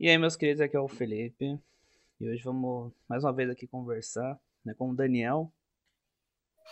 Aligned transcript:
E 0.00 0.08
aí, 0.08 0.16
meus 0.16 0.36
queridos, 0.36 0.60
aqui 0.60 0.76
é 0.76 0.80
o 0.80 0.86
Felipe. 0.86 1.58
E 2.20 2.28
hoje 2.30 2.40
vamos 2.44 2.92
mais 3.08 3.24
uma 3.24 3.32
vez 3.32 3.50
aqui 3.50 3.66
conversar 3.66 4.38
né, 4.64 4.72
com 4.72 4.90
o 4.90 4.94
Daniel. 4.94 5.52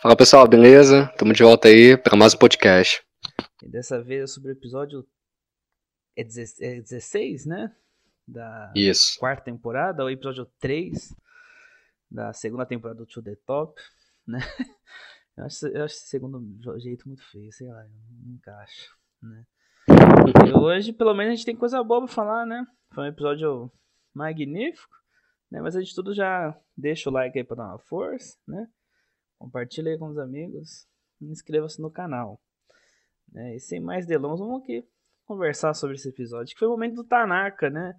Fala 0.01 0.15
pessoal, 0.15 0.47
beleza? 0.47 1.07
Tamo 1.17 1.33
de 1.33 1.43
volta 1.43 1.67
aí 1.67 1.97
para 1.97 2.15
mais 2.15 2.33
um 2.33 2.37
podcast. 2.37 3.05
E 3.61 3.67
dessa 3.67 4.01
vez 4.01 4.23
é 4.23 4.27
sobre 4.27 4.51
o 4.51 4.53
episódio 4.53 5.05
é 6.15 6.23
16, 6.23 7.45
né? 7.45 7.75
Da 8.25 8.71
Isso. 8.73 9.19
quarta 9.19 9.43
temporada, 9.43 10.05
o 10.05 10.09
episódio 10.09 10.45
3 10.57 11.13
da 12.09 12.31
segunda 12.31 12.65
temporada 12.65 12.97
do 12.97 13.05
To 13.05 13.21
The 13.21 13.35
Top, 13.45 13.77
né? 14.25 14.39
Eu 15.35 15.43
acho, 15.43 15.67
eu 15.67 15.83
acho 15.83 15.93
esse 15.93 16.07
segundo 16.07 16.43
jeito 16.79 17.07
muito 17.07 17.23
feio, 17.29 17.51
sei 17.51 17.67
lá, 17.67 17.85
não 18.25 18.33
encaixa, 18.33 18.89
né? 19.21 19.45
E 20.47 20.51
hoje, 20.57 20.91
pelo 20.91 21.13
menos, 21.13 21.33
a 21.33 21.35
gente 21.35 21.45
tem 21.45 21.55
coisa 21.55 21.83
boa 21.83 21.99
pra 22.05 22.07
falar, 22.07 22.43
né? 22.43 22.65
Foi 22.93 23.03
um 23.03 23.07
episódio 23.07 23.71
magnífico, 24.13 24.95
né? 25.51 25.61
Mas 25.61 25.75
a 25.75 25.79
gente 25.81 25.95
tudo 25.95 26.13
já 26.13 26.57
deixa 26.75 27.09
o 27.09 27.13
like 27.13 27.37
aí 27.37 27.43
pra 27.43 27.57
dar 27.57 27.67
uma 27.69 27.79
força, 27.79 28.37
né? 28.47 28.67
Compartilha 29.37 29.91
aí 29.91 29.97
com 29.97 30.09
os 30.09 30.17
amigos 30.17 30.87
inscreva-se 31.21 31.81
no 31.81 31.91
canal. 31.91 32.39
Né? 33.31 33.55
E 33.55 33.59
sem 33.59 33.79
mais 33.79 34.05
delongas, 34.05 34.39
vamos 34.39 34.61
aqui 34.61 34.87
conversar 35.25 35.73
sobre 35.73 35.95
esse 35.95 36.07
episódio, 36.09 36.53
que 36.53 36.59
foi 36.59 36.67
o 36.67 36.71
momento 36.71 36.95
do 36.95 37.03
Tanaka, 37.03 37.69
né? 37.69 37.93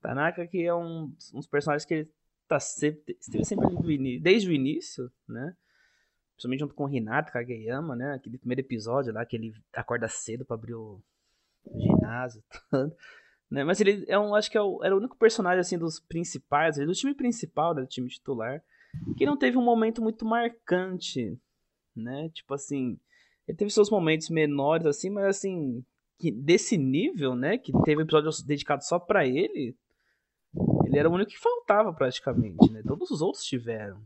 Tanaka 0.00 0.46
que 0.46 0.64
é 0.64 0.74
um, 0.74 1.04
um 1.04 1.38
dos 1.38 1.46
personagens 1.46 1.84
que 1.84 1.94
ele 1.94 2.12
tá 2.48 2.58
sempre, 2.58 3.16
esteve 3.20 3.44
sempre 3.44 4.18
desde 4.20 4.48
o 4.48 4.52
início, 4.52 5.10
né? 5.28 5.56
Principalmente 6.32 6.60
junto 6.60 6.74
com 6.74 6.84
o 6.84 6.88
Renato 6.88 7.32
Kageyama, 7.32 7.94
né? 7.94 8.14
Aquele 8.14 8.36
primeiro 8.36 8.60
episódio 8.60 9.12
lá 9.12 9.24
que 9.24 9.36
ele 9.36 9.54
acorda 9.72 10.08
cedo 10.08 10.44
para 10.44 10.56
abrir 10.56 10.74
o, 10.74 11.00
o 11.64 11.80
ginásio, 11.80 12.42
tudo. 12.70 12.96
Né? 13.50 13.62
Mas 13.64 13.80
ele 13.80 14.04
é 14.08 14.18
um, 14.18 14.34
acho 14.34 14.50
que 14.50 14.58
é 14.58 14.60
o, 14.60 14.82
era 14.82 14.94
o 14.94 14.98
único 14.98 15.16
personagem 15.16 15.60
assim 15.60 15.78
dos 15.78 16.00
principais, 16.00 16.76
do 16.76 16.92
time 16.92 17.14
principal, 17.14 17.74
né, 17.74 17.82
do 17.82 17.86
time 17.86 18.08
titular, 18.08 18.62
que 19.16 19.26
não 19.26 19.36
teve 19.36 19.56
um 19.56 19.64
momento 19.64 20.02
muito 20.02 20.24
marcante, 20.24 21.38
né? 21.94 22.28
Tipo 22.30 22.54
assim, 22.54 22.98
ele 23.46 23.56
teve 23.56 23.70
seus 23.70 23.90
momentos 23.90 24.30
menores 24.30 24.86
assim, 24.86 25.10
mas 25.10 25.24
assim, 25.26 25.84
que 26.18 26.30
desse 26.30 26.76
nível, 26.76 27.34
né, 27.36 27.56
que 27.58 27.72
teve 27.84 28.02
episódios 28.02 28.42
dedicados 28.42 28.88
só 28.88 28.98
para 28.98 29.26
ele, 29.26 29.76
ele 30.86 30.98
era 30.98 31.08
o 31.08 31.12
único 31.12 31.30
que 31.30 31.38
faltava 31.38 31.92
praticamente, 31.92 32.72
né? 32.72 32.82
Todos 32.86 33.10
os 33.10 33.20
outros 33.20 33.44
tiveram, 33.44 34.00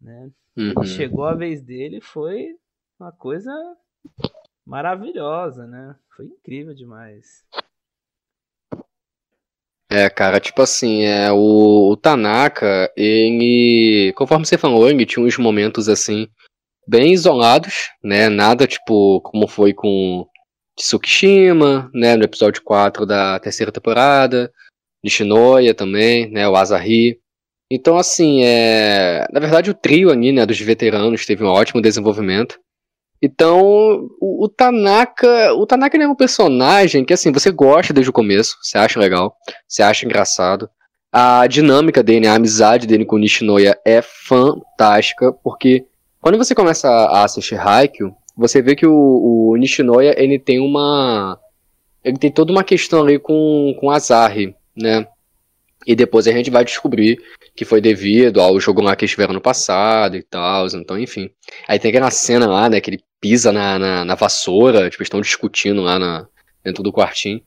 né? 0.00 0.30
Uhum. 0.56 0.84
Chegou 0.84 1.24
a 1.24 1.34
vez 1.34 1.62
dele, 1.62 2.00
foi 2.00 2.56
uma 2.98 3.12
coisa 3.12 3.52
maravilhosa, 4.64 5.66
né? 5.66 5.96
Foi 6.16 6.26
incrível 6.26 6.74
demais. 6.74 7.44
É, 9.96 10.10
cara, 10.10 10.40
tipo 10.40 10.60
assim, 10.60 11.04
é, 11.04 11.30
o, 11.30 11.92
o 11.92 11.96
Tanaka, 11.96 12.90
ele, 12.96 14.12
conforme 14.16 14.44
você 14.44 14.58
falou, 14.58 14.90
ele 14.90 15.06
tinha 15.06 15.24
uns 15.24 15.38
momentos 15.38 15.88
assim, 15.88 16.26
bem 16.84 17.12
isolados, 17.12 17.90
né? 18.02 18.28
Nada 18.28 18.66
tipo 18.66 19.20
como 19.20 19.46
foi 19.46 19.72
com 19.72 20.26
Tsukishima, 20.76 21.88
né? 21.94 22.16
No 22.16 22.24
episódio 22.24 22.60
4 22.64 23.06
da 23.06 23.38
terceira 23.38 23.70
temporada, 23.70 24.50
Nishinoya 25.04 25.72
também, 25.72 26.28
né? 26.28 26.48
O 26.48 26.56
Asahi. 26.56 27.20
Então, 27.70 27.96
assim, 27.96 28.42
é... 28.42 29.28
na 29.32 29.38
verdade 29.38 29.70
o 29.70 29.74
trio 29.74 30.10
ali, 30.10 30.32
né, 30.32 30.44
dos 30.44 30.60
veteranos 30.60 31.24
teve 31.24 31.44
um 31.44 31.48
ótimo 31.48 31.80
desenvolvimento. 31.80 32.58
Então, 33.20 34.08
o, 34.20 34.44
o, 34.44 34.48
Tanaka, 34.48 35.54
o 35.54 35.66
Tanaka 35.66 35.96
é 35.96 36.06
um 36.06 36.14
personagem 36.14 37.04
que 37.04 37.12
assim, 37.12 37.32
você 37.32 37.50
gosta 37.50 37.92
desde 37.92 38.10
o 38.10 38.12
começo, 38.12 38.56
você 38.62 38.76
acha 38.76 39.00
legal, 39.00 39.34
você 39.66 39.82
acha 39.82 40.04
engraçado. 40.04 40.68
A 41.10 41.46
dinâmica 41.46 42.02
dele, 42.02 42.26
a 42.26 42.34
amizade 42.34 42.86
dele 42.86 43.04
com 43.04 43.16
o 43.16 43.18
Nishinoya 43.18 43.78
é 43.84 44.02
fantástica, 44.02 45.32
porque 45.32 45.86
quando 46.20 46.36
você 46.36 46.54
começa 46.54 46.88
a 46.88 47.24
assistir 47.24 47.58
Haikyuu, 47.58 48.14
você 48.36 48.60
vê 48.60 48.74
que 48.74 48.86
o, 48.86 49.50
o 49.50 49.56
Nishinoya, 49.56 50.14
ele 50.18 50.38
tem 50.38 50.58
uma 50.58 51.38
ele 52.02 52.18
tem 52.18 52.30
toda 52.30 52.52
uma 52.52 52.64
questão 52.64 53.02
ali 53.02 53.18
com 53.18 53.74
com 53.80 53.90
Asahi, 53.90 54.54
né? 54.76 55.06
E 55.86 55.94
depois 55.94 56.26
a 56.26 56.32
gente 56.32 56.50
vai 56.50 56.64
descobrir 56.64 57.18
que 57.54 57.64
foi 57.64 57.80
devido 57.80 58.40
ao 58.40 58.58
jogo 58.58 58.80
lá 58.80 58.96
que 58.96 59.04
eles 59.04 59.12
tiveram 59.12 59.32
no 59.32 59.40
passado 59.40 60.16
e 60.16 60.22
tal, 60.22 60.66
então 60.66 60.98
enfim. 60.98 61.30
Aí 61.68 61.78
tem 61.78 61.90
aquela 61.90 62.10
cena 62.10 62.46
lá, 62.46 62.68
né, 62.68 62.80
que 62.80 62.90
ele 62.90 63.00
pisa 63.20 63.52
na, 63.52 63.78
na, 63.78 64.04
na 64.04 64.14
vassoura, 64.14 64.90
tipo, 64.90 65.02
estão 65.02 65.20
discutindo 65.20 65.80
lá 65.80 65.98
na, 65.98 66.26
dentro 66.64 66.82
do 66.82 66.92
quartinho. 66.92 67.40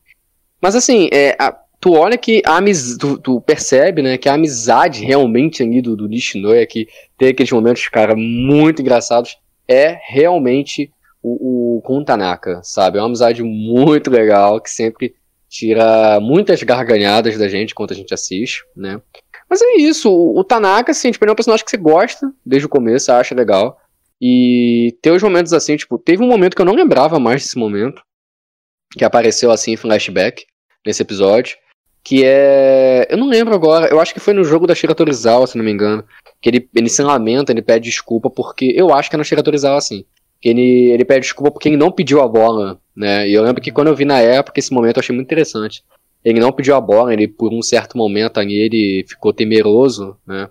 Mas 0.61 0.75
assim, 0.75 1.09
é, 1.11 1.35
a, 1.37 1.55
tu 1.79 1.93
olha 1.93 2.17
que 2.17 2.41
a 2.45 2.57
amizade, 2.57 2.97
tu, 2.97 3.17
tu, 3.17 3.41
percebe, 3.41 4.01
né, 4.01 4.17
que 4.17 4.29
a 4.29 4.33
amizade 4.33 5.03
realmente 5.03 5.61
ali 5.61 5.81
do, 5.81 5.95
do 5.95 6.07
Nishinoya, 6.07 6.65
que 6.65 6.87
tem 7.17 7.29
aqueles 7.29 7.51
momentos, 7.51 7.87
cara, 7.89 8.15
muito 8.15 8.81
engraçados, 8.81 9.37
é 9.67 9.99
realmente 10.07 10.89
o, 11.21 11.77
o 11.77 11.81
com 11.81 11.97
o 11.97 12.05
Tanaka, 12.05 12.61
sabe? 12.63 12.97
É 12.97 13.01
uma 13.01 13.07
amizade 13.07 13.43
muito 13.43 14.09
legal, 14.09 14.61
que 14.61 14.69
sempre 14.69 15.13
tira 15.49 16.19
muitas 16.19 16.61
garganhadas 16.63 17.37
da 17.37 17.47
gente 17.47 17.71
enquanto 17.71 17.91
a 17.91 17.95
gente 17.95 18.13
assiste, 18.13 18.63
né? 18.75 19.01
Mas 19.49 19.61
é 19.61 19.77
isso, 19.77 20.11
o, 20.11 20.39
o 20.39 20.43
Tanaka, 20.43 20.91
assim, 20.91 21.11
tipo, 21.11 21.23
ele 21.23 21.31
é 21.31 21.33
um 21.33 21.35
personagem 21.35 21.63
que 21.63 21.71
você 21.71 21.77
gosta 21.77 22.31
desde 22.45 22.65
o 22.65 22.69
começo, 22.69 23.11
acha 23.11 23.33
legal. 23.33 23.79
E 24.21 24.97
tem 25.01 25.13
os 25.13 25.23
momentos 25.23 25.53
assim, 25.53 25.77
tipo, 25.77 25.97
teve 25.97 26.23
um 26.23 26.27
momento 26.27 26.55
que 26.55 26.61
eu 26.61 26.65
não 26.65 26.73
lembrava 26.73 27.19
mais 27.19 27.43
desse 27.43 27.57
momento, 27.57 28.01
que 28.91 29.05
apareceu 29.05 29.51
assim 29.51 29.73
em 29.73 29.77
flashback, 29.77 30.45
nesse 30.85 31.01
episódio, 31.01 31.57
que 32.03 32.23
é. 32.23 33.05
Eu 33.09 33.17
não 33.17 33.27
lembro 33.27 33.53
agora, 33.53 33.87
eu 33.87 33.99
acho 33.99 34.13
que 34.13 34.19
foi 34.19 34.33
no 34.33 34.43
jogo 34.43 34.65
da 34.65 34.73
Shira 34.73 34.95
Torizawa, 34.95 35.45
se 35.45 35.57
não 35.57 35.63
me 35.65 35.71
engano, 35.71 36.03
que 36.41 36.49
ele, 36.49 36.69
ele 36.73 36.89
se 36.89 37.01
lamenta, 37.01 37.51
ele 37.51 37.61
pede 37.61 37.89
desculpa, 37.89 38.29
porque 38.29 38.73
eu 38.75 38.93
acho 38.93 39.09
que 39.09 39.15
é 39.15 39.17
na 39.17 39.23
Shira 39.23 39.43
Torizawa 39.43 39.77
assim. 39.77 40.05
Que 40.41 40.49
ele, 40.49 40.91
ele 40.91 41.03
pede 41.03 41.21
desculpa 41.21 41.51
porque 41.51 41.67
ele 41.67 41.77
não 41.77 41.91
pediu 41.91 42.21
a 42.21 42.27
bola, 42.27 42.79
né? 42.95 43.27
E 43.27 43.33
eu 43.33 43.43
lembro 43.43 43.61
que 43.61 43.71
quando 43.71 43.87
eu 43.87 43.95
vi 43.95 44.05
na 44.05 44.19
época 44.19 44.59
esse 44.59 44.71
momento 44.71 44.97
eu 44.97 45.01
achei 45.01 45.15
muito 45.15 45.27
interessante. 45.27 45.83
Ele 46.27 46.41
não 46.41 46.51
pediu 46.51 46.75
a 46.75 46.81
bola, 46.81 47.13
ele 47.13 47.25
por 47.25 47.53
um 47.53 47.61
certo 47.61 47.97
momento 47.97 48.37
ali 48.37 48.57
ele 48.57 49.05
ficou 49.07 49.31
temeroso, 49.31 50.17
né? 50.27 50.49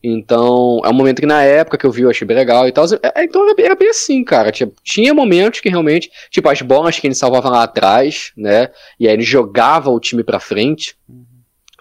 Então, 0.00 0.80
é 0.84 0.88
um 0.88 0.92
momento 0.92 1.18
que 1.18 1.26
na 1.26 1.42
época 1.42 1.76
que 1.76 1.84
eu 1.84 1.90
vi 1.90 2.02
eu 2.02 2.10
achei 2.10 2.24
bem 2.24 2.36
legal 2.36 2.68
e 2.68 2.72
tal. 2.72 2.84
É, 3.02 3.24
então 3.24 3.44
era 3.58 3.74
bem 3.74 3.88
assim, 3.88 4.22
cara. 4.22 4.52
Tinha, 4.52 4.70
tinha 4.84 5.12
momentos 5.12 5.58
que 5.58 5.68
realmente, 5.68 6.08
tipo, 6.30 6.48
as 6.48 6.62
bolas 6.62 7.00
que 7.00 7.08
ele 7.08 7.16
salvava 7.16 7.48
lá 7.48 7.64
atrás, 7.64 8.30
né? 8.36 8.70
E 9.00 9.08
aí 9.08 9.14
ele 9.14 9.24
jogava 9.24 9.90
o 9.90 9.98
time 9.98 10.22
pra 10.22 10.38
frente 10.38 10.96
uhum. 11.08 11.24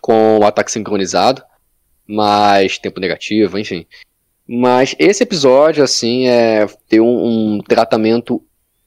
com 0.02 0.40
o 0.40 0.44
ataque 0.44 0.72
sincronizado. 0.72 1.44
Mas 2.08 2.80
tempo 2.80 3.00
negativo, 3.00 3.60
enfim. 3.60 3.86
Mas 4.48 4.96
esse 4.98 5.22
episódio, 5.22 5.84
assim, 5.84 6.28
é, 6.28 6.66
tem 6.90 7.00
um, 7.00 7.58
um 7.58 7.60
tratamento 7.60 8.42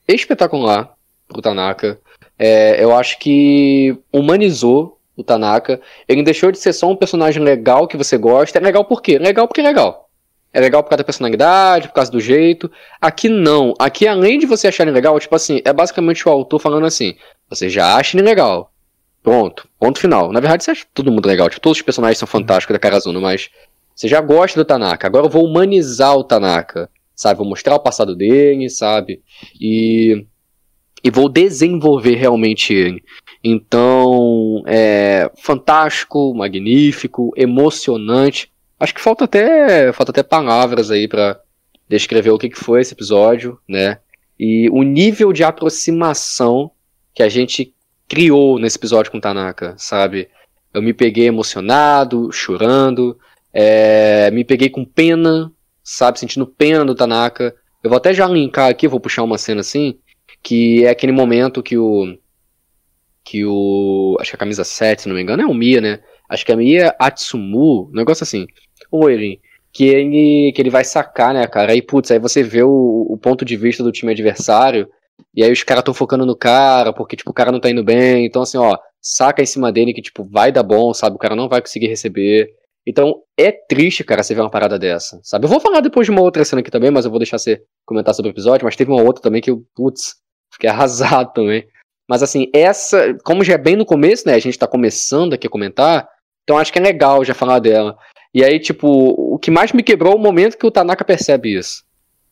espetacular 0.09 0.93
pro 1.29 1.41
Tanaka. 1.41 2.01
É, 2.43 2.83
eu 2.83 2.97
acho 2.97 3.19
que 3.19 3.95
humanizou 4.11 4.99
o 5.15 5.23
Tanaka. 5.23 5.79
Ele 6.09 6.23
deixou 6.23 6.51
de 6.51 6.59
ser 6.59 6.73
só 6.73 6.89
um 6.89 6.97
personagem 6.97 7.43
legal 7.43 7.87
que 7.87 7.99
você 7.99 8.17
gosta. 8.17 8.59
É 8.59 8.63
legal 8.63 8.83
por 8.83 9.03
quê? 9.03 9.19
Legal 9.19 9.47
porque 9.47 9.61
é 9.61 9.65
legal. 9.65 10.09
É 10.51 10.59
legal 10.59 10.83
por 10.83 10.89
causa 10.89 11.03
da 11.03 11.05
personalidade, 11.05 11.89
por 11.89 11.95
causa 11.95 12.11
do 12.11 12.19
jeito. 12.19 12.71
Aqui 12.99 13.29
não. 13.29 13.75
Aqui, 13.79 14.09
além 14.09 14.39
de 14.39 14.47
você 14.47 14.69
achar 14.69 14.89
legal, 14.89 15.21
tipo 15.21 15.37
assim, 15.37 15.61
é 15.67 15.73
basicamente 15.73 16.27
o 16.27 16.33
autor 16.33 16.59
falando 16.59 16.87
assim: 16.87 17.15
você 17.47 17.69
já 17.69 17.95
acha 17.95 18.17
ele 18.17 18.27
legal. 18.27 18.73
Pronto. 19.23 19.69
Ponto 19.79 20.01
final. 20.01 20.33
Na 20.33 20.41
verdade, 20.41 20.65
você 20.65 20.71
acha 20.71 20.87
todo 20.95 21.13
mundo 21.13 21.27
legal. 21.27 21.51
Tipo, 21.51 21.61
todos 21.61 21.79
os 21.79 21.85
personagens 21.85 22.17
são 22.17 22.27
fantásticos 22.27 22.73
da 22.73 22.81
Karazuna, 22.81 23.21
mas 23.21 23.51
você 23.95 24.09
já 24.09 24.21
gosta 24.23 24.59
do 24.59 24.65
Tanaka. 24.65 25.07
Agora 25.07 25.27
eu 25.27 25.31
vou 25.31 25.45
humanizar 25.45 26.17
o 26.17 26.25
Tanaka. 26.25 26.89
Sabe? 27.15 27.37
Vou 27.37 27.47
mostrar 27.47 27.75
o 27.75 27.81
passado 27.81 28.17
dele, 28.17 28.71
sabe? 28.71 29.21
E. 29.61 30.25
E 31.03 31.11
vou 31.11 31.29
desenvolver 31.29 32.15
realmente 32.17 32.75
ele. 32.75 33.03
Então, 33.43 34.63
é 34.67 35.31
fantástico, 35.39 36.35
magnífico, 36.35 37.33
emocionante. 37.37 38.51
Acho 38.79 38.95
que 38.95 39.01
falta 39.01 39.25
até, 39.25 39.93
falta 39.93 40.13
até 40.13 40.23
palavras 40.23 40.91
aí 40.91 41.09
para 41.09 41.41
descrever 41.89 42.31
o 42.31 42.39
que, 42.39 42.51
que 42.51 42.59
foi 42.59 42.81
esse 42.81 42.93
episódio, 42.93 43.59
né? 43.69 43.99
E 44.39 44.69
o 44.71 44.83
nível 44.83 45.33
de 45.33 45.43
aproximação 45.43 46.71
que 47.15 47.23
a 47.23 47.29
gente 47.29 47.75
criou 48.09 48.59
nesse 48.59 48.77
episódio 48.77 49.13
com 49.13 49.21
Tanaka, 49.21 49.75
sabe? 49.77 50.29
Eu 50.73 50.83
me 50.83 50.93
peguei 50.93 51.27
emocionado, 51.27 52.31
chorando, 52.33 53.19
é, 53.53 54.31
me 54.31 54.45
peguei 54.45 54.71
com 54.71 54.85
pena, 54.85 55.53
sabe? 55.83 56.19
Sentindo 56.19 56.47
pena 56.47 56.85
do 56.85 56.95
Tanaka. 56.95 57.55
Eu 57.83 57.91
vou 57.91 57.97
até 57.97 58.15
já 58.15 58.27
linkar 58.27 58.71
aqui, 58.71 58.87
vou 58.89 59.01
puxar 59.01 59.23
uma 59.23 59.39
cena 59.39 59.61
assim, 59.61 59.99
que 60.43 60.85
é 60.85 60.91
aquele 60.91 61.13
momento 61.13 61.63
que 61.63 61.77
o 61.77 62.17
que 63.25 63.45
o. 63.45 64.17
Acho 64.21 64.31
que 64.31 64.37
a 64.37 64.39
camisa 64.39 64.65
7, 64.65 65.03
se 65.03 65.09
não 65.09 65.15
me 65.15 65.23
engano, 65.23 65.43
é 65.43 65.47
o 65.47 65.55
Mia, 65.55 65.81
né? 65.81 66.01
Acho 66.29 66.45
que 66.45 66.53
é 66.53 66.57
Mia 66.57 66.95
Atsumu, 66.99 67.89
um 67.89 67.93
negócio 67.93 68.25
assim. 68.25 68.47
Ou 68.91 69.11
ele. 69.11 69.41
Que 69.73 69.85
ele, 69.85 70.53
que 70.53 70.61
ele 70.61 70.71
vai 70.71 70.83
sacar, 70.83 71.33
né, 71.33 71.47
cara? 71.47 71.71
Aí, 71.73 71.81
putz, 71.81 72.11
aí 72.11 72.19
você 72.19 72.43
vê 72.43 72.63
o, 72.63 73.07
o 73.09 73.17
ponto 73.17 73.45
de 73.45 73.57
vista 73.57 73.85
do 73.85 73.93
time 73.93 74.11
adversário. 74.11 74.89
e 75.33 75.45
aí 75.45 75.53
os 75.53 75.63
caras 75.63 75.83
estão 75.83 75.95
focando 75.95 76.27
no 76.27 76.37
cara, 76.37 76.93
porque, 76.93 77.15
tipo, 77.15 77.31
o 77.31 77.35
cara 77.35 77.53
não 77.53 77.61
tá 77.61 77.71
indo 77.71 77.85
bem. 77.85 78.27
Então, 78.27 78.43
assim, 78.43 78.59
ó, 78.59 78.77
saca 79.01 79.43
em 79.43 79.47
cima 79.47 79.71
dele 79.71 79.95
que, 79.95 80.03
tipo, 80.03 80.25
vai 80.25 80.51
dar 80.51 80.65
bom, 80.65 80.93
sabe? 80.93 81.15
O 81.15 81.19
cara 81.21 81.37
não 81.37 81.49
vai 81.49 81.61
conseguir 81.61 81.87
receber. 81.87 82.51
Então, 82.85 83.23
é 83.37 83.53
triste, 83.53 84.03
cara, 84.03 84.25
você 84.25 84.35
ver 84.35 84.41
uma 84.41 84.51
parada 84.51 84.77
dessa, 84.77 85.21
sabe? 85.23 85.45
Eu 85.45 85.49
vou 85.49 85.61
falar 85.61 85.81
depois 85.81 86.07
de 86.07 86.11
uma 86.11 86.23
outra 86.23 86.45
cena 86.45 86.61
aqui 86.61 86.71
também, 86.71 86.91
mas 86.91 87.05
eu 87.05 87.11
vou 87.11 87.21
deixar 87.21 87.39
você 87.39 87.63
comentar 87.87 88.13
sobre 88.13 88.31
o 88.31 88.33
episódio. 88.33 88.65
Mas 88.65 88.75
teve 88.75 88.91
uma 88.91 89.03
outra 89.03 89.23
também 89.23 89.41
que 89.41 89.55
putz, 89.77 90.17
fiquei 90.61 90.71
arrasado 90.71 91.33
também. 91.35 91.67
Mas, 92.09 92.23
assim, 92.23 92.51
essa, 92.53 93.17
como 93.25 93.45
já 93.45 93.55
é 93.55 93.59
bem 93.59 93.77
no 93.77 93.87
começo, 93.87 94.27
né? 94.27 94.35
A 94.35 94.41
gente 94.41 94.59
tá 94.59 94.67
começando 94.67 95.33
aqui 95.33 95.47
a 95.47 95.51
comentar, 95.51 96.09
então 96.43 96.59
acho 96.59 96.73
que 96.73 96.79
é 96.79 96.83
legal 96.83 97.25
já 97.25 97.35
falar 97.35 97.61
dela. 97.61 97.97
E 98.35 98.45
aí, 98.45 98.59
tipo, 98.59 98.89
o 98.89 99.39
que 99.39 99.51
mais 99.51 99.73
me 99.73 99.83
quebrou 99.83 100.13
é 100.13 100.17
o 100.17 100.19
momento 100.19 100.57
que 100.59 100.67
o 100.67 100.71
Tanaka 100.71 101.05
percebe 101.05 101.57
isso. 101.57 101.85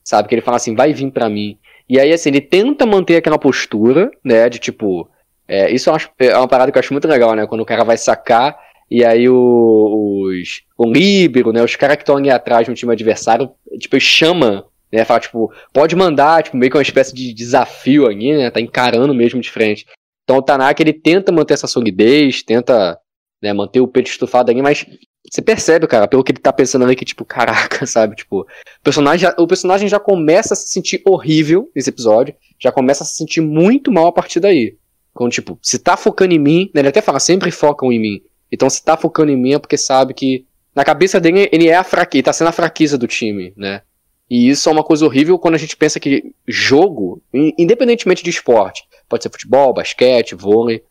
Sabe? 0.04 0.28
Que 0.28 0.34
ele 0.34 0.42
fala 0.42 0.56
assim, 0.56 0.74
vai 0.74 0.92
vir 0.92 1.10
para 1.10 1.28
mim. 1.28 1.58
E 1.88 1.98
aí, 1.98 2.12
assim, 2.12 2.28
ele 2.28 2.40
tenta 2.40 2.84
manter 2.84 3.16
aquela 3.16 3.38
postura, 3.38 4.10
né? 4.24 4.48
De 4.48 4.58
tipo. 4.58 5.08
É, 5.46 5.70
isso 5.70 5.90
é 6.18 6.36
uma 6.36 6.46
parada 6.46 6.70
que 6.70 6.76
eu 6.76 6.80
acho 6.80 6.92
muito 6.92 7.08
legal, 7.08 7.34
né? 7.34 7.46
Quando 7.46 7.62
o 7.62 7.66
cara 7.66 7.82
vai 7.82 7.96
sacar 7.96 8.58
e 8.90 9.04
aí 9.04 9.28
o, 9.28 10.24
os, 10.26 10.62
o 10.76 10.90
líbero, 10.90 11.52
né? 11.52 11.62
Os 11.62 11.76
caras 11.76 11.96
que 11.96 12.02
estão 12.02 12.16
ali 12.16 12.30
atrás 12.30 12.66
no 12.66 12.74
time 12.74 12.92
adversário, 12.92 13.50
tipo, 13.78 13.98
chama, 14.00 14.64
né? 14.92 15.04
Fala, 15.04 15.20
tipo, 15.20 15.52
pode 15.72 15.94
mandar, 15.94 16.42
tipo, 16.42 16.56
meio 16.56 16.70
que 16.70 16.76
uma 16.76 16.82
espécie 16.82 17.14
de 17.14 17.32
desafio 17.32 18.06
ali, 18.06 18.36
né? 18.36 18.50
Tá 18.50 18.60
encarando 18.60 19.14
mesmo 19.14 19.40
de 19.40 19.50
frente. 19.50 19.86
Então 20.24 20.36
o 20.36 20.42
Tanaka, 20.42 20.82
ele 20.82 20.92
tenta 20.92 21.32
manter 21.32 21.54
essa 21.54 21.66
solidez, 21.66 22.42
tenta 22.42 22.98
né, 23.42 23.52
manter 23.52 23.80
o 23.80 23.88
peito 23.88 24.10
estufado 24.10 24.50
ali, 24.50 24.60
mas 24.60 24.84
você 25.30 25.42
percebe, 25.42 25.86
cara, 25.86 26.08
pelo 26.08 26.24
que 26.24 26.32
ele 26.32 26.38
tá 26.38 26.52
pensando 26.52 26.84
ali, 26.84 26.96
que, 26.96 27.04
tipo, 27.04 27.24
caraca, 27.26 27.86
sabe? 27.86 28.16
Tipo, 28.16 28.40
o 28.40 28.46
personagem, 28.82 29.20
já, 29.20 29.34
o 29.38 29.46
personagem 29.46 29.88
já 29.88 30.00
começa 30.00 30.54
a 30.54 30.56
se 30.56 30.68
sentir 30.68 31.02
horrível 31.06 31.70
nesse 31.74 31.90
episódio, 31.90 32.34
já 32.58 32.72
começa 32.72 33.04
a 33.04 33.06
se 33.06 33.16
sentir 33.16 33.40
muito 33.40 33.92
mal 33.92 34.06
a 34.06 34.12
partir 34.12 34.40
daí. 34.40 34.76
Quando, 35.14 35.32
tipo, 35.32 35.58
se 35.62 35.78
tá 35.78 35.96
focando 35.96 36.34
em 36.34 36.38
mim, 36.38 36.70
né, 36.74 36.80
ele 36.80 36.88
até 36.88 37.00
fala, 37.00 37.20
sempre 37.20 37.50
focam 37.50 37.92
em 37.92 37.98
mim. 37.98 38.22
Então, 38.50 38.68
se 38.70 38.82
tá 38.82 38.96
focando 38.96 39.30
em 39.30 39.36
mim 39.36 39.54
é 39.54 39.58
porque 39.58 39.76
sabe 39.76 40.14
que, 40.14 40.46
na 40.74 40.84
cabeça 40.84 41.20
dele, 41.20 41.48
ele 41.52 41.68
é 41.68 41.74
a 41.74 41.84
fraqueza, 41.84 42.24
tá 42.24 42.32
sendo 42.32 42.48
a 42.48 42.52
fraqueza 42.52 42.96
do 42.96 43.06
time, 43.06 43.52
né? 43.56 43.82
E 44.30 44.48
isso 44.48 44.68
é 44.68 44.72
uma 44.72 44.84
coisa 44.84 45.04
horrível 45.04 45.38
quando 45.38 45.54
a 45.54 45.58
gente 45.58 45.76
pensa 45.76 45.98
que 45.98 46.32
jogo, 46.46 47.22
independentemente 47.32 48.22
de 48.22 48.30
esporte, 48.30 48.84
pode 49.08 49.22
ser 49.22 49.30
futebol, 49.30 49.72
basquete, 49.72 50.34
vôlei, 50.34 50.82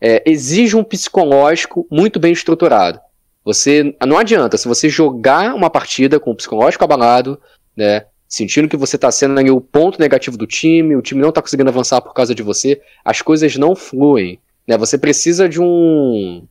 é, 0.00 0.22
exige 0.26 0.76
um 0.76 0.84
psicológico 0.84 1.86
muito 1.90 2.20
bem 2.20 2.32
estruturado. 2.32 3.00
Você 3.44 3.94
não 4.06 4.18
adianta, 4.18 4.56
se 4.56 4.68
você 4.68 4.88
jogar 4.88 5.54
uma 5.54 5.70
partida 5.70 6.20
com 6.20 6.30
o 6.30 6.34
psicológico 6.34 6.84
abalado, 6.84 7.40
né, 7.76 8.04
sentindo 8.28 8.68
que 8.68 8.76
você 8.76 8.96
está 8.96 9.10
sendo 9.10 9.40
o 9.54 9.60
ponto 9.60 10.00
negativo 10.00 10.36
do 10.36 10.46
time, 10.46 10.96
o 10.96 11.02
time 11.02 11.20
não 11.20 11.30
está 11.30 11.42
conseguindo 11.42 11.70
avançar 11.70 12.00
por 12.00 12.14
causa 12.14 12.34
de 12.34 12.42
você, 12.42 12.80
as 13.04 13.20
coisas 13.20 13.56
não 13.56 13.74
fluem, 13.74 14.38
né? 14.66 14.78
Você 14.78 14.96
precisa 14.96 15.48
de 15.48 15.60
um 15.60 16.46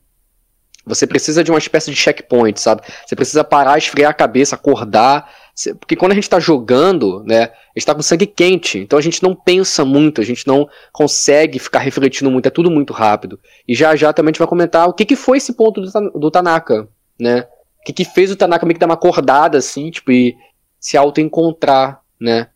você 0.84 1.06
precisa 1.06 1.44
de 1.44 1.50
uma 1.50 1.58
espécie 1.58 1.90
de 1.90 1.96
checkpoint, 1.96 2.60
sabe? 2.60 2.82
Você 3.06 3.14
precisa 3.14 3.44
parar, 3.44 3.78
esfriar 3.78 4.10
a 4.10 4.14
cabeça, 4.14 4.56
acordar 4.56 5.28
porque 5.78 5.96
quando 5.96 6.12
a 6.12 6.14
gente 6.14 6.24
está 6.24 6.40
jogando, 6.40 7.22
né, 7.24 7.42
a 7.42 7.46
gente 7.46 7.78
está 7.78 7.94
com 7.94 8.02
sangue 8.02 8.26
quente, 8.26 8.78
então 8.78 8.98
a 8.98 9.02
gente 9.02 9.22
não 9.22 9.34
pensa 9.34 9.84
muito, 9.84 10.20
a 10.20 10.24
gente 10.24 10.46
não 10.46 10.68
consegue 10.92 11.58
ficar 11.58 11.80
refletindo 11.80 12.30
muito, 12.30 12.46
é 12.46 12.50
tudo 12.50 12.70
muito 12.70 12.92
rápido. 12.92 13.38
E 13.68 13.74
já 13.74 13.94
já 13.94 14.12
também 14.12 14.30
a 14.30 14.32
gente 14.32 14.38
vai 14.38 14.48
comentar 14.48 14.88
o 14.88 14.94
que, 14.94 15.04
que 15.04 15.16
foi 15.16 15.38
esse 15.38 15.52
ponto 15.52 15.80
do, 15.80 16.10
do 16.18 16.30
Tanaka, 16.30 16.88
né? 17.20 17.46
O 17.80 17.84
que, 17.84 17.92
que 17.92 18.04
fez 18.04 18.30
o 18.30 18.36
Tanaka 18.36 18.64
meio 18.64 18.74
que 18.74 18.80
dar 18.80 18.86
uma 18.86 18.94
acordada, 18.94 19.58
assim, 19.58 19.90
tipo, 19.90 20.10
e 20.10 20.36
se 20.80 20.96
auto-encontrar, 20.96 22.00
né? 22.18 22.48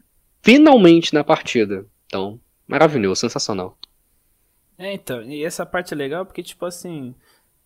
Finalmente 0.43 1.12
na 1.12 1.22
partida. 1.22 1.84
Então, 2.06 2.40
maravilhoso, 2.66 3.20
sensacional. 3.20 3.76
É, 4.78 4.93
então, 4.93 5.22
e 5.22 5.44
essa 5.44 5.66
parte 5.66 5.94
é 5.94 5.96
legal 5.96 6.25
porque, 6.25 6.43
tipo 6.43 6.64
assim, 6.64 7.14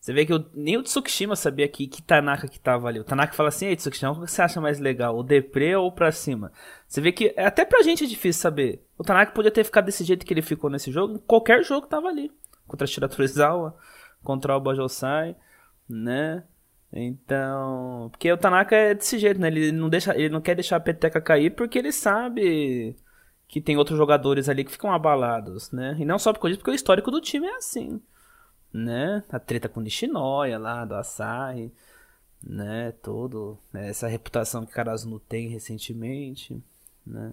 você 0.01 0.15
vê 0.15 0.25
que 0.25 0.33
eu, 0.33 0.47
nem 0.55 0.79
o 0.79 0.83
Tsukishima 0.83 1.37
sabia 1.37 1.69
que, 1.69 1.87
que 1.87 2.01
Tanaka 2.01 2.49
que 2.49 2.59
tava 2.59 2.89
ali. 2.89 2.99
O 2.99 3.05
Tanaka 3.05 3.35
fala 3.35 3.51
assim, 3.51 3.67
ei 3.67 3.77
Tsukishima, 3.77 4.13
o 4.13 4.25
que 4.25 4.31
você 4.31 4.41
acha 4.41 4.59
mais 4.59 4.81
legal? 4.81 5.15
O 5.15 5.23
Depre 5.23 5.77
ou 5.77 5.93
pra 5.93 6.11
cima? 6.11 6.51
Você 6.89 7.03
vê 7.03 7.13
que 7.13 7.35
até 7.37 7.67
pra 7.67 7.83
gente 7.83 8.05
é 8.05 8.07
difícil 8.07 8.41
saber. 8.41 8.83
O 8.97 9.05
Tanaka 9.05 9.33
podia 9.33 9.51
ter 9.51 9.63
ficado 9.63 9.85
desse 9.85 10.03
jeito 10.03 10.25
que 10.25 10.33
ele 10.33 10.41
ficou 10.41 10.71
nesse 10.71 10.91
jogo. 10.91 11.19
Qualquer 11.27 11.63
jogo 11.63 11.87
tava 11.87 12.09
ali. 12.09 12.33
Contra 12.67 12.87
Shira 12.87 13.11
Torizawa, 13.11 13.77
contra 14.23 14.57
o 14.57 14.61
Bajosai, 14.61 15.37
né? 15.87 16.45
Então. 16.91 18.09
Porque 18.11 18.33
o 18.33 18.39
Tanaka 18.39 18.75
é 18.75 18.95
desse 18.95 19.19
jeito, 19.19 19.39
né? 19.39 19.49
Ele 19.49 19.71
não, 19.71 19.91
deixa, 19.91 20.17
ele 20.17 20.31
não 20.31 20.41
quer 20.41 20.55
deixar 20.55 20.77
a 20.77 20.81
peteca 20.81 21.21
cair 21.21 21.51
porque 21.51 21.79
ele 21.79 21.93
sabe 21.93 22.97
que 23.47 23.61
tem 23.61 23.77
outros 23.77 23.99
jogadores 23.99 24.49
ali 24.49 24.65
que 24.65 24.73
ficam 24.73 24.93
abalados, 24.93 25.71
né? 25.73 25.95
E 25.99 26.07
não 26.07 26.19
só 26.19 26.33
por 26.33 26.49
isso, 26.49 26.59
porque 26.59 26.71
o 26.71 26.75
histórico 26.75 27.11
do 27.11 27.21
time 27.21 27.47
é 27.47 27.57
assim 27.57 28.01
né? 28.73 29.23
A 29.31 29.39
treta 29.39 29.69
com 29.69 29.81
o 29.81 29.83
Nishinoya 29.83 30.59
lá, 30.59 30.85
do 30.85 30.95
Asahi, 30.95 31.73
né? 32.43 32.93
Todo, 33.03 33.59
né? 33.73 33.89
essa 33.89 34.09
reputação 34.09 34.65
que 34.65 34.73
Karasuno 34.73 35.19
tem 35.21 35.49
recentemente, 35.49 36.63
né? 37.07 37.33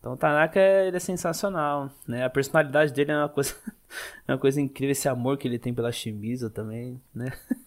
Então 0.00 0.14
o 0.14 0.16
Tanaka 0.16 0.58
ele 0.58 0.96
é 0.96 1.00
sensacional, 1.00 1.90
né? 2.08 2.24
A 2.24 2.30
personalidade 2.30 2.92
dele 2.92 3.12
é 3.12 3.16
uma 3.18 3.28
coisa, 3.28 3.54
é 4.26 4.32
uma 4.32 4.38
coisa 4.38 4.58
incrível, 4.58 4.92
esse 4.92 5.08
amor 5.08 5.36
que 5.36 5.46
ele 5.46 5.58
tem 5.58 5.74
pela 5.74 5.92
Shimizu 5.92 6.50
também, 6.50 7.00
né? 7.14 7.32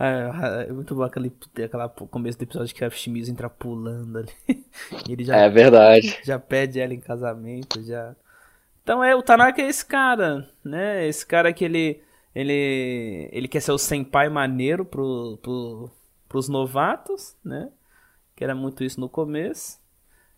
É, 0.00 0.68
é 0.68 0.72
muito 0.72 0.94
bom 0.94 1.02
aquele, 1.02 1.30
aquela 1.62 1.88
começo 1.88 2.38
do 2.38 2.42
episódio 2.42 2.74
que 2.74 2.84
a 2.84 2.88
Shimizu 2.88 3.32
entra 3.32 3.50
pulando 3.50 4.18
ali. 4.18 4.32
ele 5.06 5.24
já, 5.24 5.36
é 5.36 5.50
verdade. 5.50 6.18
Já 6.24 6.38
pede 6.38 6.80
ela 6.80 6.94
em 6.94 7.00
casamento, 7.00 7.82
já. 7.82 8.14
Então 8.82 9.04
é, 9.04 9.14
o 9.14 9.20
Tanaka 9.20 9.60
é 9.60 9.68
esse 9.68 9.84
cara, 9.84 10.48
né? 10.64 11.06
Esse 11.06 11.26
cara 11.26 11.52
que 11.52 11.64
ele 11.64 12.00
ele, 12.34 13.28
ele 13.32 13.48
quer 13.48 13.60
ser 13.60 13.72
o 13.72 13.78
senpai 13.78 14.28
maneiro 14.28 14.84
pro, 14.84 15.38
pro, 15.42 15.90
pros 16.28 16.48
novatos, 16.48 17.36
né? 17.44 17.70
Que 18.36 18.44
era 18.44 18.54
muito 18.54 18.84
isso 18.84 19.00
no 19.00 19.08
começo. 19.08 19.80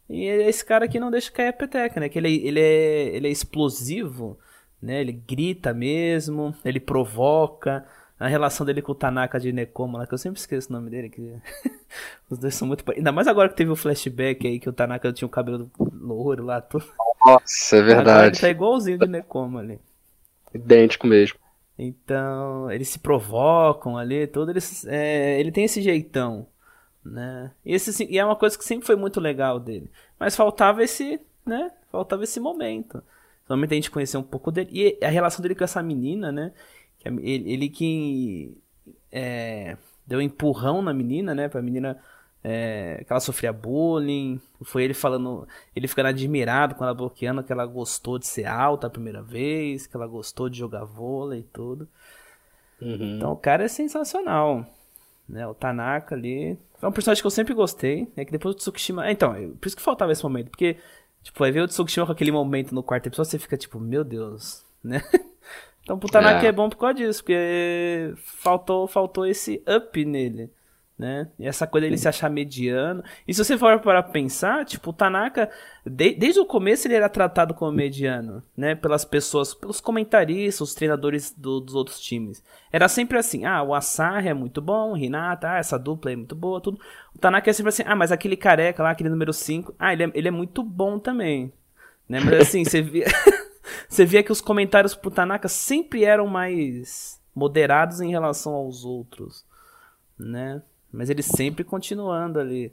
E 0.08 0.26
é 0.26 0.48
esse 0.48 0.64
cara 0.64 0.88
que 0.88 0.98
não 0.98 1.10
deixa 1.10 1.30
cair 1.30 1.48
a 1.48 1.52
peteca, 1.52 2.00
né? 2.00 2.08
Que 2.08 2.18
ele, 2.18 2.34
ele, 2.46 2.60
é, 2.60 3.16
ele 3.16 3.28
é 3.28 3.30
explosivo, 3.30 4.38
né? 4.80 5.00
Ele 5.00 5.12
grita 5.12 5.72
mesmo, 5.72 6.54
ele 6.64 6.80
provoca. 6.80 7.86
A 8.18 8.28
relação 8.28 8.66
dele 8.66 8.82
com 8.82 8.92
o 8.92 8.94
Tanaka 8.94 9.40
de 9.40 9.50
Nekoma, 9.50 10.00
lá, 10.00 10.06
que 10.06 10.12
eu 10.12 10.18
sempre 10.18 10.38
esqueço 10.38 10.68
o 10.68 10.72
nome 10.74 10.90
dele. 10.90 11.08
Que... 11.08 11.36
Os 12.28 12.38
dois 12.38 12.54
são 12.54 12.68
muito. 12.68 12.84
Ainda 12.92 13.12
mais 13.12 13.26
agora 13.26 13.48
que 13.48 13.56
teve 13.56 13.70
o 13.70 13.76
flashback 13.76 14.46
aí, 14.46 14.60
que 14.60 14.68
o 14.68 14.72
Tanaka 14.74 15.10
tinha 15.12 15.26
o 15.26 15.30
cabelo 15.30 15.70
louro 15.78 16.44
lá. 16.44 16.60
Tudo. 16.60 16.84
Nossa, 17.24 17.76
é 17.76 17.82
verdade. 17.82 18.10
Agora 18.10 18.26
ele 18.26 18.36
tá 18.36 18.48
igualzinho 18.50 18.98
de 18.98 19.06
Nekoma 19.06 19.60
ali. 19.60 19.80
Idêntico 20.52 21.06
mesmo. 21.06 21.39
Então, 21.82 22.70
eles 22.70 22.88
se 22.88 22.98
provocam 22.98 23.96
ali, 23.96 24.26
todo 24.26 24.50
eles, 24.50 24.84
é, 24.86 25.40
ele 25.40 25.50
tem 25.50 25.64
esse 25.64 25.80
jeitão, 25.80 26.46
né? 27.02 27.52
E, 27.64 27.72
esse, 27.74 28.04
e 28.04 28.18
é 28.18 28.24
uma 28.24 28.36
coisa 28.36 28.58
que 28.58 28.64
sempre 28.64 28.86
foi 28.86 28.96
muito 28.96 29.18
legal 29.18 29.58
dele. 29.58 29.90
Mas 30.18 30.36
faltava 30.36 30.84
esse, 30.84 31.18
né? 31.44 31.70
Faltava 31.90 32.22
esse 32.22 32.38
momento. 32.38 33.02
Somente 33.46 33.72
a 33.72 33.74
gente 33.76 33.90
conhecer 33.90 34.18
um 34.18 34.22
pouco 34.22 34.52
dele. 34.52 34.68
E 34.70 35.02
a 35.02 35.08
relação 35.08 35.42
dele 35.42 35.54
com 35.54 35.64
essa 35.64 35.82
menina, 35.82 36.30
né? 36.30 36.52
Ele, 37.02 37.50
ele 37.50 37.68
que 37.70 38.54
é, 39.10 39.78
deu 40.06 40.18
um 40.18 40.22
empurrão 40.22 40.82
na 40.82 40.92
menina, 40.92 41.34
né? 41.34 41.48
Pra 41.48 41.62
menina 41.62 41.98
é, 42.42 43.02
que 43.06 43.12
ela 43.12 43.20
sofria 43.20 43.52
bullying. 43.52 44.40
Foi 44.62 44.84
ele 44.84 44.94
falando, 44.94 45.46
ele 45.74 45.88
ficando 45.88 46.08
admirado 46.08 46.74
com 46.74 46.84
ela 46.84 46.94
bloqueando 46.94 47.42
que 47.42 47.52
ela 47.52 47.66
gostou 47.66 48.18
de 48.18 48.26
ser 48.26 48.46
alta 48.46 48.86
a 48.86 48.90
primeira 48.90 49.22
vez, 49.22 49.86
que 49.86 49.96
ela 49.96 50.06
gostou 50.06 50.48
de 50.48 50.58
jogar 50.58 50.84
vôlei 50.84 51.40
e 51.40 51.44
tudo. 51.44 51.88
Uhum. 52.80 53.16
Então 53.16 53.32
o 53.32 53.36
cara 53.36 53.64
é 53.64 53.68
sensacional. 53.68 54.66
Né, 55.28 55.46
o 55.46 55.54
Tanaka 55.54 56.14
ali. 56.14 56.58
É 56.82 56.86
um 56.86 56.90
personagem 56.90 57.22
que 57.22 57.26
eu 57.26 57.30
sempre 57.30 57.54
gostei. 57.54 58.08
É 58.16 58.24
que 58.24 58.32
depois 58.32 58.54
o 58.54 58.58
Tsukishima. 58.58 59.06
É, 59.06 59.12
então, 59.12 59.32
por 59.60 59.68
isso 59.68 59.76
que 59.76 59.82
faltava 59.82 60.10
esse 60.10 60.24
momento. 60.24 60.50
Porque, 60.50 60.76
tipo, 61.22 61.38
vai 61.38 61.52
ver 61.52 61.60
o 61.60 61.68
Tsukishima 61.68 62.04
com 62.04 62.12
aquele 62.12 62.32
momento 62.32 62.74
no 62.74 62.82
quarto 62.82 63.06
episódio, 63.06 63.30
você 63.30 63.38
fica 63.38 63.56
tipo, 63.56 63.78
meu 63.78 64.02
Deus, 64.02 64.64
né? 64.82 65.02
Então 65.82 65.96
o 65.96 66.10
Tanaka 66.10 66.44
é. 66.44 66.50
é 66.50 66.52
bom 66.52 66.68
por 66.68 66.76
causa 66.76 66.94
disso, 66.94 67.22
porque 67.22 68.12
faltou, 68.14 68.86
faltou 68.86 69.26
esse 69.26 69.64
up 69.66 70.04
nele 70.04 70.50
né? 71.00 71.28
E 71.38 71.48
essa 71.48 71.66
coisa 71.66 71.86
dele 71.86 71.96
se 71.96 72.06
achar 72.06 72.28
mediano. 72.28 73.02
E 73.26 73.32
se 73.32 73.42
você 73.42 73.56
for 73.56 73.80
para 73.80 74.02
pensar, 74.02 74.66
tipo, 74.66 74.90
o 74.90 74.92
Tanaka, 74.92 75.50
de, 75.84 76.12
desde 76.12 76.38
o 76.40 76.44
começo 76.44 76.86
ele 76.86 76.94
era 76.94 77.08
tratado 77.08 77.54
como 77.54 77.72
mediano, 77.72 78.42
né? 78.54 78.74
Pelas 78.74 79.02
pessoas, 79.02 79.54
pelos 79.54 79.80
comentaristas, 79.80 80.60
os 80.60 80.74
treinadores 80.74 81.32
do, 81.34 81.58
dos 81.58 81.74
outros 81.74 81.98
times. 81.98 82.44
Era 82.70 82.86
sempre 82.86 83.16
assim, 83.16 83.46
ah, 83.46 83.62
o 83.62 83.74
Asahi 83.74 84.28
é 84.28 84.34
muito 84.34 84.60
bom, 84.60 84.92
o 84.92 84.96
Hinata, 84.96 85.52
ah, 85.52 85.56
essa 85.56 85.78
dupla 85.78 86.12
é 86.12 86.16
muito 86.16 86.34
boa, 86.34 86.60
tudo. 86.60 86.78
O 87.14 87.18
Tanaka 87.18 87.48
é 87.48 87.52
sempre 87.54 87.70
assim, 87.70 87.82
ah, 87.86 87.96
mas 87.96 88.12
aquele 88.12 88.36
careca 88.36 88.82
lá, 88.82 88.90
aquele 88.90 89.08
número 89.08 89.32
5, 89.32 89.74
ah, 89.78 89.94
ele 89.94 90.04
é, 90.04 90.10
ele 90.12 90.28
é 90.28 90.30
muito 90.30 90.62
bom 90.62 90.98
também. 90.98 91.50
Né? 92.06 92.20
Mas 92.20 92.40
assim, 92.42 92.62
você 92.62 92.82
via... 92.82 93.06
você 93.88 94.04
via 94.04 94.22
que 94.22 94.32
os 94.32 94.42
comentários 94.42 94.94
pro 94.94 95.10
Tanaka 95.10 95.48
sempre 95.48 96.04
eram 96.04 96.26
mais 96.26 97.18
moderados 97.34 98.02
em 98.02 98.10
relação 98.10 98.52
aos 98.52 98.84
outros, 98.84 99.46
né? 100.18 100.60
Mas 100.92 101.10
ele 101.10 101.22
sempre 101.22 101.64
continuando 101.64 102.38
ali, 102.38 102.72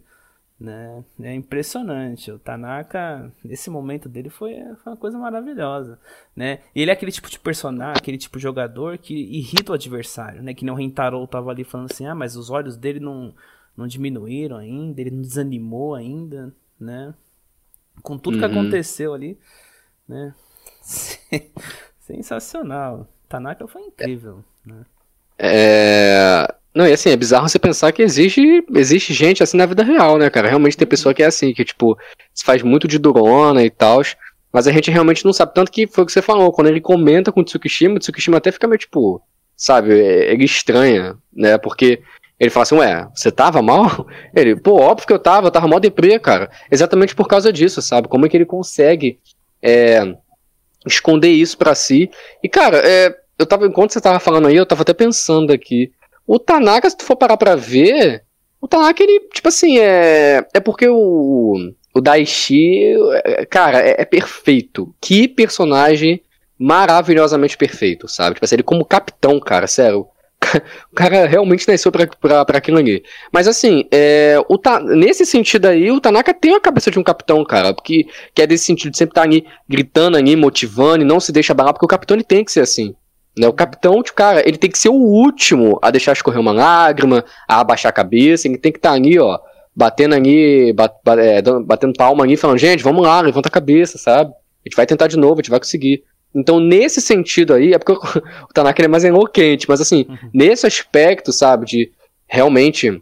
né? 0.59 1.03
É 1.21 1.33
impressionante. 1.33 2.31
O 2.31 2.39
Tanaka, 2.39 3.31
nesse 3.43 3.69
momento 3.69 4.09
dele 4.09 4.29
foi, 4.29 4.55
foi 4.83 4.91
uma 4.91 4.97
coisa 4.97 5.17
maravilhosa, 5.17 5.99
né? 6.35 6.59
Ele 6.75 6.89
é 6.89 6.93
aquele 6.93 7.11
tipo 7.11 7.29
de 7.29 7.39
personagem, 7.39 7.97
aquele 7.97 8.17
tipo 8.17 8.37
de 8.37 8.43
jogador 8.43 8.97
que 8.97 9.13
irrita 9.13 9.71
o 9.71 9.75
adversário, 9.75 10.41
né? 10.41 10.53
Que 10.53 10.65
nem 10.65 10.73
o 10.73 10.77
Rentaro 10.77 11.25
tava 11.27 11.51
ali 11.51 11.63
falando 11.63 11.91
assim: 11.91 12.07
"Ah, 12.07 12.15
mas 12.15 12.35
os 12.35 12.49
olhos 12.49 12.75
dele 12.75 12.99
não 12.99 13.33
não 13.75 13.85
diminuíram 13.85 14.57
ainda, 14.57 14.99
ele 14.99 15.11
não 15.11 15.21
desanimou 15.21 15.93
ainda", 15.93 16.53
né? 16.79 17.13
Com 18.01 18.17
tudo 18.17 18.35
uhum. 18.35 18.39
que 18.39 18.45
aconteceu 18.45 19.13
ali, 19.13 19.37
né? 20.07 20.33
Sensacional. 21.99 23.07
Tanaka 23.27 23.67
foi 23.67 23.81
incrível, 23.81 24.43
né? 24.65 24.85
É, 25.37 26.47
não, 26.77 26.87
e 26.87 26.93
assim, 26.93 27.09
é 27.09 27.17
bizarro 27.17 27.49
você 27.49 27.57
pensar 27.57 27.91
que 27.91 28.03
existe, 28.03 28.63
existe 28.75 29.11
gente 29.11 29.41
assim 29.41 29.57
na 29.57 29.65
vida 29.65 29.83
real, 29.83 30.19
né, 30.19 30.29
cara? 30.29 30.47
Realmente 30.47 30.77
tem 30.77 30.87
pessoa 30.87 31.11
que 31.11 31.23
é 31.23 31.25
assim, 31.25 31.51
que, 31.51 31.65
tipo, 31.65 31.97
se 32.31 32.45
faz 32.45 32.61
muito 32.61 32.87
de 32.87 32.99
durona 32.99 33.63
e 33.63 33.69
tal. 33.71 34.03
Mas 34.53 34.67
a 34.67 34.71
gente 34.71 34.91
realmente 34.91 35.25
não 35.25 35.33
sabe. 35.33 35.55
Tanto 35.55 35.71
que 35.71 35.87
foi 35.87 36.03
o 36.03 36.07
que 36.07 36.13
você 36.13 36.21
falou, 36.21 36.51
quando 36.51 36.67
ele 36.67 36.79
comenta 36.79 37.31
com 37.31 37.41
o 37.41 37.43
Tsukishima, 37.43 37.95
o 37.95 37.99
Tsukishima 37.99 38.37
até 38.37 38.51
fica 38.51 38.67
meio, 38.67 38.77
tipo, 38.77 39.19
sabe, 39.55 39.99
é, 39.99 40.31
ele 40.31 40.45
estranha, 40.45 41.17
né? 41.33 41.57
Porque 41.57 42.01
ele 42.39 42.51
fala 42.51 42.61
assim, 42.63 42.75
ué, 42.75 43.07
você 43.15 43.31
tava 43.31 43.59
mal? 43.63 44.07
Ele, 44.35 44.55
pô, 44.55 44.79
óbvio 44.79 45.07
que 45.07 45.13
eu 45.13 45.17
tava, 45.17 45.47
eu 45.47 45.51
tava 45.51 45.67
mal 45.67 45.79
deprê, 45.79 46.19
cara. 46.19 46.51
Exatamente 46.71 47.15
por 47.15 47.27
causa 47.27 47.51
disso, 47.51 47.81
sabe? 47.81 48.07
Como 48.07 48.27
é 48.27 48.29
que 48.29 48.37
ele 48.37 48.45
consegue 48.45 49.19
é, 49.59 50.15
esconder 50.85 51.29
isso 51.29 51.57
para 51.57 51.73
si? 51.73 52.11
E, 52.43 52.47
cara, 52.47 52.77
é, 52.77 53.15
eu 53.39 53.45
tava, 53.47 53.65
enquanto 53.65 53.93
você 53.93 53.99
tava 53.99 54.19
falando 54.19 54.47
aí, 54.47 54.55
eu 54.55 54.65
tava 54.67 54.83
até 54.83 54.93
pensando 54.93 55.51
aqui. 55.51 55.91
O 56.27 56.37
Tanaka, 56.37 56.89
se 56.89 56.97
tu 56.97 57.05
for 57.05 57.15
parar 57.15 57.37
pra 57.37 57.55
ver, 57.55 58.23
o 58.59 58.67
Tanaka, 58.67 59.01
ele, 59.01 59.21
tipo 59.33 59.47
assim, 59.47 59.79
é. 59.79 60.45
É 60.53 60.59
porque 60.59 60.87
o. 60.87 61.71
O 61.93 62.01
Daishi, 62.01 62.93
é, 63.23 63.45
cara, 63.45 63.79
é, 63.79 64.01
é 64.01 64.05
perfeito. 64.05 64.93
Que 65.01 65.27
personagem 65.27 66.21
maravilhosamente 66.59 67.57
perfeito, 67.57 68.07
sabe? 68.07 68.35
Tipo 68.35 68.45
assim, 68.45 68.55
ele 68.55 68.63
como 68.63 68.85
capitão, 68.85 69.39
cara, 69.39 69.67
sério. 69.67 70.07
O 70.91 70.95
cara 70.95 71.25
realmente 71.25 71.67
nasceu 71.67 71.91
pra, 71.91 72.05
pra, 72.07 72.45
pra 72.45 72.57
aquilo 72.57 72.77
ali. 72.77 73.03
Mas 73.31 73.47
assim, 73.47 73.85
é, 73.91 74.35
o 74.47 74.57
Ta, 74.57 74.79
nesse 74.79 75.25
sentido 75.25 75.65
aí, 75.65 75.91
o 75.91 75.99
Tanaka 75.99 76.33
tem 76.33 76.55
a 76.55 76.59
cabeça 76.59 76.91
de 76.91 76.99
um 76.99 77.03
capitão, 77.03 77.43
cara. 77.43 77.73
Porque, 77.73 78.05
que 78.33 78.41
é 78.41 78.47
desse 78.47 78.65
sentido 78.65 78.91
de 78.91 78.97
sempre 78.97 79.11
estar 79.11 79.21
tá 79.21 79.27
ali 79.27 79.45
gritando 79.67 80.17
ali, 80.17 80.35
motivando 80.35 81.03
e 81.03 81.07
não 81.07 81.19
se 81.19 81.31
deixa 81.31 81.53
abalar, 81.53 81.73
porque 81.73 81.85
o 81.85 81.89
capitão 81.89 82.15
ele 82.15 82.23
tem 82.23 82.43
que 82.43 82.51
ser 82.51 82.61
assim. 82.61 82.95
Né? 83.37 83.47
O 83.47 83.53
capitão, 83.53 84.01
tipo, 84.01 84.15
cara, 84.15 84.47
ele 84.47 84.57
tem 84.57 84.69
que 84.69 84.79
ser 84.79 84.89
o 84.89 84.95
último 84.95 85.79
a 85.81 85.91
deixar 85.91 86.13
escorrer 86.13 86.39
uma 86.39 86.51
lágrima, 86.51 87.23
a 87.47 87.59
abaixar 87.59 87.89
a 87.89 87.93
cabeça, 87.93 88.47
ele 88.47 88.57
tem 88.57 88.71
que 88.71 88.79
estar 88.79 88.89
tá 88.89 88.95
ali, 88.95 89.19
ó, 89.19 89.39
batendo 89.75 90.15
ali, 90.15 90.73
bat, 90.73 90.93
bat, 91.03 91.19
é, 91.19 91.41
batendo 91.63 91.93
palma 91.93 92.23
ali, 92.23 92.35
falando, 92.35 92.57
gente, 92.57 92.83
vamos 92.83 93.03
lá, 93.03 93.21
levanta 93.21 93.47
a 93.47 93.51
cabeça, 93.51 93.97
sabe? 93.97 94.31
A 94.31 94.67
gente 94.67 94.75
vai 94.75 94.85
tentar 94.85 95.07
de 95.07 95.17
novo, 95.17 95.35
a 95.35 95.37
gente 95.37 95.51
vai 95.51 95.59
conseguir. 95.59 96.03
Então, 96.33 96.59
nesse 96.59 96.99
sentido 96.99 97.53
aí, 97.53 97.73
é 97.73 97.77
porque 97.77 97.93
o 97.93 98.53
Tanaka 98.53 98.83
é 98.83 98.87
mais 98.87 99.03
enlouquente, 99.03 99.67
mas 99.69 99.79
assim, 99.79 100.05
uhum. 100.09 100.29
nesse 100.33 100.65
aspecto, 100.65 101.31
sabe, 101.31 101.65
de 101.65 101.91
realmente 102.27 103.01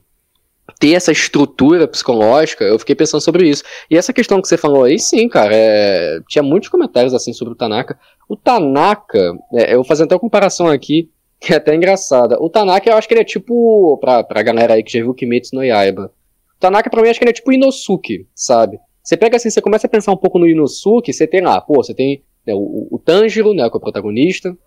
ter 0.80 0.94
essa 0.94 1.12
estrutura 1.12 1.88
psicológica, 1.88 2.64
eu 2.64 2.78
fiquei 2.78 2.96
pensando 2.96 3.22
sobre 3.22 3.48
isso. 3.48 3.64
E 3.90 3.98
essa 3.98 4.12
questão 4.12 4.42
que 4.42 4.48
você 4.48 4.58
falou 4.58 4.84
aí, 4.84 5.00
sim, 5.00 5.28
cara, 5.30 5.54
é... 5.54 6.20
tinha 6.28 6.44
muitos 6.44 6.70
comentários 6.70 7.14
assim 7.14 7.34
sobre 7.34 7.54
o 7.54 7.58
Tanaka. 7.58 7.98
O 8.28 8.36
Tanaka, 8.36 9.34
é, 9.54 9.74
eu 9.74 9.78
vou 9.78 9.86
fazer 9.86 10.04
até 10.04 10.16
uma 10.16 10.20
comparação 10.20 10.68
aqui, 10.68 11.10
que 11.40 11.54
é 11.54 11.58
até 11.58 11.76
engraçada. 11.76 12.38
O 12.42 12.50
Tanaka, 12.50 12.90
eu 12.90 12.98
acho 12.98 13.08
que 13.08 13.14
ele 13.14 13.22
é 13.22 13.26
tipo, 13.26 13.98
pra, 13.98 14.24
pra 14.24 14.42
galera 14.42 14.74
aí 14.74 14.84
que 14.84 14.92
já 14.92 15.00
viu 15.00 15.14
Kimetsu 15.14 15.56
no 15.56 15.64
Yaiba, 15.64 16.12
o 16.56 16.60
Tanaka 16.60 16.90
pra 16.90 17.02
mim, 17.02 17.10
acho 17.10 17.20
que 17.20 17.24
ele 17.24 17.32
é 17.32 17.34
tipo 17.34 17.52
Inosuke, 17.52 18.28
sabe? 18.34 18.80
Você 19.04 19.16
pega 19.16 19.38
assim, 19.38 19.50
você 19.50 19.62
começa 19.62 19.86
a 19.86 19.90
pensar 19.90 20.12
um 20.12 20.18
pouco 20.18 20.40
no 20.40 20.48
Inosuke, 20.48 21.14
você 21.14 21.28
tem 21.28 21.42
lá, 21.42 21.62
pô, 21.62 21.76
você 21.76 21.94
tem 21.94 22.24
né, 22.46 22.54
o, 22.54 22.88
o 22.90 22.98
Tanjiro, 22.98 23.54
né, 23.54 23.70
que 23.70 23.76
é 23.76 23.78
o 23.78 23.82
protagonista, 23.82 24.58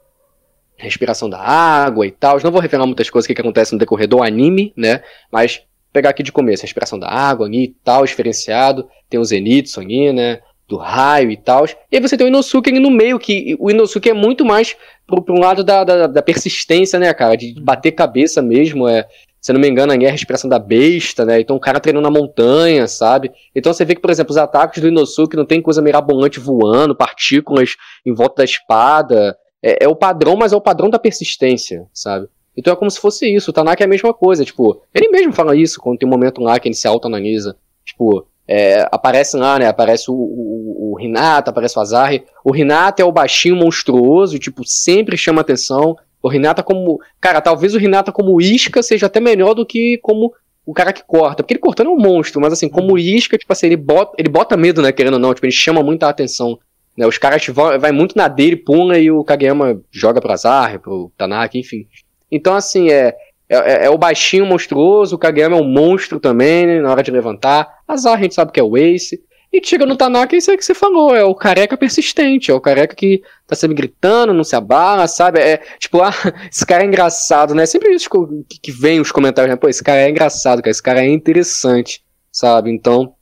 respiração 0.77 1.29
da 1.29 1.41
água 1.41 2.07
e 2.07 2.11
tal. 2.11 2.39
Não 2.43 2.53
vou 2.53 2.61
revelar 2.61 2.87
muitas 2.87 3.11
coisas 3.11 3.27
que, 3.27 3.35
que 3.35 3.41
acontecem 3.41 3.75
no 3.75 3.81
decorrer 3.81 4.09
do 4.09 4.23
anime, 4.23 4.73
né? 4.77 5.03
Mas 5.31 5.63
pegar 5.93 6.11
aqui 6.11 6.23
de 6.23 6.31
começo, 6.31 6.63
respiração 6.63 6.99
da 6.99 7.09
água 7.09 7.47
ali 7.47 7.65
e 7.65 7.77
tal, 7.85 8.05
diferenciado. 8.05 8.89
Tem 9.11 9.19
o 9.19 9.25
Zenitsu 9.25 9.81
ali, 9.81 10.13
né? 10.13 10.41
Do 10.69 10.77
raio 10.77 11.31
e 11.31 11.37
tal. 11.37 11.65
E 11.91 11.97
aí 11.97 12.01
você 12.01 12.17
tem 12.17 12.27
o 12.27 12.29
Inosuke 12.29 12.69
ali 12.69 12.79
no 12.79 12.91
meio, 12.91 13.19
que 13.19 13.57
o 13.59 13.71
Inosuke 13.71 14.11
é 14.11 14.13
muito 14.13 14.45
mais 14.45 14.77
pro, 15.07 15.23
pro 15.23 15.39
lado 15.39 15.65
da, 15.65 15.83
da, 15.83 16.07
da, 16.07 16.23
persistência, 16.23 16.99
né, 16.99 17.13
cara? 17.15 17.37
De 17.37 17.59
bater 17.59 17.93
cabeça 17.93 18.43
mesmo. 18.43 18.87
É, 18.87 19.07
se 19.41 19.53
não 19.53 19.61
me 19.61 19.69
engano, 19.69 19.93
ali 19.93 20.05
é 20.05 20.09
a 20.09 20.13
respiração 20.13 20.51
da 20.51 20.59
besta, 20.59 21.25
né? 21.25 21.41
Então 21.41 21.57
o 21.57 21.61
cara 21.61 21.81
treinando 21.81 22.11
na 22.11 22.19
montanha, 22.19 22.87
sabe? 22.87 23.33
Então 23.55 23.73
você 23.73 23.85
vê 23.85 23.95
que, 23.95 24.01
por 24.01 24.11
exemplo, 24.11 24.31
os 24.31 24.37
ataques 24.37 24.83
do 24.83 24.89
Inosuke 24.89 25.37
não 25.37 25.47
tem 25.47 25.63
coisa 25.63 25.81
mirabolante 25.81 26.39
voando, 26.39 26.95
partículas 26.95 27.77
em 28.05 28.13
volta 28.13 28.37
da 28.37 28.45
espada. 28.45 29.37
É, 29.63 29.85
é 29.85 29.89
o 29.89 29.97
padrão, 29.97 30.37
mas 30.37 30.53
é 30.53 30.57
o 30.57 30.61
padrão 30.61 30.91
da 30.91 30.99
persistência, 30.99 31.87
sabe? 31.95 32.29
Então 32.59 32.73
é 32.73 32.77
como 32.77 32.91
se 32.91 33.01
fosse 33.01 33.33
isso. 33.33 33.51
O 33.51 33.55
Tanaka 33.55 33.85
é 33.85 33.87
a 33.87 33.89
mesma 33.89 34.13
coisa. 34.13 34.45
Tipo, 34.45 34.83
ele 34.93 35.09
mesmo 35.09 35.33
fala 35.33 35.57
isso 35.57 35.81
quando 35.81 35.99
tem 35.99 36.09
um 36.09 36.11
momento 36.11 36.43
lá 36.43 36.59
que 36.59 36.67
ele 36.67 36.75
se 36.75 36.89
auto-analisa. 36.89 37.57
Tipo, 37.85 38.27
é, 38.49 38.89
aparece 38.91 39.37
lá, 39.37 39.59
né? 39.59 39.67
Aparece 39.67 40.11
o, 40.11 40.15
o, 40.15 40.95
o 40.95 41.01
Hinata, 41.01 41.51
aparece 41.51 41.79
o 41.79 41.83
Azari. 41.83 42.25
O 42.43 42.57
Hinata 42.57 43.03
é 43.03 43.05
o 43.05 43.13
baixinho 43.13 43.55
monstruoso, 43.55 44.39
tipo, 44.39 44.63
sempre 44.65 45.19
chama 45.19 45.43
atenção. 45.43 45.97
O 46.23 46.33
Hinata 46.33 46.63
como. 46.63 46.99
Cara, 47.21 47.43
talvez 47.43 47.75
o 47.75 47.79
Hinata 47.79 48.11
como 48.11 48.41
isca 48.41 48.83
seja 48.83 49.07
até 49.07 49.21
melhor 49.21 49.53
do 49.53 49.67
que 49.67 49.99
como 49.99 50.33
o 50.65 50.73
cara 50.73 50.95
que 50.95 51.05
corta. 51.07 51.43
Porque 51.43 51.55
ele 51.55 51.61
cortando 51.61 51.89
é 51.89 51.91
um 51.91 51.99
monstro, 51.99 52.41
mas 52.41 52.53
assim, 52.53 52.69
como 52.69 52.97
isca, 52.97 53.37
tipo 53.37 53.53
assim, 53.53 53.67
ele 53.67 53.77
bota, 53.77 54.15
ele 54.19 54.31
bota 54.31 54.57
medo, 54.57 54.81
né? 54.81 54.93
Querendo 54.93 55.15
ou 55.15 55.21
não, 55.21 55.35
tipo, 55.35 55.45
ele 55.45 55.53
chama 55.53 55.83
muita 55.83 56.09
atenção. 56.09 56.59
Né, 56.97 57.07
os 57.07 57.17
caras 57.17 57.47
vão 57.47 57.79
vai 57.79 57.93
muito 57.93 58.17
na 58.17 58.27
dele, 58.27 58.57
pula 58.57 58.99
e 58.99 59.09
o 59.09 59.23
Kageyama 59.23 59.81
joga 59.91 60.21
pro 60.21 60.33
Azar, 60.33 60.81
pro 60.81 61.13
Tanaka, 61.17 61.57
enfim. 61.57 61.87
Então, 62.31 62.55
assim, 62.55 62.91
é, 62.91 63.15
é, 63.49 63.87
é, 63.87 63.91
o 63.91 63.97
baixinho 63.97 64.45
monstruoso, 64.45 65.17
o 65.17 65.19
Kageyama 65.19 65.57
é 65.57 65.61
um 65.61 65.65
monstro 65.65 66.21
também, 66.21 66.67
né, 66.67 66.81
na 66.81 66.91
hora 66.91 67.03
de 67.03 67.11
levantar. 67.11 67.69
Azar 67.87 68.19
a 68.19 68.23
gente 68.23 68.35
sabe 68.35 68.53
que 68.53 68.61
é 68.61 68.63
o 68.63 68.77
Ace. 68.77 69.23
E 69.51 69.67
chega 69.67 69.87
no 69.87 69.97
Tanaka, 69.97 70.37
isso 70.37 70.51
é 70.51 70.57
que 70.59 70.65
você 70.65 70.75
falou, 70.75 71.17
é 71.17 71.25
o 71.25 71.35
careca 71.35 71.75
persistente, 71.75 72.51
é 72.51 72.55
o 72.55 72.61
careca 72.61 72.95
que 72.95 73.23
tá 73.47 73.57
sempre 73.57 73.75
gritando, 73.75 74.35
não 74.35 74.45
se 74.45 74.55
abala, 74.55 75.09
sabe? 75.09 75.41
É 75.41 75.63
tipo, 75.79 76.01
ah, 76.05 76.13
esse 76.53 76.67
cara 76.67 76.83
é 76.83 76.87
engraçado, 76.87 77.55
né? 77.55 77.65
Sempre 77.65 77.95
isso 77.95 78.11
que, 78.47 78.61
que 78.61 78.71
vem 78.71 79.01
os 79.01 79.11
comentários, 79.11 79.51
né? 79.51 79.57
Pô, 79.57 79.67
esse 79.67 79.83
cara 79.83 80.01
é 80.01 80.11
engraçado, 80.11 80.61
cara, 80.61 80.71
esse 80.71 80.83
cara 80.83 81.01
é 81.01 81.09
interessante, 81.09 82.03
sabe? 82.31 82.71
Então, 82.71 83.15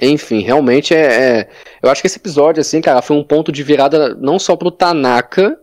enfim, 0.00 0.40
realmente 0.40 0.94
é, 0.94 1.40
é, 1.40 1.48
Eu 1.82 1.90
acho 1.90 2.00
que 2.00 2.06
esse 2.06 2.18
episódio, 2.18 2.60
assim, 2.60 2.80
cara, 2.80 3.02
foi 3.02 3.16
um 3.16 3.24
ponto 3.24 3.50
de 3.50 3.64
virada 3.64 4.14
não 4.14 4.38
só 4.38 4.54
pro 4.54 4.70
Tanaka, 4.70 5.58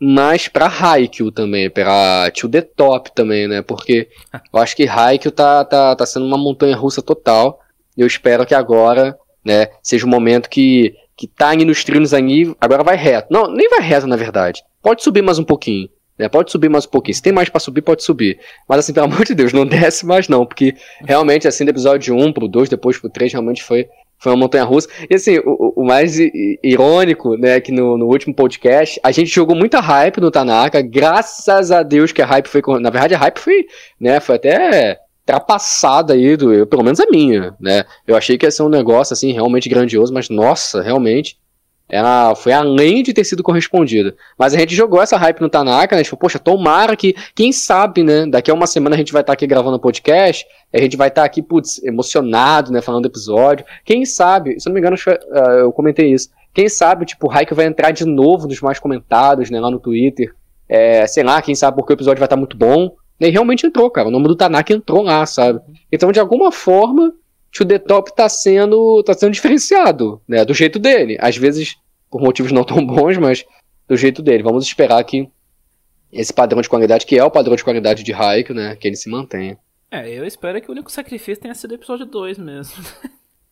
mas 0.00 0.46
pra 0.46 0.66
Haikyuu 0.66 1.32
também, 1.32 1.68
pra 1.68 2.30
To 2.30 2.48
The 2.48 2.62
Top 2.62 3.10
também, 3.14 3.48
né? 3.48 3.62
Porque 3.62 4.08
eu 4.52 4.60
acho 4.60 4.76
que 4.76 4.88
Haikyuu 4.88 5.32
tá, 5.32 5.64
tá, 5.64 5.96
tá 5.96 6.06
sendo 6.06 6.26
uma 6.26 6.38
montanha 6.38 6.76
russa 6.76 7.02
total. 7.02 7.60
Eu 7.96 8.06
espero 8.06 8.46
que 8.46 8.54
agora, 8.54 9.18
né, 9.44 9.68
seja 9.82 10.04
o 10.04 10.08
um 10.08 10.10
momento 10.10 10.48
que, 10.48 10.94
que 11.16 11.26
tá 11.26 11.52
indo 11.54 11.66
nos 11.66 11.82
trilhos 11.82 12.14
aí, 12.14 12.54
agora 12.60 12.84
vai 12.84 12.96
reto. 12.96 13.28
Não, 13.30 13.50
nem 13.50 13.68
vai 13.68 13.80
reto, 13.80 14.06
na 14.06 14.16
verdade. 14.16 14.62
Pode 14.80 15.02
subir 15.02 15.22
mais 15.22 15.38
um 15.38 15.44
pouquinho. 15.44 15.88
Né, 16.16 16.28
pode 16.28 16.50
subir 16.50 16.68
mais 16.68 16.84
um 16.84 16.90
pouquinho. 16.90 17.14
Se 17.14 17.22
tem 17.22 17.32
mais 17.32 17.48
para 17.48 17.60
subir, 17.60 17.82
pode 17.82 18.02
subir. 18.02 18.40
Mas 18.68 18.80
assim, 18.80 18.92
pelo 18.92 19.06
amor 19.12 19.24
de 19.24 19.34
Deus, 19.34 19.52
não 19.52 19.66
desce 19.66 20.06
mais 20.06 20.28
não, 20.28 20.46
porque 20.46 20.74
realmente 21.04 21.48
assim 21.48 21.64
do 21.64 21.70
episódio 21.70 22.16
1 22.16 22.32
pro 22.32 22.48
2, 22.48 22.68
depois 22.68 22.98
pro 22.98 23.10
3, 23.10 23.32
realmente 23.32 23.62
foi 23.62 23.88
foi 24.18 24.32
uma 24.32 24.38
montanha 24.38 24.64
russa. 24.64 24.88
E 25.08 25.14
assim, 25.14 25.38
o, 25.38 25.72
o 25.76 25.84
mais 25.84 26.18
irônico, 26.62 27.36
né, 27.36 27.60
que 27.60 27.72
no, 27.72 27.96
no, 27.96 28.06
último 28.06 28.34
podcast, 28.34 29.00
a 29.02 29.12
gente 29.12 29.32
jogou 29.34 29.56
muita 29.56 29.80
hype 29.80 30.20
no 30.20 30.30
Tanaka, 30.30 30.82
graças 30.82 31.70
a 31.70 31.82
Deus 31.82 32.12
que 32.12 32.22
a 32.22 32.26
hype 32.26 32.48
foi. 32.48 32.62
Na 32.80 32.90
verdade, 32.90 33.14
a 33.14 33.18
hype 33.18 33.38
foi, 33.38 33.66
né, 34.00 34.20
foi 34.20 34.36
até 34.36 35.00
ultrapassada 35.20 36.14
aí, 36.14 36.36
do, 36.36 36.66
pelo 36.66 36.82
menos 36.82 37.00
a 37.00 37.06
minha, 37.10 37.54
né. 37.60 37.84
Eu 38.06 38.16
achei 38.16 38.38
que 38.38 38.46
ia 38.46 38.50
ser 38.50 38.62
um 38.62 38.68
negócio, 38.68 39.12
assim, 39.12 39.32
realmente 39.32 39.68
grandioso, 39.68 40.12
mas 40.12 40.28
nossa, 40.28 40.82
realmente. 40.82 41.38
Ela 41.88 42.34
foi 42.34 42.52
além 42.52 43.02
de 43.02 43.14
ter 43.14 43.24
sido 43.24 43.42
correspondida. 43.42 44.14
Mas 44.38 44.54
a 44.54 44.58
gente 44.58 44.74
jogou 44.74 45.00
essa 45.00 45.16
hype 45.16 45.40
no 45.40 45.48
Tanaka, 45.48 45.96
né? 45.96 46.02
Tipo, 46.02 46.16
poxa, 46.18 46.38
tomara 46.38 46.94
que, 46.94 47.14
quem 47.34 47.50
sabe, 47.50 48.02
né? 48.02 48.26
Daqui 48.26 48.50
a 48.50 48.54
uma 48.54 48.66
semana 48.66 48.94
a 48.94 48.98
gente 48.98 49.12
vai 49.12 49.22
estar 49.22 49.32
tá 49.32 49.34
aqui 49.34 49.46
gravando 49.46 49.76
o 49.76 49.80
podcast, 49.80 50.46
a 50.72 50.78
gente 50.78 50.96
vai 50.96 51.08
estar 51.08 51.22
tá 51.22 51.26
aqui, 51.26 51.40
putz, 51.40 51.82
emocionado, 51.82 52.70
né? 52.70 52.82
Falando 52.82 53.04
do 53.04 53.08
episódio. 53.08 53.64
Quem 53.84 54.04
sabe, 54.04 54.60
se 54.60 54.68
eu 54.68 54.70
não 54.70 54.74
me 54.74 54.80
engano, 54.80 54.96
ah, 55.32 55.50
eu 55.60 55.72
comentei 55.72 56.12
isso. 56.12 56.28
Quem 56.52 56.68
sabe, 56.68 57.06
tipo, 57.06 57.26
o 57.26 57.30
Raik 57.30 57.54
vai 57.54 57.66
entrar 57.66 57.90
de 57.90 58.04
novo 58.04 58.46
nos 58.46 58.60
mais 58.60 58.78
comentados, 58.78 59.50
né? 59.50 59.58
Lá 59.58 59.70
no 59.70 59.78
Twitter. 59.78 60.34
É, 60.68 61.06
sei 61.06 61.22
lá, 61.22 61.40
quem 61.40 61.54
sabe 61.54 61.76
porque 61.76 61.92
o 61.92 61.96
episódio 61.96 62.18
vai 62.18 62.26
estar 62.26 62.36
tá 62.36 62.40
muito 62.40 62.56
bom. 62.56 62.94
E 63.20 63.28
realmente 63.30 63.66
entrou, 63.66 63.90
cara. 63.90 64.08
O 64.08 64.10
nome 64.10 64.28
do 64.28 64.36
Tanaka 64.36 64.72
entrou 64.72 65.02
lá, 65.02 65.24
sabe? 65.24 65.60
Então, 65.90 66.12
de 66.12 66.20
alguma 66.20 66.52
forma, 66.52 67.12
o 67.60 67.64
The 67.64 67.78
Top 67.78 68.14
tá 68.14 68.28
sendo, 68.28 69.02
tá 69.02 69.14
sendo 69.14 69.32
diferenciado, 69.32 70.20
né? 70.28 70.44
Do 70.44 70.54
jeito 70.54 70.78
dele. 70.78 71.16
Às 71.20 71.36
vezes 71.36 71.76
por 72.10 72.20
motivos 72.20 72.52
não 72.52 72.64
tão 72.64 72.84
bons, 72.84 73.16
mas 73.16 73.44
do 73.86 73.96
jeito 73.96 74.22
dele. 74.22 74.42
Vamos 74.42 74.66
esperar 74.66 75.02
que 75.04 75.30
esse 76.10 76.32
padrão 76.32 76.60
de 76.60 76.68
qualidade, 76.68 77.06
que 77.06 77.18
é 77.18 77.24
o 77.24 77.30
padrão 77.30 77.56
de 77.56 77.64
qualidade 77.64 78.02
de 78.02 78.12
Haikyuu, 78.12 78.56
né? 78.56 78.76
Que 78.76 78.88
ele 78.88 78.96
se 78.96 79.10
mantenha. 79.10 79.58
É, 79.90 80.08
eu 80.10 80.24
espero 80.24 80.60
que 80.60 80.68
o 80.68 80.72
único 80.72 80.90
sacrifício 80.90 81.42
tenha 81.42 81.54
sido 81.54 81.72
o 81.72 81.74
episódio 81.74 82.06
2 82.06 82.38
mesmo. 82.38 82.84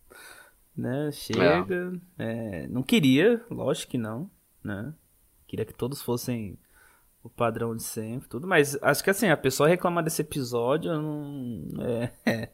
né? 0.77 1.11
Chega. 1.13 1.93
É. 2.19 2.65
É, 2.65 2.69
não 2.69 2.83
queria, 2.83 3.43
lógico 3.51 3.93
que 3.93 3.99
não, 3.99 4.31
né? 4.63 4.93
Queria 5.47 5.65
que 5.65 5.75
todos 5.75 6.03
fossem 6.03 6.59
o 7.23 7.31
padrão 7.31 7.75
de 7.75 7.83
sempre, 7.83 8.29
tudo, 8.29 8.47
mas 8.47 8.81
acho 8.81 9.03
que 9.03 9.11
assim, 9.11 9.29
a 9.29 9.37
pessoa 9.37 9.69
reclamar 9.69 10.05
desse 10.05 10.23
episódio 10.23 10.93
não. 10.93 11.69
É, 11.83 12.13
é, 12.31 12.51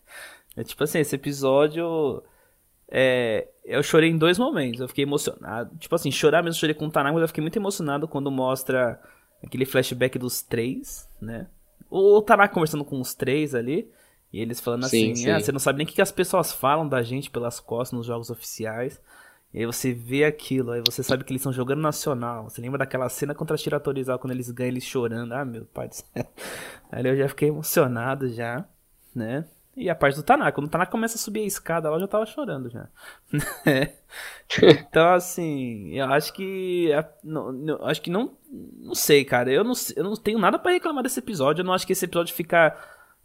é 0.56 0.64
tipo 0.64 0.82
assim, 0.85 0.99
esse 0.99 1.14
episódio. 1.14 2.23
É, 2.88 3.49
eu 3.64 3.82
chorei 3.82 4.11
em 4.11 4.18
dois 4.18 4.38
momentos. 4.38 4.80
Eu 4.80 4.88
fiquei 4.88 5.04
emocionado. 5.04 5.76
Tipo 5.78 5.94
assim, 5.94 6.11
chorar 6.11 6.42
mesmo, 6.42 6.61
chorei 6.61 6.75
com 6.75 6.87
o 6.87 6.90
Tanaka, 6.90 7.14
mas 7.14 7.23
eu 7.23 7.28
fiquei 7.28 7.42
muito 7.42 7.59
emocionado 7.59 8.06
quando 8.06 8.30
mostra 8.30 9.00
aquele 9.42 9.64
flashback 9.64 10.18
dos 10.18 10.42
três, 10.42 11.09
né? 11.21 11.47
O, 11.88 12.18
o 12.18 12.23
Tanaka 12.23 12.54
conversando 12.54 12.85
com 12.85 13.00
os 13.00 13.14
três 13.14 13.54
ali. 13.54 13.90
E 14.32 14.40
eles 14.40 14.61
falando 14.61 14.88
sim, 14.88 15.12
assim, 15.12 15.25
sim. 15.25 15.30
Ah, 15.30 15.38
você 15.38 15.52
não 15.52 15.59
sabe 15.59 15.78
nem 15.78 15.87
o 15.87 15.90
que 15.90 16.00
as 16.00 16.12
pessoas 16.12 16.52
falam 16.52 16.88
da 16.88 17.02
gente 17.02 17.30
pelas 17.30 17.61
costas 17.61 17.97
nos 17.97 18.06
jogos 18.06 18.30
oficiais. 18.30 19.00
E 19.52 19.59
aí 19.59 19.66
você 19.66 19.92
vê 19.92 20.25
aquilo, 20.25 20.71
aí 20.71 20.82
você 20.85 21.02
sabe 21.02 21.25
que 21.25 21.30
eles 21.30 21.40
estão 21.40 21.52
jogando 21.52 21.82
nacional. 21.82 22.49
Você 22.49 22.62
lembra 22.62 22.78
daquela 22.78 23.09
cena 23.11 23.35
contra 23.35 23.54
a 23.54 23.59
Tiratorizal 23.59 24.18
quando 24.18 24.32
eles 24.32 24.50
ganham, 24.50 24.71
eles 24.71 24.85
chorando. 24.85 25.32
Ah, 25.32 25.44
meu 25.44 25.66
pai 25.66 25.88
do 25.88 25.94
céu. 25.94 26.06
Aí 26.90 27.06
eu 27.06 27.16
já 27.16 27.28
fiquei 27.28 27.49
emocionado 27.49 28.28
já, 28.30 28.66
né? 29.14 29.44
E 29.74 29.88
a 29.88 29.94
parte 29.94 30.16
do 30.16 30.22
Tanaka, 30.22 30.52
quando 30.52 30.66
o 30.66 30.70
Tanaka 30.70 30.90
começa 30.90 31.16
a 31.16 31.18
subir 31.18 31.40
a 31.40 31.46
escada 31.46 31.88
lá, 31.88 31.96
eu 31.96 32.00
já 32.00 32.08
tava 32.08 32.26
chorando 32.26 32.68
já. 32.68 32.88
então, 34.62 35.14
assim, 35.14 35.94
eu 35.94 36.06
acho 36.12 36.32
que. 36.34 36.90
Não, 37.24 37.50
não, 37.50 37.84
acho 37.86 38.02
que 38.02 38.10
não. 38.10 38.36
Não 38.50 38.94
sei, 38.94 39.24
cara. 39.24 39.50
Eu 39.50 39.64
não, 39.64 39.72
eu 39.96 40.04
não 40.04 40.14
tenho 40.14 40.38
nada 40.38 40.58
para 40.58 40.72
reclamar 40.72 41.02
desse 41.02 41.20
episódio. 41.20 41.62
Eu 41.62 41.64
não 41.64 41.72
acho 41.72 41.86
que 41.86 41.92
esse 41.94 42.04
episódio 42.04 42.34
fica. 42.34 42.76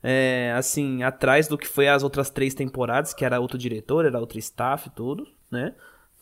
É, 0.02 0.54
assim, 0.56 1.04
atrás 1.04 1.48
do 1.48 1.58
que 1.58 1.68
foi 1.68 1.88
as 1.90 2.04
outras 2.04 2.30
três 2.30 2.54
temporadas, 2.54 3.14
que 3.14 3.26
era 3.26 3.40
outro 3.42 3.58
diretor, 3.58 4.06
era 4.06 4.20
outro 4.20 4.40
staff 4.40 4.88
e 4.88 4.92
tudo, 4.92 5.28
né? 5.52 5.74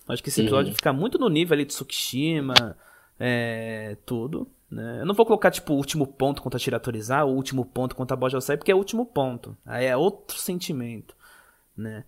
Acho 0.08 0.24
que 0.24 0.30
esse 0.30 0.42
episódio 0.42 0.70
uhum. 0.70 0.76
fica 0.76 0.94
muito 0.94 1.20
no 1.20 1.30
nível 1.30 1.54
ali 1.54 1.66
de 1.66 1.74
Tsukishima, 1.74 2.78
é, 3.20 3.98
tudo. 4.06 4.50
Né? 4.76 5.00
Eu 5.00 5.06
não 5.06 5.16
vou 5.16 5.26
colocar, 5.26 5.50
tipo, 5.52 5.72
o 5.72 5.78
último 5.78 6.06
ponto 6.06 6.42
contra 6.42 6.60
Tiratorizar, 6.60 7.26
o 7.26 7.34
último 7.34 7.64
ponto 7.64 7.96
contra 7.96 8.18
Bojosai, 8.18 8.58
porque 8.58 8.74
é 8.74 8.76
o 8.76 8.78
último 8.78 9.06
ponto. 9.06 9.56
Aí 9.66 9.86
é 9.86 9.96
outro 9.96 10.38
sentimento, 10.38 11.16
né? 11.78 12.04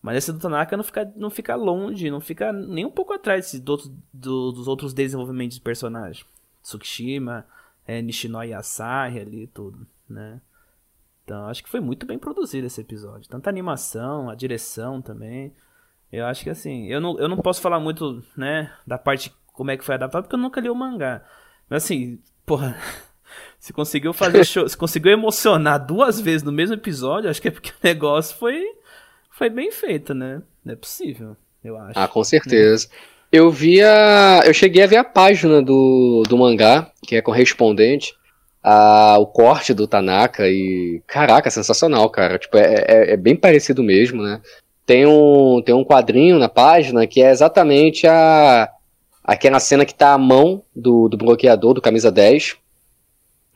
Mas 0.00 0.18
esse 0.18 0.32
do 0.32 0.38
Tanaka 0.38 0.76
não 0.76 0.84
fica, 0.84 1.12
não 1.16 1.30
fica 1.30 1.56
longe, 1.56 2.12
não 2.12 2.20
fica 2.20 2.52
nem 2.52 2.86
um 2.86 2.92
pouco 2.92 3.12
atrás 3.12 3.52
do, 3.58 3.76
do, 4.12 4.52
dos 4.52 4.68
outros 4.68 4.94
desenvolvimentos 4.94 5.56
de 5.56 5.62
personagem. 5.62 6.24
Tsukishima, 6.62 7.44
é, 7.84 8.00
Nishinoi 8.00 8.52
Asahi 8.52 9.18
ali, 9.18 9.48
tudo, 9.48 9.84
né? 10.08 10.40
Então, 11.24 11.46
acho 11.46 11.64
que 11.64 11.68
foi 11.68 11.80
muito 11.80 12.06
bem 12.06 12.20
produzido 12.20 12.68
esse 12.68 12.80
episódio. 12.80 13.28
Tanto 13.28 13.48
a 13.48 13.50
animação, 13.50 14.30
a 14.30 14.36
direção 14.36 15.02
também. 15.02 15.52
Eu 16.12 16.26
acho 16.26 16.44
que 16.44 16.50
assim, 16.50 16.86
eu 16.86 17.00
não, 17.00 17.18
eu 17.18 17.28
não 17.28 17.38
posso 17.38 17.60
falar 17.60 17.80
muito, 17.80 18.22
né, 18.36 18.72
da 18.86 18.96
parte 18.96 19.34
como 19.52 19.72
é 19.72 19.76
que 19.76 19.84
foi 19.84 19.96
adaptado, 19.96 20.22
porque 20.22 20.36
eu 20.36 20.40
nunca 20.40 20.60
li 20.60 20.70
o 20.70 20.74
mangá. 20.74 21.24
Mas 21.72 21.84
assim, 21.84 22.18
porra, 22.44 22.76
se 23.58 23.72
conseguiu 23.72 24.12
fazer 24.12 24.44
show, 24.44 24.68
se 24.68 24.76
conseguiu 24.76 25.10
emocionar 25.10 25.78
duas 25.78 26.20
vezes 26.20 26.42
no 26.42 26.52
mesmo 26.52 26.74
episódio, 26.74 27.30
acho 27.30 27.40
que 27.40 27.48
é 27.48 27.50
porque 27.50 27.70
o 27.70 27.82
negócio 27.82 28.36
foi, 28.36 28.62
foi 29.30 29.48
bem 29.48 29.72
feito, 29.72 30.12
né? 30.12 30.42
Não 30.62 30.74
é 30.74 30.76
possível, 30.76 31.34
eu 31.64 31.78
acho. 31.78 31.98
Ah, 31.98 32.06
com 32.06 32.22
certeza. 32.22 32.88
Né? 32.90 32.94
Eu 33.32 33.50
vi 33.50 33.80
a. 33.80 34.42
Eu 34.44 34.52
cheguei 34.52 34.82
a 34.82 34.86
ver 34.86 34.96
a 34.96 35.04
página 35.04 35.62
do, 35.62 36.24
do 36.28 36.36
mangá, 36.36 36.92
que 37.06 37.16
é 37.16 37.22
correspondente 37.22 38.14
a, 38.62 39.16
o 39.18 39.26
corte 39.26 39.72
do 39.72 39.86
Tanaka 39.86 40.46
e. 40.46 41.02
Caraca, 41.06 41.50
sensacional, 41.50 42.10
cara. 42.10 42.38
Tipo, 42.38 42.58
é, 42.58 42.84
é, 42.86 43.12
é 43.12 43.16
bem 43.16 43.34
parecido 43.34 43.82
mesmo, 43.82 44.22
né? 44.22 44.42
tem 44.84 45.06
um, 45.06 45.62
tem 45.64 45.74
um 45.74 45.84
quadrinho 45.84 46.38
na 46.38 46.48
página 46.48 47.06
que 47.06 47.22
é 47.22 47.30
exatamente 47.30 48.06
a 48.06 48.68
aquela 49.32 49.60
cena 49.60 49.84
que 49.84 49.94
tá 49.94 50.12
a 50.12 50.18
mão 50.18 50.62
do, 50.74 51.08
do 51.08 51.16
bloqueador, 51.16 51.74
do 51.74 51.82
camisa 51.82 52.10
10, 52.10 52.56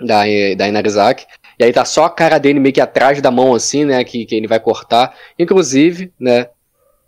da, 0.01 0.23
da 0.57 0.69
Inarizaki, 0.69 1.27
e 1.59 1.65
aí 1.65 1.73
tá 1.73 1.85
só 1.85 2.05
a 2.05 2.11
cara 2.11 2.39
dele 2.39 2.61
meio 2.61 2.75
que 2.75 2.81
atrás 2.81 3.21
da 3.21 3.31
mão, 3.31 3.55
assim, 3.55 3.85
né, 3.85 4.05
que, 4.05 4.27
que 4.27 4.35
ele 4.35 4.47
vai 4.47 4.61
cortar. 4.61 5.15
Inclusive, 5.39 6.13
né, 6.21 6.49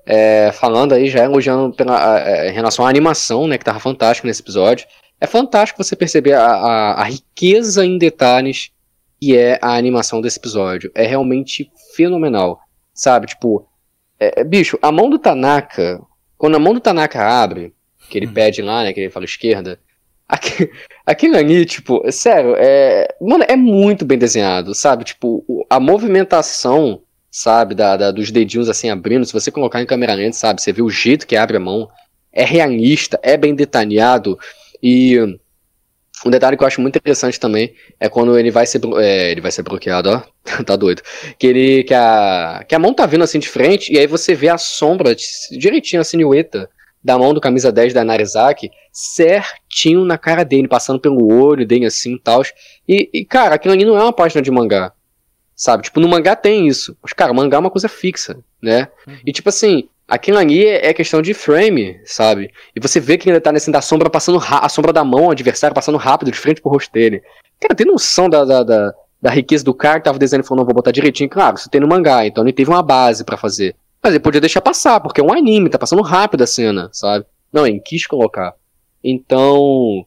é, 0.07 0.51
falando 0.53 0.95
aí, 0.95 1.09
já 1.09 1.25
elogiando 1.25 1.75
pela, 1.75 2.21
é, 2.21 2.51
em 2.51 2.55
relação 2.55 2.87
à 2.87 2.89
animação, 2.89 3.47
né, 3.47 3.59
que 3.59 3.65
tava 3.65 3.79
fantástico 3.79 4.27
nesse 4.27 4.41
episódio. 4.41 4.87
É 5.21 5.27
fantástico 5.27 5.83
você 5.83 5.95
perceber 5.95 6.33
a, 6.33 6.47
a, 6.47 7.03
a 7.03 7.05
riqueza 7.05 7.85
em 7.85 7.99
detalhes 7.99 8.71
que 9.21 9.37
é 9.37 9.59
a 9.61 9.77
animação 9.77 10.21
desse 10.21 10.39
episódio. 10.39 10.91
É 10.95 11.05
realmente 11.07 11.71
fenomenal, 11.95 12.61
sabe? 12.95 13.27
Tipo, 13.27 13.67
é, 14.19 14.41
é, 14.41 14.45
bicho, 14.45 14.79
a 14.81 14.91
mão 14.91 15.11
do 15.11 15.19
Tanaka, 15.19 16.01
quando 16.37 16.55
a 16.55 16.59
mão 16.59 16.73
do 16.73 16.81
Tanaka 16.81 17.23
abre, 17.23 17.75
que 18.09 18.19
ele 18.19 18.27
hum. 18.27 18.33
pede 18.33 18.63
lá, 18.63 18.83
né, 18.83 18.93
que 18.93 19.01
ele 19.01 19.11
fala 19.11 19.25
esquerda, 19.25 19.79
aqui, 20.29 20.71
aquilo 21.07 21.37
ali, 21.37 21.65
tipo, 21.65 22.03
sério, 22.11 22.55
é, 22.57 23.09
mano, 23.21 23.45
é 23.49 23.57
muito 23.57 24.05
bem 24.05 24.19
desenhado, 24.19 24.75
sabe? 24.75 25.05
Tipo, 25.05 25.45
a 25.69 25.81
movimentação, 25.81 27.03
sabe, 27.31 27.75
da, 27.75 27.97
da, 27.97 28.11
dos 28.11 28.31
dedinhos 28.31 28.69
assim 28.69 28.91
abrindo, 28.91 29.25
se 29.25 29.33
você 29.33 29.51
colocar 29.51 29.81
em 29.81 29.87
câmera 29.87 30.15
lenta, 30.15 30.37
sabe, 30.37 30.61
você 30.61 30.73
vê 30.73 30.83
o 30.83 30.91
jeito 30.91 31.27
que 31.27 31.37
abre 31.37 31.57
a 31.57 31.61
mão, 31.61 31.89
é 32.33 32.45
realista, 32.45 33.19
é 33.23 33.37
bem 33.37 33.55
detalhado, 33.55 34.39
e 34.83 35.19
um 36.27 36.31
detalhe 36.31 36.57
que 36.57 36.63
eu 36.63 36.67
acho 36.67 36.81
muito 36.81 36.97
interessante 36.97 37.39
também 37.39 37.75
é 38.01 38.09
quando 38.09 38.37
ele 38.39 38.51
vai 38.51 38.67
ser, 38.67 38.81
é, 39.01 39.31
ele 39.31 39.41
vai 39.41 39.53
ser 39.53 39.63
bloqueado, 39.63 40.11
ó, 40.11 40.23
tá 40.65 40.75
doido. 40.77 41.03
Que 41.39 41.47
ele, 41.47 41.85
que 41.85 41.95
a, 41.95 42.65
que 42.69 42.75
a 42.75 42.79
mão 42.79 42.93
tá 42.93 43.07
vindo 43.07 43.25
assim 43.25 43.39
de 43.39 43.49
frente 43.49 43.93
e 43.93 43.99
aí 43.99 44.07
você 44.07 44.35
vê 44.35 44.49
a 44.49 44.59
sombra 44.59 45.15
direitinho, 45.53 46.03
a 46.03 46.05
silhueta 46.05 46.69
da 47.03 47.19
mão 47.19 47.33
do 47.33 47.41
camisa 47.41 47.71
10 47.71 47.93
da 47.93 48.05
Narizaki 48.05 48.71
certinho 48.93 50.05
na 50.05 50.19
cara 50.19 50.45
dele, 50.45 50.69
passando 50.69 51.01
pelo 51.01 51.33
olho 51.33 51.67
dele 51.67 51.87
assim 51.87 52.15
e 52.15 52.19
tal. 52.19 52.43
E, 52.89 53.09
e, 53.13 53.25
cara, 53.25 53.55
aquilo 53.55 53.75
ali 53.75 53.85
não 53.85 53.97
é 53.97 54.03
uma 54.03 54.13
página 54.13 54.43
de 54.43 54.51
mangá, 54.51 54.93
sabe? 55.55 55.85
Tipo, 55.85 56.01
no 56.01 56.09
mangá 56.09 56.35
tem 56.35 56.67
isso. 56.67 56.97
Mas, 57.03 57.13
cara, 57.13 57.33
mangá 57.33 57.57
é 57.57 57.61
uma 57.61 57.71
coisa 57.71 57.89
fixa, 57.89 58.39
né? 58.61 58.89
Uhum. 59.07 59.19
E 59.25 59.33
tipo 59.33 59.49
assim, 59.49 59.89
Aquilo 60.09 60.39
ali 60.39 60.65
é 60.65 60.95
questão 60.95 61.21
de 61.21 61.35
frame, 61.35 62.01
sabe? 62.03 62.51
E 62.75 62.81
você 62.81 62.99
vê 62.99 63.19
que 63.19 63.29
ele 63.29 63.39
tá 63.41 63.53
nesse 63.53 63.71
da 63.71 63.83
sombra 63.83 64.09
passando 64.09 64.41
a 64.43 64.67
sombra 64.67 64.91
da 64.91 65.05
mão, 65.05 65.27
o 65.27 65.31
adversário 65.31 65.75
passando 65.75 65.99
rápido 65.99 66.31
de 66.31 66.39
frente 66.39 66.63
pro 66.63 66.71
rosto 66.71 66.91
dele. 66.91 67.23
Cara, 67.61 67.75
tem 67.75 67.87
noção 67.87 68.27
da, 68.27 68.43
da, 68.43 68.63
da, 68.63 68.95
da 69.21 69.31
riqueza 69.31 69.63
do 69.63 69.75
cara 69.75 69.99
que 70.01 70.05
tava 70.05 70.19
desenhando 70.19 70.47
e 70.47 70.49
falou, 70.49 70.63
não, 70.63 70.67
vou 70.67 70.75
botar 70.75 70.93
direitinho. 70.93 71.29
Claro, 71.29 71.57
isso 71.57 71.69
tem 71.69 71.79
no 71.79 71.87
mangá, 71.87 72.27
então 72.27 72.43
ele 72.43 72.55
teve 72.55 72.71
uma 72.71 72.83
base 72.83 73.23
para 73.23 73.37
fazer. 73.37 73.77
Mas 74.03 74.13
ele 74.13 74.23
podia 74.23 74.41
deixar 74.41 74.61
passar, 74.61 75.01
porque 75.01 75.21
é 75.21 75.25
um 75.25 75.33
anime, 75.33 75.69
tá 75.69 75.79
passando 75.79 76.03
rápido 76.03 76.43
a 76.43 76.47
cena, 76.47 76.89
sabe? 76.93 77.27
Não, 77.53 77.67
ele 77.67 77.81
quis 77.81 78.07
colocar. 78.07 78.55
Então, 79.03 80.07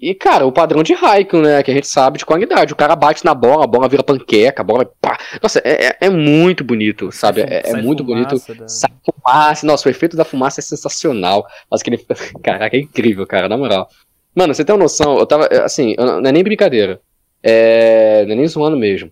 e, 0.00 0.14
cara, 0.14 0.46
o 0.46 0.52
padrão 0.52 0.82
de 0.82 0.94
Raikkonen, 0.94 1.44
né? 1.44 1.62
Que 1.62 1.70
a 1.70 1.74
gente 1.74 1.86
sabe 1.86 2.18
de 2.18 2.24
qualidade. 2.24 2.72
O 2.72 2.76
cara 2.76 2.96
bate 2.96 3.24
na 3.24 3.34
bola, 3.34 3.64
a 3.64 3.66
bola 3.66 3.88
vira 3.88 4.02
panqueca, 4.02 4.62
a 4.62 4.64
bola. 4.64 4.90
Pá. 5.00 5.18
Nossa, 5.42 5.60
é, 5.64 5.88
é, 5.88 5.96
é 6.02 6.10
muito 6.10 6.64
bonito, 6.64 7.12
sabe? 7.12 7.42
É, 7.42 7.70
é 7.70 7.82
muito 7.82 8.02
bonito. 8.02 8.36
Da... 8.54 8.68
Sai 8.68 8.90
fumaça. 9.04 9.66
Nossa, 9.66 9.88
o 9.88 9.90
efeito 9.90 10.16
da 10.16 10.24
fumaça 10.24 10.60
é 10.60 10.62
sensacional. 10.62 11.46
Mas 11.70 11.82
que 11.82 11.90
ele. 11.90 11.98
Caraca, 12.42 12.74
é 12.74 12.80
incrível, 12.80 13.26
cara, 13.26 13.48
na 13.48 13.56
moral. 13.56 13.88
Mano, 14.34 14.54
você 14.54 14.64
tem 14.64 14.74
uma 14.74 14.82
noção, 14.82 15.18
eu 15.18 15.26
tava. 15.26 15.46
Assim, 15.62 15.94
não 15.98 16.26
é 16.26 16.32
nem 16.32 16.42
brincadeira. 16.42 16.98
É. 17.42 18.24
Não 18.24 18.32
é 18.32 18.36
nem 18.36 18.48
zoando 18.48 18.78
mesmo. 18.78 19.10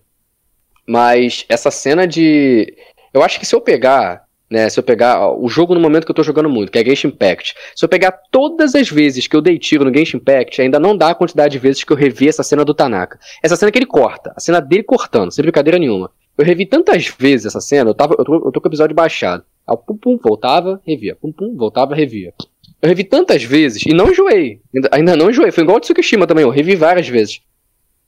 Mas 0.87 1.45
essa 1.47 1.69
cena 1.69 2.07
de. 2.07 2.75
Eu 3.13 3.23
acho 3.23 3.39
que 3.39 3.45
se 3.45 3.55
eu 3.55 3.61
pegar 3.61 4.25
né? 4.51 4.69
Se 4.69 4.77
eu 4.77 4.83
pegar 4.83 5.21
ó, 5.21 5.39
o 5.39 5.47
jogo 5.47 5.73
no 5.73 5.79
momento 5.79 6.03
que 6.03 6.11
eu 6.11 6.15
tô 6.15 6.21
jogando 6.21 6.49
muito, 6.49 6.69
que 6.69 6.77
é 6.77 6.83
Genshin 6.83 7.07
Impact, 7.07 7.55
se 7.73 7.85
eu 7.85 7.87
pegar 7.87 8.11
todas 8.29 8.75
as 8.75 8.89
vezes 8.89 9.25
que 9.25 9.35
eu 9.35 9.41
dei 9.41 9.57
tiro 9.57 9.85
no 9.85 9.97
Genshin 9.97 10.17
Impact, 10.17 10.61
ainda 10.61 10.77
não 10.77 10.95
dá 10.95 11.11
a 11.11 11.15
quantidade 11.15 11.53
de 11.53 11.57
vezes 11.57 11.85
que 11.85 11.93
eu 11.93 11.95
revi 11.95 12.27
essa 12.27 12.43
cena 12.43 12.65
do 12.65 12.73
Tanaka. 12.73 13.17
Essa 13.41 13.55
cena 13.55 13.71
que 13.71 13.79
ele 13.79 13.85
corta, 13.85 14.33
a 14.35 14.39
cena 14.41 14.59
dele 14.59 14.83
cortando, 14.83 15.31
sem 15.31 15.41
brincadeira 15.41 15.79
nenhuma. 15.79 16.11
Eu 16.37 16.43
revi 16.43 16.65
tantas 16.65 17.07
vezes 17.07 17.45
essa 17.45 17.61
cena, 17.61 17.89
eu, 17.89 17.93
tava, 17.93 18.15
eu, 18.19 18.25
tô, 18.25 18.35
eu 18.35 18.51
tô 18.51 18.59
com 18.59 18.67
o 18.67 18.69
episódio 18.69 18.93
baixado. 18.93 19.45
Aí, 19.65 19.77
pum 19.87 19.95
pum, 19.95 20.19
voltava, 20.21 20.81
revia. 20.85 21.15
Pum 21.15 21.31
pum, 21.31 21.55
voltava, 21.55 21.95
revia. 21.95 22.33
Eu 22.81 22.89
revi 22.89 23.05
tantas 23.05 23.43
vezes 23.43 23.85
e 23.85 23.93
não 23.93 24.09
enjoei. 24.09 24.59
Ainda, 24.75 24.89
ainda 24.91 25.15
não 25.15 25.29
enjoei. 25.29 25.51
Foi 25.51 25.63
igual 25.63 25.77
o 25.77 25.79
Tsukishima 25.79 26.27
também, 26.27 26.43
eu 26.43 26.49
revi 26.49 26.75
várias 26.75 27.07
vezes. 27.07 27.41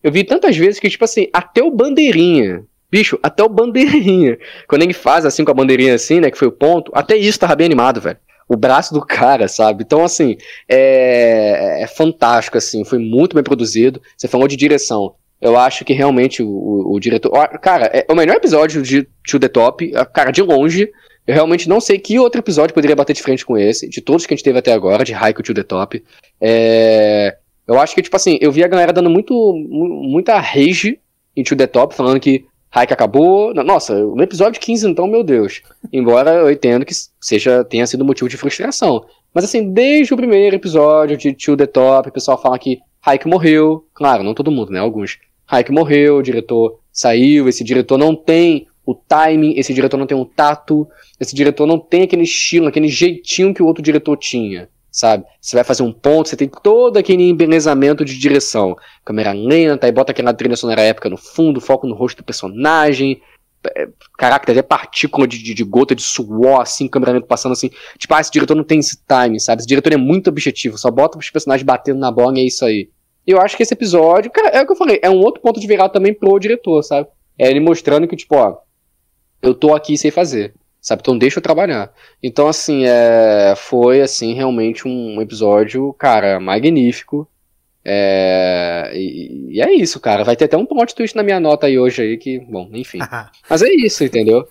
Eu 0.01 0.11
vi 0.11 0.25
tantas 0.25 0.57
vezes 0.57 0.79
que, 0.79 0.89
tipo 0.89 1.05
assim, 1.05 1.27
até 1.31 1.63
o 1.63 1.71
Bandeirinha, 1.71 2.65
Bicho, 2.93 3.17
até 3.23 3.43
o 3.43 3.49
bandeirinha. 3.49 4.37
Quando 4.67 4.83
ele 4.83 4.93
faz 4.93 5.25
assim 5.25 5.43
com 5.43 5.49
a 5.49 5.55
bandeirinha 5.55 5.95
assim, 5.95 6.19
né? 6.19 6.29
Que 6.29 6.37
foi 6.37 6.47
o 6.47 6.51
ponto, 6.51 6.91
até 6.93 7.17
isso 7.17 7.39
tava 7.39 7.55
bem 7.55 7.65
animado, 7.65 7.99
velho. 7.99 8.19
O 8.47 8.55
braço 8.55 8.93
do 8.93 9.03
cara, 9.03 9.47
sabe? 9.47 9.83
Então, 9.83 10.03
assim, 10.03 10.37
é, 10.69 11.81
é 11.81 11.87
fantástico, 11.87 12.55
assim. 12.55 12.85
Foi 12.85 12.99
muito 12.99 13.33
bem 13.33 13.43
produzido. 13.43 13.99
Você 14.15 14.27
falou 14.27 14.47
de 14.47 14.55
direção. 14.55 15.15
Eu 15.41 15.57
acho 15.57 15.83
que 15.83 15.91
realmente 15.91 16.43
o, 16.43 16.47
o, 16.47 16.93
o 16.93 16.99
diretor. 16.99 17.31
Cara, 17.59 17.89
é 17.91 18.05
o 18.07 18.15
melhor 18.15 18.35
episódio 18.35 18.83
de 18.83 19.07
To 19.27 19.39
The 19.39 19.47
Top, 19.47 19.91
cara, 20.13 20.29
de 20.29 20.43
longe. 20.43 20.87
Eu 21.25 21.33
realmente 21.33 21.67
não 21.67 21.81
sei 21.81 21.97
que 21.97 22.19
outro 22.19 22.41
episódio 22.41 22.75
poderia 22.75 22.95
bater 22.95 23.13
de 23.13 23.23
frente 23.23 23.43
com 23.43 23.57
esse, 23.57 23.89
de 23.89 24.01
todos 24.01 24.27
que 24.27 24.35
a 24.35 24.37
gente 24.37 24.45
teve 24.45 24.59
até 24.59 24.71
agora, 24.71 25.03
de 25.03 25.15
Haiku 25.15 25.41
To 25.41 25.53
The 25.55 25.63
Top. 25.63 26.03
É, 26.39 27.37
eu 27.67 27.79
acho 27.79 27.95
que, 27.95 28.03
tipo 28.03 28.15
assim, 28.15 28.37
eu 28.39 28.51
vi 28.51 28.63
a 28.63 28.67
galera 28.67 28.93
dando 28.93 29.09
muito, 29.09 29.33
muita 29.33 30.39
rage 30.39 30.99
em 31.35 31.43
To 31.43 31.55
The 31.55 31.65
Top, 31.65 31.95
falando 31.95 32.19
que 32.19 32.45
Hike 32.75 32.93
acabou. 32.93 33.53
Nossa, 33.53 33.93
no 33.93 34.23
episódio 34.23 34.59
15, 34.59 34.89
então, 34.89 35.07
meu 35.07 35.23
Deus. 35.23 35.61
Embora 35.91 36.31
eu 36.31 36.51
entendo 36.51 36.85
que 36.85 36.93
seja, 37.21 37.63
tenha 37.63 37.85
sido 37.85 38.03
motivo 38.03 38.27
de 38.27 38.37
frustração. 38.37 39.05
Mas 39.33 39.43
assim, 39.45 39.71
desde 39.71 40.13
o 40.13 40.17
primeiro 40.17 40.55
episódio 40.55 41.15
de 41.15 41.33
To 41.33 41.55
The 41.55 41.67
Top, 41.67 42.09
o 42.09 42.11
pessoal 42.11 42.41
fala 42.41 42.57
que 42.57 42.79
Hike 43.07 43.27
morreu. 43.27 43.85
Claro, 43.93 44.23
não 44.23 44.33
todo 44.33 44.51
mundo, 44.51 44.71
né? 44.71 44.79
Alguns. 44.79 45.19
Hike 45.51 45.71
morreu, 45.71 46.17
o 46.17 46.23
diretor 46.23 46.79
saiu, 46.91 47.47
esse 47.47 47.63
diretor 47.63 47.97
não 47.97 48.15
tem 48.15 48.67
o 48.85 48.95
timing, 48.95 49.53
esse 49.57 49.73
diretor 49.73 49.97
não 49.97 50.07
tem 50.07 50.17
um 50.17 50.25
tato, 50.25 50.87
esse 51.19 51.35
diretor 51.35 51.65
não 51.65 51.79
tem 51.79 52.03
aquele 52.03 52.23
estilo, 52.23 52.67
aquele 52.67 52.87
jeitinho 52.87 53.53
que 53.53 53.61
o 53.61 53.65
outro 53.65 53.83
diretor 53.83 54.17
tinha 54.17 54.67
sabe? 54.93 55.25
Você 55.41 55.55
vai 55.55 55.63
fazer 55.63 55.81
um 55.81 55.91
ponto, 55.91 56.29
você 56.29 56.37
tem 56.37 56.47
todo 56.47 56.97
aquele 56.97 57.23
embelezamento 57.23 58.05
de 58.05 58.17
direção. 58.17 58.75
Câmera 59.03 59.31
lenta, 59.31 59.87
aí 59.87 59.91
bota 59.91 60.11
aquela 60.11 60.31
trilha 60.33 60.55
sonora 60.55 60.81
épica 60.81 61.09
no 61.09 61.17
fundo, 61.17 61.59
foco 61.59 61.87
no 61.87 61.95
rosto 61.95 62.17
do 62.17 62.23
personagem. 62.23 63.19
É, 63.75 63.87
caraca, 64.19 64.51
até 64.51 64.61
partícula 64.61 65.27
de, 65.27 65.41
de, 65.41 65.53
de, 65.55 65.63
gota 65.63 65.95
de 65.95 66.03
suor, 66.03 66.61
assim, 66.61 66.87
câmera 66.87 67.13
lenta 67.13 67.25
passando 67.25 67.53
assim. 67.53 67.71
Tipo, 67.97 68.13
ah, 68.13 68.21
esse 68.21 68.31
diretor 68.31 68.53
não 68.53 68.63
tem 68.63 68.79
esse 68.79 68.97
time, 69.07 69.39
sabe? 69.39 69.61
Esse 69.61 69.67
diretor 69.67 69.93
é 69.93 69.97
muito 69.97 70.29
objetivo, 70.29 70.77
só 70.77 70.91
bota 70.91 71.17
os 71.17 71.29
personagens 71.29 71.65
batendo 71.65 71.99
na 71.99 72.11
bola 72.11 72.37
e 72.37 72.43
é 72.43 72.45
isso 72.45 72.63
aí. 72.63 72.89
Eu 73.25 73.41
acho 73.41 73.57
que 73.57 73.63
esse 73.63 73.73
episódio, 73.73 74.29
cara, 74.29 74.49
é 74.49 74.61
o 74.61 74.65
que 74.65 74.73
eu 74.73 74.75
falei, 74.75 74.99
é 75.01 75.09
um 75.09 75.17
outro 75.17 75.41
ponto 75.41 75.59
de 75.59 75.65
virada 75.65 75.93
também 75.93 76.13
pro 76.13 76.37
diretor, 76.37 76.83
sabe? 76.83 77.07
É 77.39 77.49
ele 77.49 77.61
mostrando 77.61 78.07
que, 78.07 78.15
tipo, 78.15 78.35
ó, 78.35 78.57
eu 79.41 79.55
tô 79.55 79.73
aqui 79.73 79.97
sem 79.97 80.11
fazer 80.11 80.53
sabe? 80.83 81.01
Então 81.01 81.17
deixa 81.17 81.39
eu 81.39 81.43
trabalhar. 81.43 81.91
Então, 82.21 82.47
assim, 82.47 82.85
é, 82.85 83.53
foi, 83.55 84.01
assim, 84.01 84.33
realmente 84.33 84.85
um 84.85 85.21
episódio, 85.21 85.93
cara, 85.93 86.41
magnífico. 86.41 87.27
É, 87.85 88.91
e, 88.93 89.55
e, 89.55 89.61
é 89.61 89.73
isso, 89.73 89.99
cara. 89.99 90.25
Vai 90.25 90.35
ter 90.35 90.45
até 90.45 90.57
um 90.57 90.65
plot 90.65 90.93
twist 90.93 91.15
na 91.15 91.23
minha 91.23 91.39
nota 91.39 91.67
aí 91.67 91.79
hoje 91.79 92.01
aí, 92.01 92.17
que, 92.17 92.37
bom, 92.39 92.69
enfim. 92.73 92.99
Mas 93.49 93.61
é 93.61 93.69
isso, 93.69 94.03
entendeu? 94.03 94.45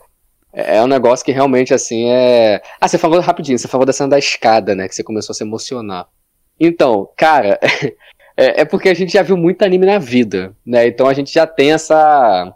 É, 0.52 0.78
é 0.78 0.82
um 0.82 0.86
negócio 0.86 1.24
que 1.24 1.32
realmente, 1.32 1.74
assim, 1.74 2.06
é... 2.06 2.62
Ah, 2.80 2.88
você 2.88 2.96
falou 2.96 3.20
rapidinho, 3.20 3.58
você 3.58 3.68
falou 3.68 3.86
da 3.86 3.92
cena 3.92 4.08
da 4.08 4.18
escada, 4.18 4.74
né? 4.74 4.88
Que 4.88 4.94
você 4.94 5.04
começou 5.04 5.34
a 5.34 5.36
se 5.36 5.44
emocionar. 5.44 6.08
Então, 6.58 7.10
cara, 7.14 7.60
é, 8.36 8.62
é 8.62 8.64
porque 8.64 8.88
a 8.88 8.94
gente 8.94 9.12
já 9.12 9.22
viu 9.22 9.36
muito 9.36 9.62
anime 9.62 9.84
na 9.84 9.98
vida, 9.98 10.56
né? 10.64 10.86
Então 10.86 11.06
a 11.06 11.12
gente 11.12 11.32
já 11.32 11.46
tem 11.46 11.72
essa 11.72 12.54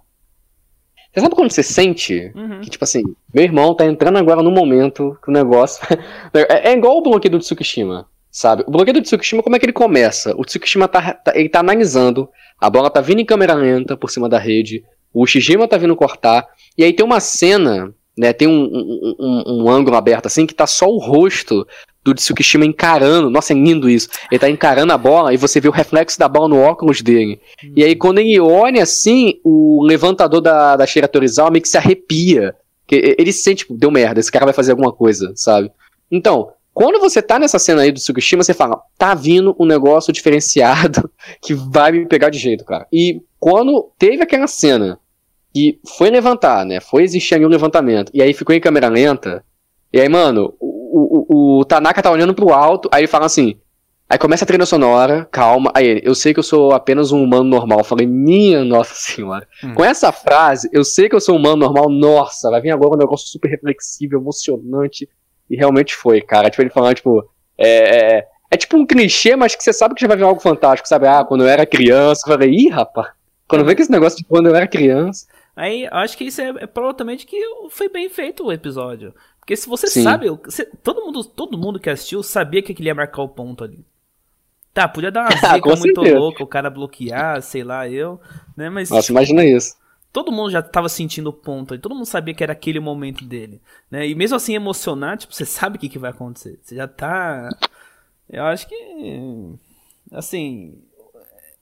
você 1.17 1.23
sabe 1.23 1.35
quando 1.35 1.51
você 1.51 1.63
sente 1.63 2.31
uhum. 2.35 2.61
que, 2.61 2.69
tipo 2.69 2.85
assim, 2.85 3.03
meu 3.33 3.43
irmão 3.43 3.75
tá 3.75 3.87
entrando 3.87 4.19
agora 4.19 4.43
no 4.43 4.51
momento 4.51 5.17
que 5.23 5.31
o 5.31 5.33
negócio. 5.33 5.83
é, 6.35 6.69
é, 6.69 6.73
igual 6.75 6.99
o 6.99 7.03
bloqueio 7.03 7.33
do 7.33 7.39
Tsukishima, 7.39 8.07
sabe? 8.31 8.65
O 8.67 8.71
bloqueio 8.71 8.93
do 8.93 9.03
Tsukishima, 9.03 9.43
como 9.43 9.57
é 9.57 9.59
que 9.59 9.65
ele 9.65 9.73
começa? 9.73 10.35
O 10.37 10.45
Tsukishima 10.45 10.87
tá, 10.87 11.15
tá, 11.15 11.33
ele 11.35 11.49
tá 11.49 11.61
analisando, 11.61 12.29
a 12.61 12.69
bola 12.69 12.91
tá 12.91 13.01
vindo 13.01 13.21
em 13.21 13.25
câmera 13.25 13.55
lenta 13.55 13.97
por 13.97 14.11
cima 14.11 14.29
da 14.29 14.39
rede, 14.39 14.85
o 15.11 15.27
Shijima 15.27 15.67
tá 15.67 15.79
vindo 15.79 15.97
cortar, 15.97 16.47
e 16.77 16.85
aí 16.85 16.93
tem 16.93 17.07
uma 17.07 17.19
cena, 17.19 17.95
né? 18.15 18.35
Tem 18.35 18.47
um, 18.47 18.65
um, 18.65 19.17
um, 19.19 19.63
um 19.63 19.71
ângulo 19.71 19.97
aberto 19.97 20.27
assim 20.27 20.45
que 20.45 20.55
tá 20.55 20.67
só 20.67 20.87
o 20.87 20.99
rosto 20.99 21.67
do 22.07 22.15
Tsukishima 22.15 22.65
encarando. 22.65 23.29
Nossa, 23.29 23.53
é 23.53 23.57
lindo 23.57 23.91
isso. 23.91 24.09
Ele 24.31 24.39
tá 24.39 24.49
encarando 24.49 24.93
a 24.93 24.99
bola 24.99 25.35
e 25.35 25.37
você 25.37 25.61
vê 25.61 25.69
o 25.69 25.73
reflexo 25.73 26.19
da 26.19 26.29
bola 26.29 26.49
no 26.49 26.61
óculos 26.61 27.03
dele. 27.03 27.41
Hum. 27.65 27.73
E 27.77 27.85
aí, 27.85 27.97
quando 27.97 28.19
ele 28.19 28.39
olha 28.39 28.83
assim, 28.83 29.41
o 29.45 29.83
levantador 29.85 30.41
da, 30.41 30.77
da 30.77 30.87
Shira 30.87 31.09
Torizawa 31.09 31.51
meio 31.51 31.63
que 31.63 31.69
se 31.69 31.77
arrepia. 31.77 32.55
Que 32.87 33.17
ele 33.19 33.33
sente, 33.33 33.65
tipo, 33.65 33.75
deu 33.75 33.91
merda, 33.91 34.21
esse 34.21 34.31
cara 34.31 34.45
vai 34.45 34.55
fazer 34.55 34.71
alguma 34.71 34.93
coisa, 34.93 35.33
sabe? 35.35 35.73
Então, 36.09 36.53
quando 36.73 37.01
você 37.01 37.21
tá 37.21 37.37
nessa 37.37 37.59
cena 37.59 37.83
aí 37.83 37.91
do 37.91 37.99
Tsukishima, 37.99 38.45
você 38.45 38.55
fala, 38.55 38.81
tá 38.97 39.13
vindo 39.13 39.57
um 39.59 39.67
negócio 39.67 40.13
diferenciado 40.13 41.11
que 41.43 41.53
vai 41.53 41.91
me 41.91 42.07
pegar 42.07 42.31
de 42.31 42.39
jeito, 42.39 42.65
cara. 42.65 42.87
E 42.93 43.21
quando 43.41 43.91
teve 43.99 44.23
aquela 44.23 44.47
cena 44.47 45.01
e 45.53 45.81
foi 45.99 46.11
levantar, 46.11 46.65
né? 46.65 46.79
Foi 46.79 47.03
existir 47.03 47.35
ali 47.35 47.45
um 47.45 47.49
levantamento, 47.49 48.13
e 48.15 48.23
aí 48.23 48.33
ficou 48.33 48.55
em 48.55 48.61
câmera 48.61 48.89
lenta, 48.89 49.43
e 49.93 50.01
aí, 50.01 50.09
mano, 50.09 50.53
o, 50.99 51.59
o, 51.59 51.65
Tanaka 51.65 52.03
tá 52.03 52.11
olhando 52.11 52.35
pro 52.35 52.53
alto, 52.53 52.89
aí 52.93 53.03
ele 53.03 53.09
fala 53.09 53.27
assim. 53.27 53.59
Aí 54.09 54.17
começa 54.19 54.45
a 54.45 54.47
trilha 54.47 54.65
sonora, 54.65 55.27
calma. 55.33 55.73
Aí 55.75 55.85
ele, 55.85 56.03
eu 56.05 56.15
sei 56.15 56.33
que 56.33 56.39
eu 56.39 56.45
sou 56.45 56.73
apenas 56.73 57.11
um 57.11 57.23
humano 57.23 57.45
normal. 57.45 57.81
Eu 57.81 57.85
falei, 57.85 58.07
minha 58.07 58.65
nossa 58.65 58.95
senhora. 58.95 59.47
Hum. 59.63 59.75
Com 59.75 59.85
essa 59.85 60.13
frase, 60.13 60.69
eu 60.73 60.85
sei 60.85 61.09
que 61.09 61.17
eu 61.17 61.21
sou 61.21 61.35
um 61.35 61.39
humano 61.39 61.57
normal, 61.57 61.89
nossa, 61.91 62.51
vai 62.51 62.61
vir 62.61 62.71
agora 62.71 62.95
um 62.95 62.99
negócio 62.99 63.27
super 63.29 63.49
reflexivo, 63.49 64.17
emocionante. 64.17 65.09
E 65.51 65.57
realmente 65.57 65.95
foi, 65.95 66.21
cara. 66.21 66.49
Tipo, 66.49 66.63
ele 66.63 66.71
falando, 66.71 66.95
tipo, 66.95 67.29
é, 67.59 68.19
é, 68.19 68.29
é 68.51 68.57
tipo 68.57 68.77
um 68.77 68.87
clichê, 68.87 69.35
mas 69.35 69.55
que 69.55 69.63
você 69.63 69.73
sabe 69.73 69.95
que 69.95 70.01
já 70.01 70.09
vai 70.09 70.17
vir 70.17 70.25
algo 70.25 70.41
fantástico, 70.41 70.89
sabe? 70.89 71.07
Ah, 71.09 71.25
quando 71.25 71.43
eu 71.43 71.49
era 71.49 71.67
criança, 71.67 72.23
eu 72.27 72.33
falei, 72.33 72.51
ih, 72.51 72.69
rapaz. 72.69 73.09
Quando 73.49 73.65
vem 73.65 73.75
com 73.75 73.83
esse 73.83 73.91
negócio 73.91 74.19
de 74.19 74.25
quando 74.25 74.47
eu 74.47 74.55
era 74.55 74.67
criança. 74.67 75.27
Aí, 75.57 75.89
acho 75.91 76.19
que 76.19 76.25
isso 76.25 76.41
é, 76.41 76.49
é 76.61 76.67
provavelmente 76.67 77.27
que 77.27 77.41
foi 77.71 77.89
bem 77.89 78.09
feito 78.09 78.45
o 78.45 78.53
episódio. 78.53 79.15
Porque 79.47 79.57
se 79.57 79.69
você 79.69 79.87
Sim. 79.87 80.03
sabe, 80.03 80.29
você, 80.29 80.65
todo, 80.83 81.03
mundo, 81.03 81.23
todo 81.23 81.57
mundo 81.57 81.79
que 81.79 81.89
assistiu 81.89 82.21
sabia 82.21 82.61
que 82.61 82.73
ele 82.73 82.89
ia 82.89 82.95
marcar 82.97 83.23
o 83.23 83.29
ponto 83.29 83.63
ali. 83.63 83.87
Tá, 84.75 84.89
podia 84.89 85.13
dar 85.13 85.21
uma 85.21 85.29
ah, 85.29 85.55
zica 85.55 85.77
muito 85.77 86.01
louca, 86.03 86.43
o 86.43 86.49
cara 86.49 86.69
bloquear, 86.69 87.41
sei 87.41 87.63
lá, 87.63 87.89
eu, 87.89 88.21
né, 88.57 88.69
mas... 88.69 88.91
Nossa, 88.91 89.13
imagina 89.13 89.45
isso. 89.45 89.77
Todo 90.13 90.33
mundo 90.33 90.51
já 90.51 90.61
tava 90.61 90.89
sentindo 90.89 91.31
o 91.31 91.33
ponto 91.33 91.73
ali, 91.73 91.81
todo 91.81 91.95
mundo 91.95 92.07
sabia 92.07 92.35
que 92.35 92.43
era 92.43 92.55
aquele 92.55 92.81
momento 92.81 93.25
dele, 93.25 93.63
né, 93.89 94.05
e 94.05 94.17
mesmo 94.17 94.35
assim 94.35 94.57
emocionar, 94.57 95.17
tipo, 95.17 95.33
você 95.33 95.45
sabe 95.47 95.77
o 95.77 95.79
que, 95.81 95.89
que 95.89 95.99
vai 95.99 96.11
acontecer, 96.11 96.59
você 96.61 96.75
já 96.75 96.89
tá... 96.89 97.49
Eu 98.29 98.43
acho 98.47 98.67
que, 98.67 98.75
assim, 100.11 100.75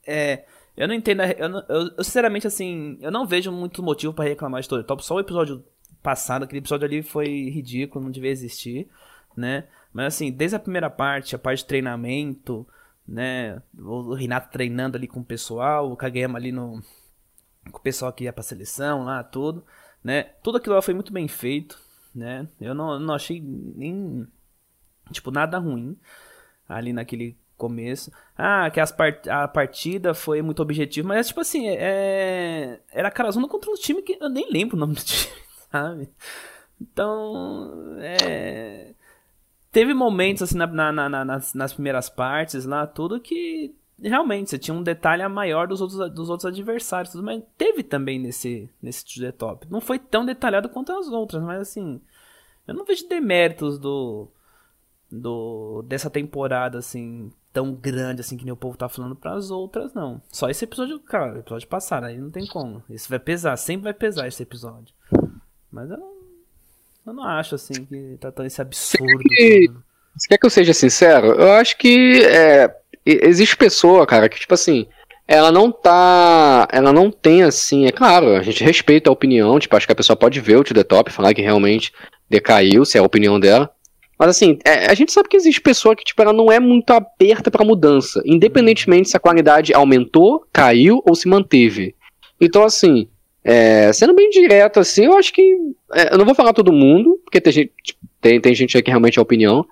é... 0.07 0.45
Eu 0.75 0.89
não 0.89 0.95
entendo, 0.95 1.23
eu, 1.23 1.49
não, 1.51 1.65
eu, 1.69 1.91
eu, 1.99 2.03
sinceramente, 2.03 2.47
assim, 2.47 2.97
eu 3.03 3.11
não 3.11 3.27
vejo 3.27 3.53
muito 3.53 3.83
motivo 3.83 4.15
para 4.15 4.25
reclamar 4.25 4.63
de 4.63 4.69
Top, 4.69 5.05
só 5.05 5.17
o 5.17 5.21
episódio 5.21 5.63
passado, 6.05 6.45
aquele 6.45 6.59
episódio 6.59 6.85
ali 6.87 7.03
foi 7.03 7.49
ridículo, 7.49 8.05
não 8.05 8.13
devia 8.13 8.31
existir, 8.31 8.87
né? 9.35 9.67
Mas 9.91 10.15
assim, 10.15 10.31
desde 10.31 10.55
a 10.55 10.61
primeira 10.61 10.91
parte, 10.91 11.35
a 11.35 11.39
parte 11.39 11.61
de 11.61 11.65
treinamento, 11.65 12.67
né? 13.09 13.63
O 13.77 14.13
Renato 14.13 14.53
treinando 14.53 14.99
ali 14.99 15.09
com 15.09 15.21
o 15.21 15.25
pessoal, 15.25 15.91
o 15.91 15.97
Kageyama 15.97 16.39
ali 16.39 16.53
no 16.53 16.83
com 17.73 17.79
o 17.79 17.83
pessoal 17.83 18.13
que 18.13 18.25
ia 18.25 18.33
pra 18.33 18.43
seleção 18.43 19.05
lá, 19.05 19.25
tudo, 19.25 19.65
né? 20.03 20.25
Tudo 20.43 20.59
aquilo 20.59 20.75
lá 20.75 20.83
foi 20.83 20.93
muito 20.93 21.11
bem 21.11 21.27
feito, 21.27 21.81
né? 22.15 22.47
Eu 22.61 22.75
não, 22.75 23.01
não 23.01 23.15
achei 23.15 23.41
nem 23.41 24.27
tipo 25.11 25.31
nada 25.31 25.59
ruim 25.59 25.97
ali 26.69 26.93
naquele 26.93 27.39
começo. 27.57 28.13
Ah, 28.37 28.71
que 28.71 28.79
as 28.79 28.93
part 28.93 29.31
a 29.31 29.49
partida 29.49 30.13
foi 30.13 30.43
muito 30.43 30.61
objetiva, 30.61 31.09
mas 31.09 31.29
tipo 31.29 31.41
assim, 31.41 31.67
é... 31.69 32.81
era 32.93 33.11
Karazuna 33.11 33.49
contra 33.49 33.71
um 33.71 33.75
time 33.75 34.03
que 34.03 34.19
eu 34.21 34.29
nem 34.29 34.51
lembro 34.51 34.77
o 34.77 34.81
nome 34.81 34.95
do 34.95 35.01
time 35.01 35.44
sabe? 35.75 36.09
Então, 36.81 37.97
é... 37.99 38.95
Teve 39.73 39.93
momentos, 39.93 40.43
assim, 40.45 40.57
na, 40.57 40.67
na, 40.69 41.09
na, 41.09 41.25
nas, 41.25 41.53
nas 41.53 41.73
primeiras 41.73 42.09
partes 42.09 42.65
lá, 42.65 42.87
tudo 42.87 43.21
que 43.21 43.75
realmente 44.01 44.51
você 44.51 44.59
tinha 44.59 44.75
um 44.75 44.85
detalhe 44.85 45.27
maior 45.27 45.67
dos 45.67 45.81
outros, 45.81 45.99
dos 46.13 46.31
outros 46.31 46.47
adversários, 46.47 47.11
tudo, 47.13 47.25
mas 47.25 47.43
teve 47.59 47.83
também 47.83 48.21
nesse, 48.21 48.71
nesse 48.81 49.05
The 49.21 49.33
Top. 49.33 49.67
Não 49.69 49.81
foi 49.81 49.99
tão 49.99 50.25
detalhado 50.25 50.69
quanto 50.69 50.93
as 50.93 51.09
outras, 51.09 51.43
mas 51.43 51.61
assim, 51.61 52.01
eu 52.69 52.75
não 52.75 52.85
vejo 52.85 53.09
deméritos 53.09 53.77
do, 53.77 54.29
do 55.11 55.83
dessa 55.89 56.09
temporada, 56.09 56.79
assim, 56.79 57.33
tão 57.53 57.73
grande 57.73 58.21
assim 58.21 58.37
que 58.37 58.45
nem 58.45 58.53
o 58.53 58.57
povo 58.57 58.79
tá 58.79 58.89
falando 58.89 59.17
para 59.17 59.35
as 59.35 59.51
outras, 59.51 59.93
não. 59.93 60.23
Só 60.29 60.49
esse 60.49 60.65
episódio, 60.65 61.01
cara, 61.01 61.41
episódio 61.41 61.67
passado, 61.67 62.05
aí 62.05 62.17
não 62.17 62.31
tem 62.31 62.47
como. 62.47 62.81
Esse 62.89 63.09
vai 63.09 63.19
pesar, 63.19 63.57
sempre 63.57 63.85
vai 63.85 63.95
pesar 63.95 64.29
esse 64.29 64.43
episódio. 64.43 64.95
Mas 65.75 65.91
eu 65.91 65.99
não, 65.99 66.13
eu 67.05 67.13
não 67.13 67.25
acho 67.25 67.57
assim 67.57 67.85
que 67.85 68.17
tá 68.21 68.31
tão 68.31 68.47
esse 68.47 68.63
absurdo. 68.63 69.19
Que, 69.19 69.69
você 70.17 70.29
quer 70.29 70.39
que 70.39 70.47
eu 70.47 70.51
seja 70.51 70.73
sincero? 70.73 71.33
Eu 71.33 71.51
acho 71.55 71.77
que 71.77 72.23
é, 72.23 72.73
existe 73.05 73.57
pessoa, 73.57 74.07
cara, 74.07 74.29
que 74.29 74.39
tipo 74.39 74.55
assim, 74.55 74.87
ela 75.27 75.51
não 75.51 75.73
tá. 75.73 76.69
Ela 76.71 76.93
não 76.93 77.11
tem 77.11 77.43
assim. 77.43 77.87
É 77.87 77.91
claro, 77.91 78.37
a 78.37 78.43
gente 78.43 78.63
respeita 78.63 79.11
a 79.11 79.13
opinião. 79.13 79.59
Tipo, 79.59 79.77
acho 79.77 79.87
que 79.87 79.93
a 79.93 79.97
pessoa 79.97 80.17
pode 80.17 80.41
ver 80.41 80.57
o 80.57 80.63
To 80.63 80.73
The 80.73 80.85
Top 80.85 81.11
falar 81.11 81.35
que 81.35 81.43
realmente 81.43 81.93
decaiu, 82.31 82.85
se 82.85 82.97
é 82.97 83.01
a 83.01 83.05
opinião 83.05 83.41
dela. 83.41 83.69
Mas 84.17 84.29
assim, 84.29 84.61
é, 84.65 84.87
a 84.87 84.95
gente 84.95 85.11
sabe 85.11 85.29
que 85.29 85.37
existe 85.37 85.61
pessoa 85.61 85.97
que, 85.97 86.05
tipo, 86.05 86.23
ela 86.23 86.33
não 86.33 86.53
é 86.53 86.61
muito 86.61 86.93
aberta 86.93 87.51
pra 87.51 87.65
mudança. 87.65 88.23
Independentemente 88.25 89.09
se 89.09 89.17
a 89.17 89.21
qualidade 89.21 89.75
aumentou, 89.75 90.47
caiu 90.53 91.03
ou 91.05 91.17
se 91.17 91.27
manteve. 91.27 91.97
Então, 92.41 92.63
assim, 92.63 93.09
é, 93.45 93.93
sendo 93.93 94.15
bem 94.15 94.31
direto, 94.31 94.81
assim, 94.81 95.05
eu 95.05 95.17
acho 95.19 95.31
que. 95.31 95.57
É, 95.93 96.15
eu 96.15 96.19
não 96.19 96.25
vou 96.25 96.35
falar 96.35 96.55
todo 96.55 96.73
mundo, 96.73 97.21
porque 97.23 97.41
tem 97.41 97.53
gente, 97.53 97.73
tipo, 97.83 98.01
tem, 98.19 98.41
tem 98.41 98.55
gente 98.55 98.81
que 98.83 98.91
realmente 98.91 99.19
é 99.19 99.23
opinião. 99.23 99.67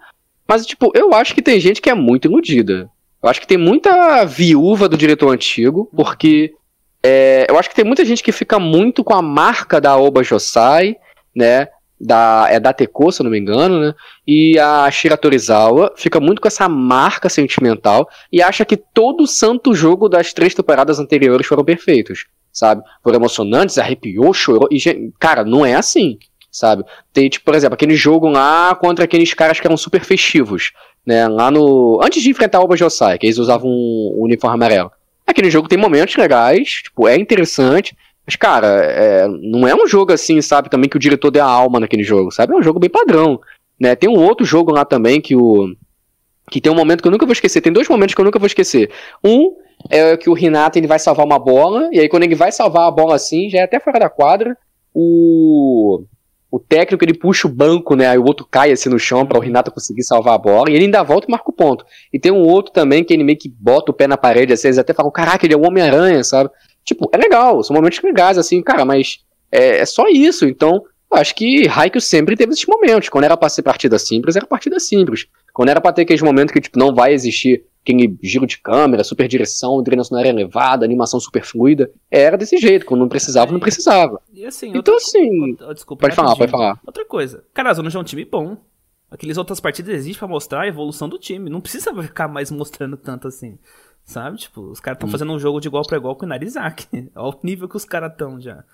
Mas, 0.47 0.67
tipo, 0.67 0.93
eu 0.95 1.15
acho 1.15 1.35
que 1.35 1.41
tem 1.41 1.59
gente 1.59 1.81
que 1.81 1.89
é 1.89 1.95
muito 1.95 2.29
iludida. 2.29 2.91
Eu 3.23 3.31
acho 3.31 3.41
que 3.41 3.47
tem 3.47 3.57
muita 3.57 4.25
viúva 4.27 4.89
do 4.89 4.97
diretor 4.97 5.33
antigo, 5.33 5.89
porque. 5.97 6.53
É, 7.05 7.47
eu 7.49 7.59
acho 7.59 7.69
que 7.69 7.75
tem 7.75 7.85
muita 7.85 8.05
gente 8.05 8.23
que 8.23 8.31
fica 8.31 8.61
muito 8.61 9.03
com 9.03 9.15
a 9.15 9.23
marca 9.23 9.81
da 9.81 9.97
Oba 9.97 10.23
Josai, 10.23 10.97
né? 11.35 11.67
Da, 11.99 12.47
é 12.51 12.61
da 12.61 12.73
Teco, 12.73 13.11
se 13.11 13.23
eu 13.23 13.25
não 13.25 13.31
me 13.31 13.39
engano, 13.39 13.81
né? 13.81 13.95
E 14.27 14.59
a 14.59 14.89
Shira 14.91 15.17
Torizawa 15.17 15.93
fica 15.97 16.21
muito 16.21 16.41
com 16.41 16.47
essa 16.47 16.69
marca 16.69 17.29
sentimental 17.29 18.09
e 18.31 18.43
acha 18.43 18.65
que 18.65 18.77
todo 18.77 19.27
santo 19.27 19.75
jogo 19.75 20.09
das 20.09 20.33
três 20.33 20.55
temporadas 20.55 20.99
anteriores 20.99 21.47
foram 21.47 21.65
perfeitos. 21.65 22.27
Sabe? 22.53 22.83
Foram 23.03 23.17
emocionantes, 23.17 23.79
arrepiou, 23.79 24.33
chorou. 24.35 24.69
E, 24.71 24.79
cara, 25.19 25.45
não 25.45 25.65
é 25.65 25.75
assim, 25.75 26.19
sabe? 26.51 26.85
Tem, 27.13 27.29
tipo, 27.29 27.45
por 27.45 27.55
exemplo, 27.55 27.75
aquele 27.75 27.97
jogo 27.97 28.29
lá 28.29 28.75
contra 28.75 29.05
aqueles 29.05 29.33
caras 29.33 29.59
que 29.59 29.67
eram 29.67 29.77
super 29.77 30.05
festivos, 30.05 30.73
né? 31.05 31.27
Lá 31.27 31.51
no. 31.51 32.01
Antes 32.03 32.23
de 32.23 32.31
enfrentar 32.31 32.61
o 32.61 32.69
Bajosai, 32.69 33.19
que 33.19 33.27
eles 33.27 33.39
usavam 33.39 33.71
um 33.71 34.19
uniforme 34.19 34.55
amarelo. 34.55 34.93
Aquele 35.27 35.51
jogo 35.51 35.69
tem 35.69 35.79
momentos 35.79 36.17
legais, 36.17 36.83
tipo, 36.85 37.09
é 37.09 37.17
interessante. 37.17 37.97
Mas, 38.27 38.37
cara, 38.37 38.67
é, 38.69 39.27
não 39.29 39.67
é 39.67 39.75
um 39.75 39.87
jogo 39.87 40.13
assim, 40.13 40.41
sabe, 40.41 40.69
também 40.69 40.89
que 40.89 40.97
o 40.97 41.01
diretor 41.01 41.31
dê 41.31 41.41
a 41.41 41.45
alma 41.45 41.81
naquele 41.81 42.05
jogo, 42.05 42.31
sabe? 42.31 42.53
É 42.53 42.57
um 42.57 42.63
jogo 42.63 42.79
bem 42.79 42.91
padrão. 42.91 43.41
Né? 43.81 43.97
Tem 43.97 44.09
um 44.09 44.19
outro 44.19 44.45
jogo 44.45 44.71
lá 44.71 44.85
também 44.85 45.21
que 45.21 45.35
o. 45.35 45.75
Que 46.51 46.61
tem 46.61 46.71
um 46.71 46.75
momento 46.75 47.01
que 47.03 47.09
eu 47.09 47.13
nunca 47.13 47.25
vou 47.25 47.33
esquecer. 47.33 47.61
Tem 47.61 47.73
dois 47.73 47.89
momentos 47.89 48.15
que 48.15 48.21
eu 48.21 48.25
nunca 48.25 48.39
vou 48.39 48.47
esquecer. 48.47 48.91
Um 49.25 49.57
é 49.91 50.17
que 50.17 50.31
o 50.31 50.35
Renato 50.35 50.79
ele 50.79 50.87
vai 50.87 50.99
salvar 50.99 51.27
uma 51.27 51.39
bola, 51.39 51.89
e 51.93 52.01
aí 52.01 52.09
quando 52.09 52.25
ele 52.25 52.35
vai 52.35 52.53
salvar 52.53 52.89
a 52.89 52.91
bola 52.91 53.15
assim, 53.15 53.49
já 53.51 53.61
é 53.61 53.63
até 53.63 53.79
fora 53.81 54.01
da 54.01 54.09
quadra, 54.09 54.57
o 54.95 56.05
o 56.53 56.59
técnico 56.59 57.03
ele 57.03 57.15
puxa 57.15 57.49
o 57.49 57.51
banco, 57.51 57.97
né? 57.97 58.07
Aí 58.09 58.19
o 58.19 58.27
outro 58.27 58.47
cai 58.49 58.71
assim 58.71 58.91
no 58.91 58.99
chão 58.99 59.25
para 59.25 59.39
o 59.39 59.41
Renato 59.41 59.71
conseguir 59.71 60.03
salvar 60.03 60.35
a 60.35 60.39
bola. 60.39 60.71
E 60.71 60.75
ele 60.75 60.85
ainda 60.85 61.03
volta 61.03 61.27
e 61.27 61.31
marca 61.31 61.49
o 61.49 61.53
ponto. 61.53 61.83
E 62.13 62.19
tem 62.19 62.31
um 62.31 62.47
outro 62.47 62.71
também 62.71 63.03
que 63.03 63.11
ele 63.11 63.25
meio 63.25 63.39
que 63.39 63.49
bota 63.49 63.91
o 63.91 63.95
pé 63.95 64.07
na 64.07 64.19
parede, 64.19 64.53
assim, 64.53 64.69
eles 64.69 64.77
até 64.77 64.93
falam, 64.93 65.11
caraca, 65.11 65.47
ele 65.47 65.55
é 65.55 65.57
o 65.57 65.67
Homem-Aranha, 65.67 66.23
sabe? 66.23 66.51
Tipo, 66.85 67.09
é 67.11 67.17
legal, 67.17 67.63
são 67.63 67.75
momentos 67.75 68.03
legais, 68.03 68.37
assim, 68.37 68.61
cara, 68.61 68.85
mas 68.85 69.21
é, 69.51 69.79
é 69.79 69.87
só 69.87 70.05
isso. 70.09 70.45
Então, 70.45 70.83
acho 71.11 71.35
que 71.35 71.67
Haikyuu 71.67 72.03
sempre 72.03 72.37
teve 72.37 72.53
esses 72.53 72.67
momentos. 72.67 73.09
Quando 73.09 73.25
era 73.25 73.37
pra 73.37 73.49
ser 73.49 73.63
partida 73.63 73.99
simples, 73.99 74.37
era 74.37 74.47
partida 74.47 74.79
simples. 74.79 75.27
Quando 75.55 75.71
era 75.71 75.81
pra 75.81 75.91
ter 75.91 76.03
aqueles 76.03 76.21
momentos 76.21 76.53
que, 76.53 76.61
tipo, 76.61 76.79
não 76.79 76.95
vai 76.95 77.15
existir 77.15 77.65
aquele 77.83 78.17
giro 78.23 78.47
de 78.47 78.59
câmera, 78.59 79.05
super 79.05 79.29
direção, 79.29 79.83
trilha 79.83 80.05
sonora 80.05 80.29
elevada, 80.29 80.85
animação 80.85 81.19
super 81.21 81.45
fluida. 81.45 81.91
Era 82.11 82.39
desse 82.39 82.57
jeito, 82.57 82.87
quando 82.87 83.01
não 83.01 83.09
precisava, 83.09 83.53
não 83.53 83.61
precisava. 83.61 84.21
E 84.33 84.47
assim, 84.47 84.69
então, 84.69 84.79
outra... 84.79 84.95
assim. 84.97 85.57
Oh, 85.61 85.75
desculpa, 85.75 86.03
pode 86.03 86.15
falar, 86.15 86.37
pode 86.37 86.51
falar. 86.51 86.81
Outra 86.87 87.05
coisa, 87.05 87.45
Carazona 87.53 87.91
já 87.91 87.99
é 87.99 88.03
um 88.03 88.05
time 88.05 88.25
bom. 88.25 88.57
Aqueles 89.11 89.37
outras 89.37 89.61
partidas 89.61 89.95
existem 89.95 90.19
para 90.19 90.29
mostrar 90.29 90.63
a 90.63 90.69
evolução 90.69 91.07
do 91.09 91.19
time. 91.19 91.51
Não 91.51 91.61
precisa 91.61 91.93
ficar 92.03 92.29
mais 92.29 92.51
mostrando 92.51 92.97
tanto 92.97 93.29
assim. 93.29 93.59
Sabe? 94.05 94.39
Tipo, 94.39 94.63
os 94.63 94.81
caras 94.81 94.97
estão 94.97 95.09
hum. 95.09 95.13
fazendo 95.13 95.33
um 95.33 95.39
jogo 95.39 95.61
de 95.61 95.69
igual 95.69 95.85
para 95.87 95.99
igual 95.99 96.17
com 96.17 96.25
o 96.25 96.29
Narizaki. 96.29 96.87
Olha 97.15 97.37
o 97.37 97.41
nível 97.43 97.69
que 97.69 97.77
os 97.77 97.85
caras 97.85 98.13
estão 98.13 98.41
já. 98.41 98.65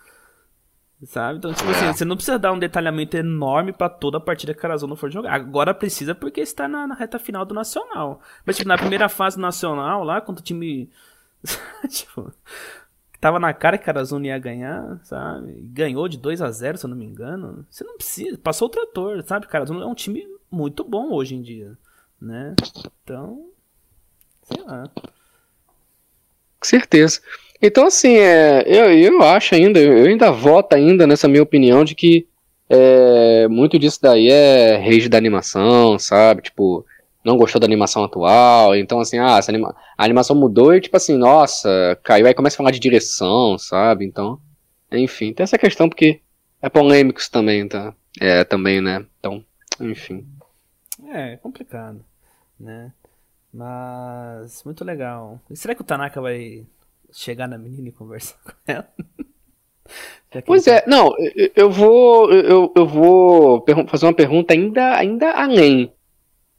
Sabe? 1.06 1.38
Então, 1.38 1.54
tipo 1.54 1.70
assim, 1.70 1.87
é. 1.87 1.92
você 1.92 2.04
não 2.04 2.16
precisa 2.16 2.38
dar 2.38 2.52
um 2.52 2.58
detalhamento 2.58 3.16
enorme 3.16 3.72
para 3.72 3.88
toda 3.88 4.18
a 4.18 4.20
partida 4.20 4.52
que 4.52 4.58
a 4.58 4.62
Carazona 4.62 4.96
for 4.96 5.11
jogar. 5.11 5.32
Agora 5.32 5.72
precisa 5.72 6.12
porque 6.12 6.40
está 6.40 6.66
na, 6.66 6.88
na, 6.88 6.94
reta 6.94 7.20
final 7.20 7.44
do 7.44 7.54
Nacional. 7.54 8.20
Mas, 8.44 8.56
tipo, 8.56 8.68
na 8.68 8.76
primeira 8.76 9.08
fase 9.08 9.37
do 9.37 9.42
Nacional, 9.42 10.02
lá, 10.02 10.20
quando 10.20 10.40
o 10.40 10.42
time. 10.42 10.90
tipo. 11.88 12.32
Tava 13.20 13.40
na 13.40 13.52
cara 13.52 13.76
que 13.76 13.82
a 13.82 13.87
Carazona 13.87 14.28
ia 14.28 14.38
ganhar, 14.38 15.00
sabe? 15.02 15.52
Ganhou 15.72 16.08
de 16.08 16.18
2 16.18 16.40
a 16.40 16.50
0 16.50 16.78
se 16.78 16.87
eu 16.87 16.90
não 16.90 16.96
me 16.96 17.04
engano. 17.04 17.66
Você 17.68 17.84
não 17.84 17.96
precisa. 17.96 18.38
Passou 18.38 18.68
o 18.68 18.70
trator, 18.70 19.22
sabe? 19.22 19.48
Carazona 19.48 19.82
é 19.84 19.87
um 19.87 19.94
time 19.94 20.24
muito 20.50 20.84
bom 20.84 21.12
hoje 21.12 21.34
em 21.34 21.42
dia, 21.42 21.76
né? 22.20 22.54
Então. 23.02 23.50
Sei 24.42 24.62
lá. 24.62 24.88
Com 24.94 26.64
certeza. 26.64 27.20
Então, 27.61 27.87
assim, 27.87 28.16
é, 28.16 28.62
eu, 28.66 28.92
eu 28.92 29.23
acho 29.23 29.55
ainda, 29.55 29.81
eu 29.81 30.07
ainda 30.07 30.31
voto 30.31 30.75
ainda 30.75 31.07
nessa 31.07 31.27
minha 31.27 31.42
opinião 31.42 31.85
de 31.85 31.94
que 31.94 32.27
é, 32.68 33.49
muito 33.49 33.79
disso 33.79 33.99
daí 34.01 34.29
é 34.31 34.77
rage 34.77 35.09
da 35.09 35.18
animação, 35.18 35.99
sabe? 35.99 36.42
Tipo, 36.42 36.85
não 37.25 37.37
gostou 37.37 37.61
da 37.61 37.66
animação 37.66 38.05
atual, 38.05 38.77
então 38.77 39.01
assim, 39.01 39.18
ah, 39.18 39.40
anima 39.49 39.75
a 39.97 40.05
animação 40.05 40.37
mudou 40.37 40.75
e 40.75 40.81
tipo 40.81 40.97
assim, 40.97 41.16
nossa, 41.16 41.99
caiu, 42.05 42.27
aí 42.27 42.35
começa 42.35 42.57
a 42.57 42.59
falar 42.59 42.71
de 42.71 42.79
direção, 42.79 43.59
sabe? 43.59 44.05
Então, 44.05 44.40
enfim, 44.92 45.33
tem 45.33 45.44
essa 45.44 45.59
questão 45.59 45.88
porque 45.88 46.21
é 46.62 46.68
polêmico 46.68 47.21
também, 47.31 47.66
tá? 47.66 47.94
É, 48.21 48.44
também, 48.44 48.81
né? 48.81 49.05
Então, 49.18 49.44
enfim. 49.81 50.27
É, 51.09 51.37
complicado, 51.38 52.05
né? 52.59 52.92
Mas, 53.53 54.62
muito 54.64 54.85
legal. 54.85 55.40
E 55.51 55.57
será 55.57 55.75
que 55.75 55.81
o 55.81 55.85
Tanaka 55.85 56.21
vai 56.21 56.66
chegar 57.12 57.49
na 57.49 57.59
menina 57.59 57.88
e 57.88 57.92
conversar 57.92 58.38
com 58.44 58.53
ela. 58.66 58.88
pois 60.44 60.66
é, 60.66 60.85
não, 60.87 61.14
eu 61.57 61.71
vou 61.71 62.31
eu, 62.33 62.73
eu 62.77 62.87
vou 62.87 63.64
fazer 63.88 64.07
uma 64.07 64.14
pergunta 64.14 64.53
ainda, 64.53 64.97
ainda 64.97 65.31
além. 65.33 65.92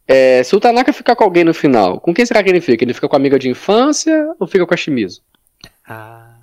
É, 0.08 0.42
se 0.42 0.56
o 0.56 0.60
Tanaka 0.60 0.92
ficar 0.92 1.16
com 1.16 1.24
alguém 1.24 1.44
no 1.44 1.54
final, 1.54 2.00
com 2.00 2.12
quem 2.14 2.26
será 2.26 2.44
que 2.44 2.50
ele 2.50 2.62
fica? 2.62 2.84
Ele 2.84 2.96
fica 2.96 3.08
com 3.08 3.16
a 3.16 3.20
amiga 3.20 3.38
de 3.38 3.48
infância 3.48 4.34
ou 4.40 4.48
fica 4.48 4.66
com 4.66 4.74
a 4.74 4.78
Shimizu? 4.78 5.22
Ah, 5.88 6.36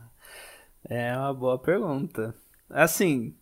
é 0.88 1.16
uma 1.16 1.34
boa 1.34 1.58
pergunta. 1.58 2.32
Assim, 2.70 3.34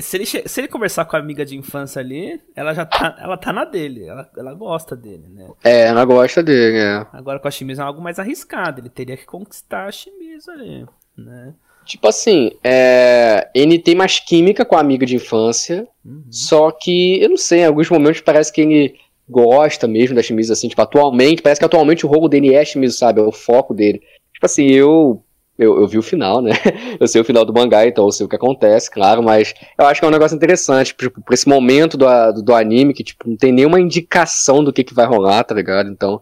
se 0.00 0.16
ele, 0.16 0.26
se 0.26 0.60
ele 0.60 0.68
conversar 0.68 1.04
com 1.04 1.16
a 1.16 1.18
amiga 1.18 1.44
de 1.44 1.56
infância 1.56 2.00
ali, 2.00 2.40
ela 2.54 2.74
já 2.74 2.84
tá, 2.84 3.16
ela 3.18 3.36
tá 3.36 3.52
na 3.52 3.64
dele, 3.64 4.04
ela, 4.04 4.28
ela 4.36 4.54
gosta 4.54 4.94
dele, 4.94 5.26
né? 5.28 5.48
É, 5.64 5.86
ela 5.86 6.04
gosta 6.04 6.42
dele, 6.42 6.78
é. 6.78 7.06
Agora 7.12 7.38
com 7.38 7.48
a 7.48 7.50
Shimizu 7.50 7.80
é 7.80 7.84
algo 7.84 8.02
mais 8.02 8.18
arriscado, 8.18 8.80
ele 8.80 8.88
teria 8.90 9.16
que 9.16 9.24
conquistar 9.24 9.86
a 9.86 9.92
Shimizu 9.92 10.50
ali, 10.50 10.86
né? 11.16 11.54
Tipo 11.84 12.08
assim, 12.08 12.52
é, 12.62 13.48
ele 13.54 13.78
tem 13.78 13.94
mais 13.94 14.20
química 14.20 14.64
com 14.64 14.76
a 14.76 14.80
amiga 14.80 15.06
de 15.06 15.16
infância, 15.16 15.88
uhum. 16.04 16.24
só 16.30 16.70
que, 16.70 17.22
eu 17.22 17.30
não 17.30 17.38
sei, 17.38 17.60
em 17.60 17.66
alguns 17.66 17.88
momentos 17.88 18.20
parece 18.20 18.52
que 18.52 18.60
ele 18.60 18.94
gosta 19.26 19.86
mesmo 19.86 20.14
da 20.14 20.22
Shimizu, 20.22 20.52
assim, 20.52 20.68
tipo, 20.68 20.82
atualmente, 20.82 21.40
parece 21.40 21.58
que 21.58 21.64
atualmente 21.64 22.04
o 22.04 22.08
rolo 22.08 22.28
dele 22.28 22.54
é 22.54 22.60
a 22.60 22.64
Shimizu, 22.64 22.98
sabe? 22.98 23.20
É 23.20 23.24
o 23.24 23.32
foco 23.32 23.72
dele. 23.72 24.02
Tipo 24.32 24.44
assim, 24.44 24.66
eu 24.66 25.22
eu, 25.58 25.80
eu 25.80 25.88
vi 25.88 25.98
o 25.98 26.02
final, 26.02 26.40
né? 26.40 26.52
Eu 27.00 27.08
sei 27.08 27.20
o 27.20 27.24
final 27.24 27.44
do 27.44 27.52
mangá, 27.52 27.86
então 27.86 28.04
eu 28.04 28.12
sei 28.12 28.24
o 28.24 28.28
que 28.28 28.36
acontece, 28.36 28.90
claro, 28.90 29.22
mas 29.22 29.52
eu 29.76 29.86
acho 29.86 30.00
que 30.00 30.04
é 30.04 30.08
um 30.08 30.12
negócio 30.12 30.36
interessante, 30.36 30.94
tipo, 30.94 31.20
pra 31.20 31.34
esse 31.34 31.48
momento 31.48 31.96
do, 31.96 32.06
do, 32.32 32.42
do 32.42 32.54
anime, 32.54 32.94
que, 32.94 33.04
tipo, 33.04 33.28
não 33.28 33.36
tem 33.36 33.52
nenhuma 33.52 33.80
indicação 33.80 34.62
do 34.62 34.72
que, 34.72 34.84
que 34.84 34.94
vai 34.94 35.06
rolar, 35.06 35.44
tá 35.44 35.54
ligado? 35.54 35.90
Então, 35.90 36.20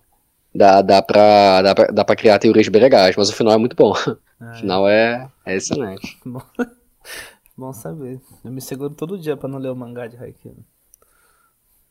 dá, 0.54 0.80
dá, 0.82 1.02
pra, 1.02 1.62
dá, 1.62 1.74
pra, 1.74 1.86
dá 1.86 2.04
pra 2.04 2.16
criar 2.16 2.38
teorias 2.38 2.68
bem 2.68 2.82
legais, 2.82 3.14
mas 3.16 3.28
o 3.28 3.34
final 3.34 3.54
é 3.54 3.58
muito 3.58 3.76
bom. 3.76 3.92
Ah, 4.40 4.52
o 4.52 4.54
final 4.54 4.88
é, 4.88 5.28
é 5.44 5.56
excelente. 5.56 6.18
Bom, 6.24 6.42
bom 7.56 7.72
saber. 7.72 8.20
Eu 8.44 8.50
me 8.50 8.60
seguro 8.60 8.94
todo 8.94 9.18
dia 9.18 9.36
pra 9.36 9.48
não 9.48 9.58
ler 9.58 9.70
o 9.70 9.76
mangá 9.76 10.06
de 10.06 10.16
Haikyuu. 10.16 10.56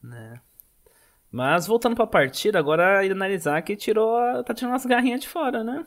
Né? 0.04 0.40
Mas 1.32 1.66
voltando 1.66 1.96
pra 1.96 2.06
partida, 2.06 2.60
agora 2.60 3.00
a 3.00 3.06
Inarizaki 3.06 3.76
tirou 3.76 4.16
a, 4.16 4.44
tá 4.44 4.54
tirando 4.54 4.76
as 4.76 4.86
garrinhas 4.86 5.22
de 5.22 5.28
fora, 5.28 5.64
né? 5.64 5.86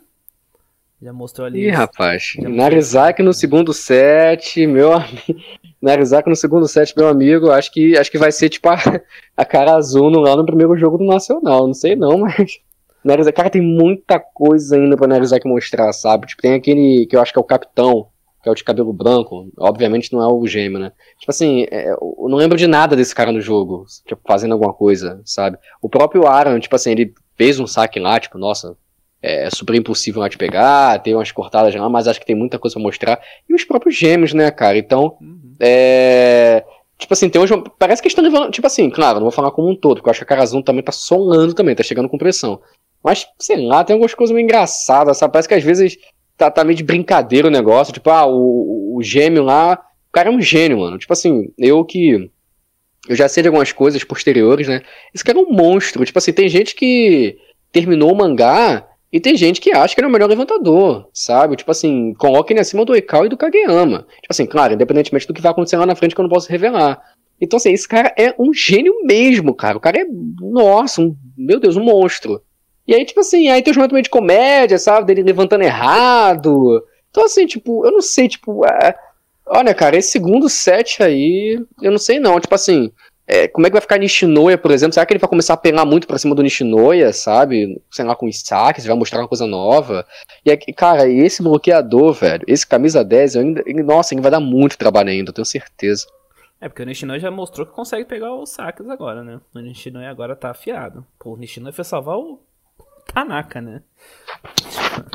Já 1.01 1.13
mostrou 1.13 1.47
ali. 1.47 1.67
Ih, 1.67 1.71
rapaz. 1.71 2.33
Narizaki 2.39 3.23
no 3.23 3.33
segundo 3.33 3.73
set, 3.73 4.67
meu 4.67 4.93
amigo. 4.93 5.41
Narizaki 5.81 6.29
no 6.29 6.35
segundo 6.35 6.67
set, 6.67 6.93
meu 6.97 7.07
amigo. 7.07 7.51
Acho 7.53 7.73
que, 7.73 7.97
acho 7.97 8.11
que 8.11 8.19
vai 8.19 8.33
ser 8.33 8.49
tipo 8.49 8.69
a, 8.69 8.77
a 9.37 9.45
Karazuno 9.45 10.19
lá 10.19 10.35
no 10.35 10.45
primeiro 10.45 10.77
jogo 10.77 10.99
do 10.99 11.05
Nacional. 11.05 11.67
Não 11.67 11.75
sei 11.75 11.95
não, 11.95 12.19
mas. 12.27 12.59
Narizaki, 13.05 13.37
cara, 13.37 13.49
tem 13.51 13.63
muita 13.63 14.19
coisa 14.19 14.77
ainda 14.77 14.97
pra 14.97 15.07
Narizaki 15.07 15.47
mostrar, 15.47 15.93
sabe? 15.93 16.27
Tipo, 16.27 16.43
tem 16.43 16.55
aquele 16.55 17.07
que 17.07 17.15
eu 17.15 17.21
acho 17.21 17.33
que 17.33 17.39
é 17.39 17.41
o 17.41 17.45
capitão, 17.45 18.09
que 18.43 18.49
é 18.49 18.53
o 18.53 18.55
de 18.57 18.65
cabelo 18.65 18.93
branco. 18.93 19.49
Obviamente 19.57 20.13
não 20.13 20.21
é 20.21 20.27
o 20.27 20.45
gêmeo, 20.49 20.81
né? 20.81 20.93
Tipo 21.17 21.31
assim, 21.31 21.65
é, 21.71 21.93
eu 21.93 22.27
não 22.29 22.37
lembro 22.37 22.59
de 22.59 22.67
nada 22.67 22.97
desse 22.97 23.15
cara 23.15 23.31
no 23.31 23.41
jogo, 23.41 23.87
tipo, 24.05 24.21
fazendo 24.27 24.53
alguma 24.53 24.75
coisa, 24.75 25.23
sabe? 25.25 25.57
O 25.81 25.89
próprio 25.89 26.27
Aaron, 26.27 26.59
tipo 26.59 26.75
assim, 26.75 26.91
ele 26.91 27.15
fez 27.37 27.61
um 27.61 27.69
saque 27.69 28.01
lá, 28.01 28.19
tipo, 28.19 28.37
nossa, 28.37 28.77
é 29.23 29.51
super 29.51 29.75
impossível 29.75 30.21
lá 30.21 30.29
de 30.29 30.39
pegar, 30.39 31.03
tem 31.03 31.15
umas 31.15 31.33
cortadas 31.33 31.75
lá, 31.75 31.89
mas 31.89 32.07
acho 32.07 32.21
que 32.21 32.27
tem 32.27 32.37
muita 32.37 32.59
coisa 32.59 32.75
pra 32.75 32.83
mostrar. 32.83 33.21
E 33.49 33.55
os 33.55 33.65
próprios 33.65 33.97
gêmeos, 33.97 34.33
né, 34.33 34.51
cara? 34.51 34.79
Então, 34.79 35.17
uhum. 35.21 35.55
é. 35.61 36.65
Tipo 36.97 37.15
assim, 37.15 37.29
tem 37.29 37.41
uns. 37.41 37.51
Parece 37.79 38.03
que 38.03 38.09
estão 38.09 38.23
levando. 38.25 38.51
Tipo 38.51 38.67
assim, 38.67 38.89
claro, 38.91 39.17
não 39.17 39.25
vou 39.25 39.31
falar 39.31 39.51
como 39.51 39.69
um 39.69 39.77
todo, 39.77 39.97
porque 39.97 40.09
eu 40.09 40.11
acho 40.13 40.21
que 40.21 40.25
a 40.25 40.27
Karazun 40.27 40.63
também 40.63 40.83
tá 40.83 40.93
solando 40.93 41.55
também, 41.55 41.75
tá 41.75 41.83
chegando 41.83 42.09
com 42.09 42.19
pressão. 42.19 42.61
Mas, 43.03 43.27
sei 43.39 43.65
lá, 43.65 43.85
tem 43.85 43.95
algumas 43.95 44.15
coisas 44.15 44.35
meio 44.35 44.45
engraçadas, 44.45 45.17
sabe? 45.17 45.33
Parece 45.33 45.49
que 45.49 45.55
às 45.55 45.63
vezes 45.63 45.97
tá, 46.37 46.51
tá 46.51 46.65
meio 46.65 46.77
de 46.77 46.83
brincadeira 46.83 47.49
o 47.49 47.51
negócio. 47.51 47.93
Tipo, 47.93 48.11
ah, 48.11 48.27
o, 48.27 48.97
o 48.97 49.03
gêmeo 49.03 49.45
lá. 49.45 49.81
O 50.09 50.13
cara 50.13 50.29
é 50.29 50.33
um 50.33 50.41
gênio, 50.41 50.79
mano. 50.79 50.99
Tipo 50.99 51.13
assim, 51.13 51.53
eu 51.59 51.85
que. 51.85 52.31
Eu 53.09 53.17
já 53.17 53.29
sei 53.29 53.43
de 53.43 53.49
algumas 53.49 53.73
coisas 53.73 54.03
posteriores, 54.05 54.69
né? 54.69 54.83
Esse 55.15 55.25
cara 55.25 55.39
é 55.39 55.43
um 55.43 55.53
monstro. 55.53 56.05
Tipo 56.05 56.19
assim, 56.19 56.33
tem 56.33 56.49
gente 56.49 56.75
que 56.75 57.39
terminou 57.73 58.13
o 58.13 58.17
mangá 58.17 58.87
e 59.11 59.19
tem 59.19 59.37
gente 59.37 59.61
que 59.61 59.73
acha 59.73 59.95
que 59.95 60.01
ele 60.01 60.07
é 60.07 60.09
o 60.09 60.13
melhor 60.13 60.29
levantador, 60.29 61.09
sabe? 61.15 61.57
Tipo 61.57 61.71
assim, 61.71 62.13
coloca 62.15 62.53
ele 62.53 62.61
acima 62.61 62.85
do 62.85 62.95
Ekal 62.95 63.25
e 63.25 63.29
do 63.29 63.39
Kageyama. 63.39 64.07
Tipo 64.21 64.29
assim, 64.31 64.47
claro, 64.47 64.75
independentemente 64.75 65.27
do 65.27 65.33
que 65.33 65.41
vai 65.41 65.51
acontecer 65.51 65.79
lá 65.79 65.87
na 65.87 65.95
frente 65.95 66.15
que 66.15 66.21
eu 66.21 66.25
não 66.25 66.31
posso 66.31 66.51
revelar. 66.51 67.03
Então, 67.41 67.57
assim, 67.57 67.73
esse 67.73 67.89
cara 67.89 68.13
é 68.19 68.35
um 68.39 68.53
gênio 68.53 69.05
mesmo, 69.05 69.55
cara. 69.55 69.79
O 69.79 69.81
cara 69.81 70.01
é, 70.01 70.07
nossa, 70.41 71.01
um, 71.01 71.17
meu 71.37 71.59
Deus, 71.59 71.77
um 71.77 71.85
monstro. 71.85 72.43
E 72.87 72.95
aí, 72.95 73.05
tipo 73.05 73.21
assim, 73.21 73.49
aí 73.49 73.63
tem 73.63 73.71
os 73.71 73.77
momentos 73.77 74.03
de 74.03 74.11
comédia, 74.11 74.79
sabe? 74.79 75.07
Dele 75.07 75.23
levantando 75.23 75.63
errado. 75.63 76.83
Então, 77.11 77.25
assim, 77.25 77.47
tipo, 77.47 77.87
eu 77.87 77.93
não 77.93 78.01
sei, 78.03 78.29
tipo, 78.29 78.67
é... 78.67 78.95
olha, 79.47 79.73
cara, 79.73 79.97
esse 79.97 80.11
segundo 80.11 80.49
set 80.49 81.03
aí, 81.03 81.59
eu 81.81 81.91
não 81.91 81.99
sei 81.99 82.19
não. 82.19 82.41
Tipo 82.41 82.55
assim, 82.55 82.91
é, 83.31 83.47
como 83.47 83.67
é 83.67 83.71
que 83.71 83.75
vai 83.75 83.83
ficar 83.83 83.99
Nishinoya, 83.99 84.57
por 84.57 84.71
exemplo? 84.71 84.95
Será 84.95 85.05
que 85.05 85.13
ele 85.13 85.21
vai 85.21 85.29
começar 85.29 85.53
a 85.53 85.59
pegar 85.59 85.85
muito 85.85 86.07
pra 86.07 86.17
cima 86.17 86.35
do 86.35 86.43
Nishinoya, 86.43 87.13
sabe? 87.13 87.79
Sei 87.91 88.03
lá, 88.03 88.17
com 88.17 88.27
os 88.27 88.41
saques, 88.41 88.87
vai 88.87 88.97
mostrar 88.97 89.21
uma 89.21 89.29
coisa 89.29 89.47
nova. 89.47 90.07
E, 90.43 90.57
cara, 90.73 91.07
esse 91.07 91.43
bloqueador, 91.43 92.15
velho, 92.15 92.43
esse 92.49 92.67
camisa 92.67 93.05
10, 93.05 93.37
ainda, 93.37 93.63
ele, 93.67 93.83
nossa, 93.83 94.15
ele 94.15 94.23
vai 94.23 94.31
dar 94.31 94.41
muito 94.41 94.79
trabalho 94.79 95.11
ainda, 95.11 95.29
eu 95.29 95.35
tenho 95.35 95.45
certeza. 95.45 96.07
É, 96.59 96.71
porque 96.71 96.83
o 96.83 96.87
Nishinoya 96.87 97.21
já 97.21 97.31
mostrou 97.31 97.67
que 97.67 97.73
consegue 97.75 98.07
pegar 98.07 98.35
os 98.35 98.49
saques 98.49 98.89
agora, 98.89 99.23
né? 99.23 99.39
O 99.55 99.59
Nishinoya 99.59 100.11
agora 100.11 100.35
tá 100.35 100.51
afiado. 100.51 101.07
Pô, 101.19 101.35
o 101.35 101.37
Nishinoya 101.37 101.73
foi 101.73 101.85
salvar 101.85 102.17
o 102.17 102.41
Tanaka, 103.13 103.61
né? 103.61 103.83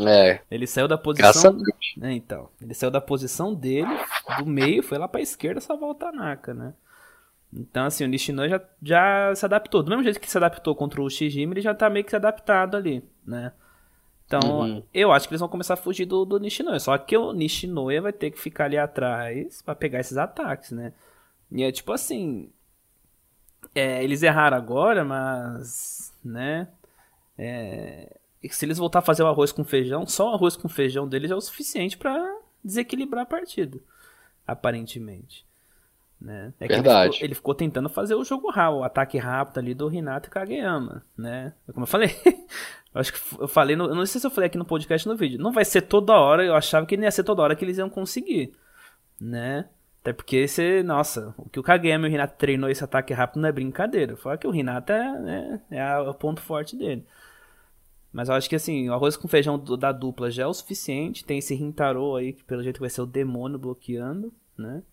É. 0.08 0.40
Ele 0.52 0.68
saiu 0.68 0.88
da 0.88 1.00
posição. 1.00 1.58
É, 2.02 2.12
então. 2.12 2.48
Ele 2.62 2.76
saiu 2.76 2.92
da 2.92 3.02
posição 3.02 3.56
dele, 3.56 3.90
do 4.38 4.46
meio, 4.46 4.84
foi 4.84 5.00
lá 5.00 5.08
pra 5.08 5.20
esquerda 5.20 5.60
salvar 5.60 5.90
o 5.90 5.96
Tanaka, 5.96 6.54
né? 6.54 6.74
Então, 7.56 7.86
assim, 7.86 8.04
o 8.04 8.08
Nishinoya 8.08 8.50
já, 8.50 8.62
já 8.82 9.36
se 9.36 9.46
adaptou. 9.46 9.84
Do 9.84 9.90
mesmo 9.90 10.04
jeito 10.04 10.20
que 10.20 10.30
se 10.30 10.38
adaptou 10.38 10.76
contra 10.76 11.02
o 11.02 11.10
Shijima, 11.10 11.54
ele 11.54 11.62
já 11.62 11.74
tá 11.74 11.90
meio 11.90 12.06
que 12.06 12.16
adaptado 12.16 12.76
ali, 12.76 13.04
né? 13.26 13.54
Então, 14.26 14.62
uhum. 14.62 14.84
eu 14.94 15.12
acho 15.12 15.28
que 15.28 15.34
eles 15.34 15.40
vão 15.40 15.50
começar 15.50 15.76
a 15.76 15.78
fugir 15.78 16.06
do, 16.06 16.26
do 16.26 16.40
Nishinoya. 16.40 16.80
Só 16.80 16.98
que 16.98 17.16
o 17.16 17.34
Nishinoya 17.34 18.02
vai 18.02 18.14
ter 18.14 18.32
que 18.32 18.40
ficar 18.40 18.66
ali 18.66 18.78
atrás 18.78 19.62
para 19.62 19.76
pegar 19.76 20.00
esses 20.00 20.18
ataques, 20.18 20.72
né? 20.72 20.94
E 21.52 21.64
é 21.64 21.72
tipo 21.72 21.92
assim. 21.92 22.50
É, 23.76 24.04
eles 24.04 24.24
erraram 24.24 24.58
agora, 24.58 25.06
mas. 25.06 26.12
Né? 26.24 26.68
É, 27.38 28.18
se 28.50 28.66
eles 28.66 28.78
voltar 28.78 29.00
a 29.00 29.04
fazer 29.04 29.24
o 29.24 29.28
arroz 29.28 29.52
com 29.52 29.64
feijão, 29.64 30.06
só 30.08 30.32
o 30.32 30.34
arroz 30.34 30.56
com 30.56 30.68
feijão 30.68 31.08
deles 31.08 31.30
é 31.30 31.36
o 31.36 31.42
suficiente 31.42 31.98
para 31.98 32.18
desequilibrar 32.64 33.24
a 33.24 33.28
partida. 33.28 33.80
Aparentemente. 34.48 35.46
Né? 36.24 36.54
É 36.58 36.68
Verdade. 36.68 37.08
Ele 37.08 37.14
ficou, 37.14 37.26
ele 37.26 37.36
ficou, 37.36 37.54
tentando 37.54 37.90
fazer 37.90 38.16
o 38.16 38.24
jogo 38.24 38.50
rápido, 38.50 38.80
o 38.80 38.84
ataque 38.86 39.18
rápido 39.18 39.58
ali 39.58 39.74
do 39.74 39.90
Renato 39.90 40.30
Kageyama, 40.30 41.04
né? 41.18 41.54
Como 41.74 41.84
eu 41.84 41.88
falei, 41.88 42.16
eu 42.96 43.02
acho 43.02 43.12
que 43.12 43.20
eu 43.42 43.48
falei, 43.48 43.76
no, 43.76 43.88
eu 43.88 43.96
não 43.96 44.06
sei 44.06 44.22
se 44.22 44.26
eu 44.26 44.32
falei 44.32 44.48
aqui 44.48 44.58
no 44.58 44.64
podcast 44.64 45.06
no 45.06 45.18
vídeo, 45.18 45.38
não 45.38 45.52
vai 45.52 45.66
ser 45.66 45.82
toda 45.82 46.14
hora, 46.14 46.46
eu 46.46 46.56
achava 46.56 46.86
que 46.86 46.96
não 46.96 47.04
ia 47.04 47.12
ser 47.12 47.26
toda 47.26 47.42
hora 47.42 47.58
que 47.58 47.66
eles 47.66 47.78
iam 47.78 47.90
conseguir, 47.90 48.54
né? 49.20 49.68
Até 50.00 50.14
porque 50.14 50.48
você, 50.48 50.82
nossa, 50.82 51.36
o 51.38 51.50
que 51.50 51.60
o 51.60 51.64
Kageyama 51.64 52.08
e 52.08 52.10
o 52.10 52.12
Renato 52.12 52.38
treinou 52.38 52.70
esse 52.70 52.84
ataque 52.84 53.14
rápido 53.14 53.42
não 53.42 53.50
é 53.50 53.52
brincadeira. 53.52 54.16
Fala 54.16 54.38
que 54.38 54.48
o 54.48 54.52
Renato 54.52 54.94
é, 54.94 55.20
né, 55.20 55.62
é 55.72 55.98
o 56.00 56.14
ponto 56.14 56.42
forte 56.42 56.78
dele. 56.78 57.06
Mas 58.12 58.30
eu 58.30 58.36
acho 58.36 58.50
que 58.50 58.56
assim, 58.56 58.90
o 58.90 58.94
arroz 58.94 59.18
com 59.18 59.28
feijão 59.28 59.58
da 59.58 59.92
dupla 59.92 60.30
já 60.30 60.44
é 60.44 60.48
o 60.48 60.54
suficiente. 60.54 61.26
Tem 61.26 61.40
esse 61.40 61.56
Rintaro 61.56 62.16
aí, 62.16 62.34
que 62.34 62.44
pelo 62.44 62.62
jeito 62.62 62.80
vai 62.80 62.90
ser 62.90 63.02
o 63.02 63.06
demônio 63.06 63.58
bloqueando, 63.58 64.34
né? 64.58 64.84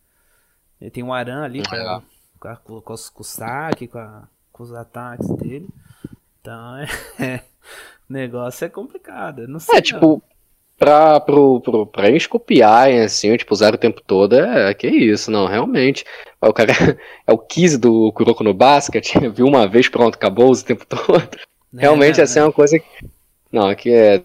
Ele 0.80 0.90
tem 0.90 1.02
um 1.02 1.12
Aran 1.12 1.44
ali 1.44 1.62
com, 1.62 1.76
é. 1.76 2.02
com, 2.38 2.48
a, 2.48 2.56
com, 2.56 2.80
com, 2.80 2.92
os, 2.92 3.08
com 3.10 3.20
o 3.20 3.24
saque, 3.24 3.86
com, 3.86 3.98
a, 3.98 4.22
com 4.52 4.62
os 4.62 4.74
ataques 4.74 5.28
dele. 5.36 5.68
Então 6.40 6.76
é, 6.76 6.86
é, 7.20 7.36
o 8.08 8.12
negócio 8.12 8.64
é 8.64 8.68
complicado. 8.68 9.46
Não 9.46 9.60
sei. 9.60 9.78
É, 9.78 9.82
tipo, 9.82 10.22
pra, 10.80 11.20
pro, 11.20 11.60
pro, 11.60 11.86
pra 11.86 12.08
eles 12.08 12.26
copiarem, 12.26 13.00
assim, 13.00 13.36
tipo, 13.36 13.52
usar 13.52 13.74
o 13.74 13.78
tempo 13.78 14.00
todo, 14.00 14.34
é, 14.34 14.72
que 14.72 14.88
isso, 14.88 15.30
não, 15.30 15.46
realmente. 15.46 16.04
O 16.40 16.52
cara 16.52 16.72
é 17.26 17.32
o 17.32 17.38
Kiz 17.38 17.76
do 17.76 18.10
Kuroko 18.12 18.42
no 18.42 18.54
Basket, 18.54 19.14
viu 19.34 19.46
uma 19.46 19.68
vez, 19.68 19.88
pronto, 19.88 20.14
acabou 20.14 20.50
o 20.50 20.62
tempo 20.62 20.86
todo. 20.86 21.28
É, 21.76 21.82
realmente, 21.82 22.20
assim, 22.20 22.38
é 22.38 22.42
uma 22.42 22.52
coisa 22.52 22.78
que. 22.78 22.86
Não, 23.52 23.74
que 23.74 23.90
é. 23.90 24.22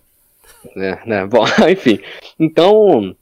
Né, 0.76 1.00
né, 1.06 1.26
bom, 1.28 1.44
enfim. 1.70 2.00
Então, 2.40 3.16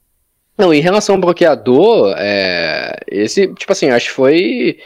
não, 0.57 0.73
em 0.73 0.81
relação 0.81 1.15
ao 1.15 1.21
bloqueador, 1.21 2.13
é, 2.17 2.95
esse, 3.07 3.47
tipo 3.55 3.71
assim, 3.71 3.89
acho 3.89 4.07
que 4.07 4.15
foi. 4.15 4.77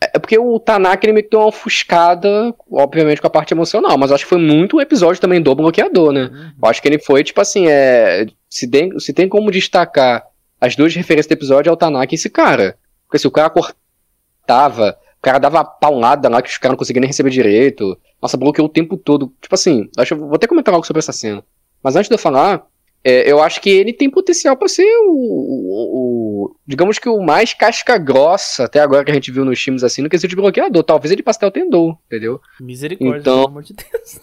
É 0.00 0.18
porque 0.18 0.38
o 0.38 0.60
Tanaka 0.60 1.06
ele 1.06 1.14
meio 1.14 1.24
que 1.24 1.30
deu 1.30 1.40
uma 1.40 1.48
ofuscada, 1.48 2.54
obviamente, 2.70 3.22
com 3.22 3.26
a 3.26 3.30
parte 3.30 3.54
emocional, 3.54 3.96
mas 3.96 4.12
acho 4.12 4.24
que 4.24 4.28
foi 4.28 4.38
muito 4.38 4.76
um 4.76 4.80
episódio 4.80 5.20
também 5.20 5.40
do 5.40 5.54
bloqueador, 5.54 6.12
né? 6.12 6.24
Uhum. 6.24 6.52
Eu 6.62 6.68
acho 6.68 6.82
que 6.82 6.88
ele 6.88 6.98
foi, 6.98 7.24
tipo 7.24 7.40
assim, 7.40 7.66
é, 7.68 8.26
se, 8.50 8.68
tem, 8.68 8.98
se 9.00 9.14
tem 9.14 9.28
como 9.28 9.50
destacar 9.50 10.26
as 10.60 10.76
duas 10.76 10.94
referências 10.94 11.26
do 11.26 11.32
episódio, 11.32 11.70
é 11.70 11.72
o 11.72 11.76
Tanaka 11.76 12.14
e 12.14 12.16
esse 12.16 12.28
cara. 12.28 12.76
Porque 13.06 13.18
se 13.18 13.26
o 13.26 13.30
cara 13.30 13.48
cortava, 13.48 14.98
o 15.18 15.22
cara 15.22 15.38
dava 15.38 15.64
paulada 15.64 16.28
lá 16.28 16.42
que 16.42 16.50
os 16.50 16.58
caras 16.58 16.72
não 16.72 16.78
conseguiam 16.78 17.00
nem 17.00 17.08
receber 17.08 17.30
direito. 17.30 17.98
Nossa, 18.20 18.36
bloqueou 18.36 18.66
o 18.66 18.70
tempo 18.70 18.98
todo. 18.98 19.32
Tipo 19.40 19.54
assim, 19.54 19.88
acho 19.96 20.16
vou 20.16 20.34
até 20.34 20.46
comentar 20.46 20.74
algo 20.74 20.86
sobre 20.86 21.00
essa 21.00 21.12
cena. 21.12 21.42
Mas 21.82 21.96
antes 21.96 22.08
de 22.08 22.14
eu 22.14 22.18
falar, 22.18 22.66
é, 23.04 23.30
eu 23.30 23.42
acho 23.42 23.60
que 23.60 23.68
ele 23.68 23.92
tem 23.92 24.08
potencial 24.08 24.56
para 24.56 24.66
ser 24.66 24.86
o, 25.02 25.12
o, 25.12 26.46
o, 26.46 26.56
digamos 26.66 26.98
que 26.98 27.08
o 27.08 27.20
mais 27.20 27.52
casca 27.52 27.98
grossa 27.98 28.64
até 28.64 28.80
agora 28.80 29.04
que 29.04 29.10
a 29.10 29.14
gente 29.14 29.30
viu 29.30 29.44
nos 29.44 29.60
times 29.60 29.84
assim 29.84 30.00
no 30.00 30.08
quesito 30.08 30.30
de 30.30 30.36
bloqueador. 30.36 30.82
Talvez 30.82 31.12
ele 31.12 31.22
passe 31.22 31.36
até 31.36 31.46
o 31.46 31.50
Tendou, 31.50 31.98
entendeu? 32.06 32.40
Misericórdia, 32.58 33.20
então... 33.20 33.36
pelo 33.36 33.48
amor 33.48 33.62
de 33.62 33.74
Deus. 33.74 34.20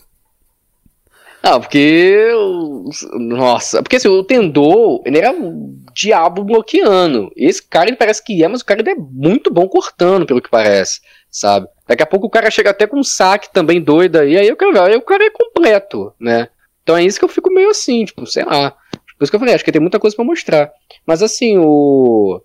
Não, 1.43 1.59
porque. 1.59 2.27
Nossa, 3.13 3.81
porque 3.81 3.95
assim, 3.95 4.07
o 4.07 4.23
Tendou, 4.23 5.01
ele 5.05 5.17
era 5.17 5.31
um 5.31 5.75
diabo 5.93 6.43
bloqueando. 6.43 7.31
Esse 7.35 7.63
cara, 7.63 7.89
ele 7.89 7.97
parece 7.97 8.23
que 8.23 8.43
é, 8.43 8.47
mas 8.47 8.61
o 8.61 8.65
cara 8.65 8.81
é 8.89 8.95
muito 8.95 9.51
bom 9.51 9.67
cortando, 9.67 10.25
pelo 10.25 10.41
que 10.41 10.49
parece, 10.49 11.01
sabe? 11.31 11.67
Daqui 11.87 12.03
a 12.03 12.05
pouco 12.05 12.27
o 12.27 12.29
cara 12.29 12.51
chega 12.51 12.69
até 12.69 12.85
com 12.85 12.99
um 12.99 13.03
saque 13.03 13.51
também 13.51 13.81
doido 13.81 14.17
aí, 14.17 14.37
aí 14.37 14.47
eu 14.47 14.55
quero 14.55 14.71
ver, 14.71 14.81
aí 14.81 14.95
o 14.95 15.01
cara 15.01 15.25
é 15.25 15.29
completo, 15.31 16.13
né? 16.19 16.47
Então 16.83 16.97
é 16.97 17.03
isso 17.03 17.19
que 17.19 17.25
eu 17.25 17.29
fico 17.29 17.53
meio 17.53 17.69
assim, 17.69 18.05
tipo, 18.05 18.25
sei 18.25 18.43
lá. 18.43 18.71
Por 19.17 19.23
isso 19.23 19.31
que 19.31 19.35
eu 19.35 19.39
falei, 19.39 19.53
acho 19.53 19.63
que 19.63 19.71
tem 19.71 19.81
muita 19.81 19.99
coisa 19.99 20.15
para 20.15 20.25
mostrar. 20.25 20.71
Mas 21.05 21.21
assim, 21.21 21.57
o. 21.57 22.41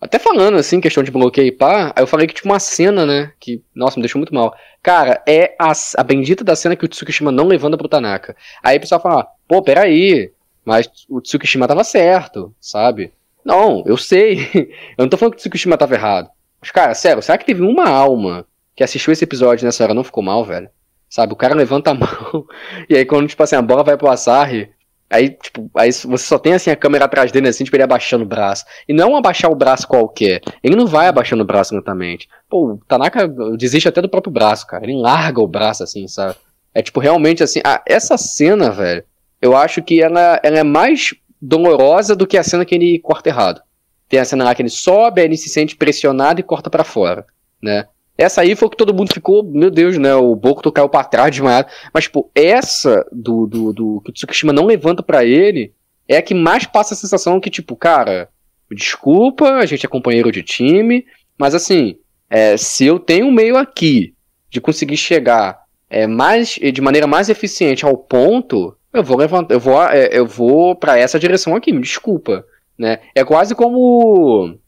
Até 0.00 0.18
falando 0.18 0.56
assim, 0.56 0.80
questão 0.80 1.02
de 1.02 1.10
bloqueio 1.10 1.46
e 1.46 1.52
pá, 1.52 1.92
aí 1.96 2.02
eu 2.02 2.06
falei 2.06 2.26
que 2.26 2.34
tinha 2.34 2.50
uma 2.50 2.58
cena, 2.58 3.06
né? 3.06 3.32
Que, 3.40 3.62
nossa, 3.74 3.96
me 3.96 4.02
deixou 4.02 4.18
muito 4.18 4.34
mal. 4.34 4.54
Cara, 4.82 5.22
é 5.26 5.54
a, 5.58 5.72
a 5.96 6.02
bendita 6.02 6.44
da 6.44 6.54
cena 6.54 6.76
que 6.76 6.84
o 6.84 6.88
Tsukishima 6.88 7.32
não 7.32 7.46
levanta 7.46 7.78
pro 7.78 7.88
Tanaka. 7.88 8.36
Aí 8.62 8.76
o 8.76 8.80
pessoal 8.80 9.00
fala, 9.00 9.26
pô, 9.48 9.62
peraí, 9.62 10.32
mas 10.64 10.88
o 11.08 11.20
Tsukishima 11.20 11.66
tava 11.66 11.82
certo, 11.84 12.54
sabe? 12.60 13.12
Não, 13.44 13.84
eu 13.86 13.96
sei. 13.96 14.50
eu 14.98 15.02
não 15.04 15.08
tô 15.08 15.16
falando 15.16 15.34
que 15.34 15.38
o 15.38 15.40
Tsukishima 15.40 15.78
tava 15.78 15.94
errado. 15.94 16.28
Mas, 16.60 16.70
cara, 16.72 16.92
sério, 16.94 17.22
será 17.22 17.38
que 17.38 17.46
teve 17.46 17.62
uma 17.62 17.88
alma 17.88 18.44
que 18.74 18.82
assistiu 18.82 19.12
esse 19.12 19.24
episódio 19.24 19.64
nessa 19.64 19.84
hora 19.84 19.94
não 19.94 20.04
ficou 20.04 20.22
mal, 20.22 20.44
velho? 20.44 20.68
Sabe, 21.08 21.32
o 21.32 21.36
cara 21.36 21.54
levanta 21.54 21.90
a 21.90 21.94
mão, 21.94 22.46
e 22.90 22.96
aí 22.96 23.04
quando, 23.04 23.28
tipo 23.28 23.42
assim, 23.42 23.56
a 23.56 23.62
bola 23.62 23.84
vai 23.84 23.96
pro 23.96 24.10
Asahi, 24.10 24.70
aí, 25.08 25.30
tipo, 25.30 25.70
aí 25.76 25.92
você 25.92 26.18
só 26.18 26.38
tem, 26.38 26.54
assim, 26.54 26.70
a 26.70 26.76
câmera 26.76 27.04
atrás 27.04 27.30
dele, 27.30 27.48
assim, 27.48 27.64
tipo, 27.64 27.76
ele 27.76 27.84
abaixando 27.84 28.24
o 28.24 28.28
braço. 28.28 28.64
E 28.88 28.92
não 28.92 29.16
abaixar 29.16 29.50
o 29.50 29.56
braço 29.56 29.86
qualquer, 29.86 30.40
ele 30.62 30.76
não 30.76 30.86
vai 30.86 31.06
abaixando 31.06 31.42
o 31.42 31.46
braço 31.46 31.74
lentamente. 31.74 32.28
Pô, 32.48 32.72
o 32.72 32.80
Tanaka 32.88 33.28
desiste 33.56 33.88
até 33.88 34.02
do 34.02 34.08
próprio 34.08 34.32
braço, 34.32 34.66
cara, 34.66 34.84
ele 34.84 35.00
larga 35.00 35.40
o 35.40 35.48
braço, 35.48 35.82
assim, 35.82 36.08
sabe? 36.08 36.34
É, 36.74 36.82
tipo, 36.82 37.00
realmente, 37.00 37.42
assim, 37.42 37.60
essa 37.86 38.18
cena, 38.18 38.70
velho, 38.70 39.04
eu 39.40 39.56
acho 39.56 39.82
que 39.82 40.02
ela, 40.02 40.40
ela 40.42 40.58
é 40.58 40.62
mais 40.62 41.14
dolorosa 41.40 42.16
do 42.16 42.26
que 42.26 42.36
a 42.36 42.42
cena 42.42 42.64
que 42.64 42.74
ele 42.74 42.98
corta 42.98 43.28
errado. 43.28 43.62
Tem 44.08 44.20
a 44.20 44.24
cena 44.24 44.44
lá 44.44 44.54
que 44.54 44.62
ele 44.62 44.68
sobe, 44.68 45.20
aí 45.20 45.26
ele 45.26 45.36
se 45.36 45.48
sente 45.48 45.76
pressionado 45.76 46.40
e 46.40 46.42
corta 46.44 46.70
para 46.70 46.84
fora, 46.84 47.26
né? 47.62 47.86
Essa 48.18 48.40
aí 48.40 48.56
foi 48.56 48.70
que 48.70 48.76
todo 48.76 48.94
mundo 48.94 49.12
ficou, 49.12 49.44
meu 49.44 49.70
Deus, 49.70 49.98
né? 49.98 50.14
O 50.14 50.34
Bokuto 50.34 50.72
caiu 50.72 50.88
pra 50.88 51.04
trás 51.04 51.34
demais. 51.34 51.66
Mas, 51.92 52.04
tipo, 52.04 52.30
essa 52.34 53.06
do, 53.12 53.46
do, 53.46 53.72
do 53.72 54.00
que 54.02 54.10
o 54.10 54.12
Tsukishima 54.12 54.52
não 54.52 54.64
levanta 54.64 55.02
para 55.02 55.24
ele 55.24 55.72
é 56.08 56.16
a 56.16 56.22
que 56.22 56.34
mais 56.34 56.64
passa 56.64 56.94
a 56.94 56.96
sensação 56.96 57.40
que, 57.40 57.50
tipo, 57.50 57.76
cara, 57.76 58.28
desculpa, 58.70 59.56
a 59.56 59.66
gente 59.66 59.84
é 59.84 59.88
companheiro 59.88 60.32
de 60.32 60.42
time, 60.42 61.04
mas 61.38 61.54
assim, 61.54 61.96
é, 62.30 62.56
se 62.56 62.86
eu 62.86 62.98
tenho 62.98 63.26
um 63.26 63.32
meio 63.32 63.56
aqui 63.56 64.14
de 64.48 64.60
conseguir 64.60 64.96
chegar 64.96 65.64
é, 65.90 66.06
mais, 66.06 66.50
de 66.54 66.80
maneira 66.80 67.06
mais 67.06 67.28
eficiente 67.28 67.84
ao 67.84 67.96
ponto, 67.96 68.76
eu 68.92 69.02
vou 69.02 69.16
levantar, 69.16 69.54
eu 69.54 69.60
vou, 69.60 69.82
é, 69.82 70.08
eu 70.12 70.26
vou 70.26 70.74
para 70.74 70.98
essa 70.98 71.18
direção 71.18 71.54
aqui, 71.54 71.72
me 71.72 71.80
desculpa, 71.80 72.44
né? 72.78 73.00
É 73.14 73.24
quase 73.24 73.54
como 73.54 74.58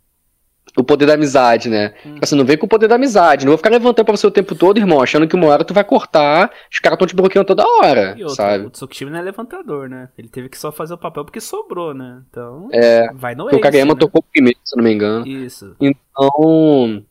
o 0.80 0.84
poder 0.84 1.06
da 1.06 1.14
amizade, 1.14 1.68
né? 1.68 1.92
Hum. 2.06 2.16
Você 2.20 2.34
não 2.34 2.44
vem 2.44 2.56
com 2.56 2.66
o 2.66 2.68
poder 2.68 2.88
da 2.88 2.94
amizade. 2.94 3.44
Não 3.44 3.50
vou 3.50 3.58
ficar 3.58 3.70
levantando 3.70 4.04
pra 4.04 4.16
você 4.16 4.26
o 4.26 4.30
tempo 4.30 4.54
todo, 4.54 4.78
irmão, 4.78 5.02
achando 5.02 5.26
que 5.26 5.34
uma 5.34 5.48
hora 5.48 5.64
tu 5.64 5.74
vai 5.74 5.84
cortar, 5.84 6.50
os 6.70 6.78
caras 6.78 6.96
estão 6.96 7.06
te 7.06 7.16
bloqueando 7.16 7.46
toda 7.46 7.66
hora, 7.66 8.14
e 8.16 8.22
outro, 8.22 8.36
sabe? 8.36 8.66
O 8.66 8.70
Tsukishima 8.70 9.10
não 9.10 9.18
é 9.18 9.22
levantador, 9.22 9.88
né? 9.88 10.08
Ele 10.16 10.28
teve 10.28 10.48
que 10.48 10.58
só 10.58 10.70
fazer 10.70 10.94
o 10.94 10.98
papel 10.98 11.24
porque 11.24 11.40
sobrou, 11.40 11.92
né? 11.92 12.22
Então, 12.30 12.68
é, 12.72 13.12
vai 13.12 13.34
no 13.34 13.46
O 13.46 13.60
Kageyama 13.60 13.94
né? 13.94 14.00
tocou 14.00 14.22
primeiro, 14.22 14.58
se 14.64 14.76
não 14.76 14.84
me 14.84 14.92
engano. 14.92 15.26
Isso. 15.26 15.74
Então... 15.80 17.02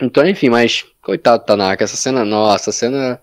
Então, 0.00 0.26
enfim, 0.26 0.50
mas... 0.50 0.84
Coitado 1.02 1.42
do 1.42 1.46
Tanaka, 1.46 1.84
essa 1.84 1.96
cena... 1.96 2.24
Nossa, 2.24 2.70
essa 2.70 2.72
cena... 2.72 3.20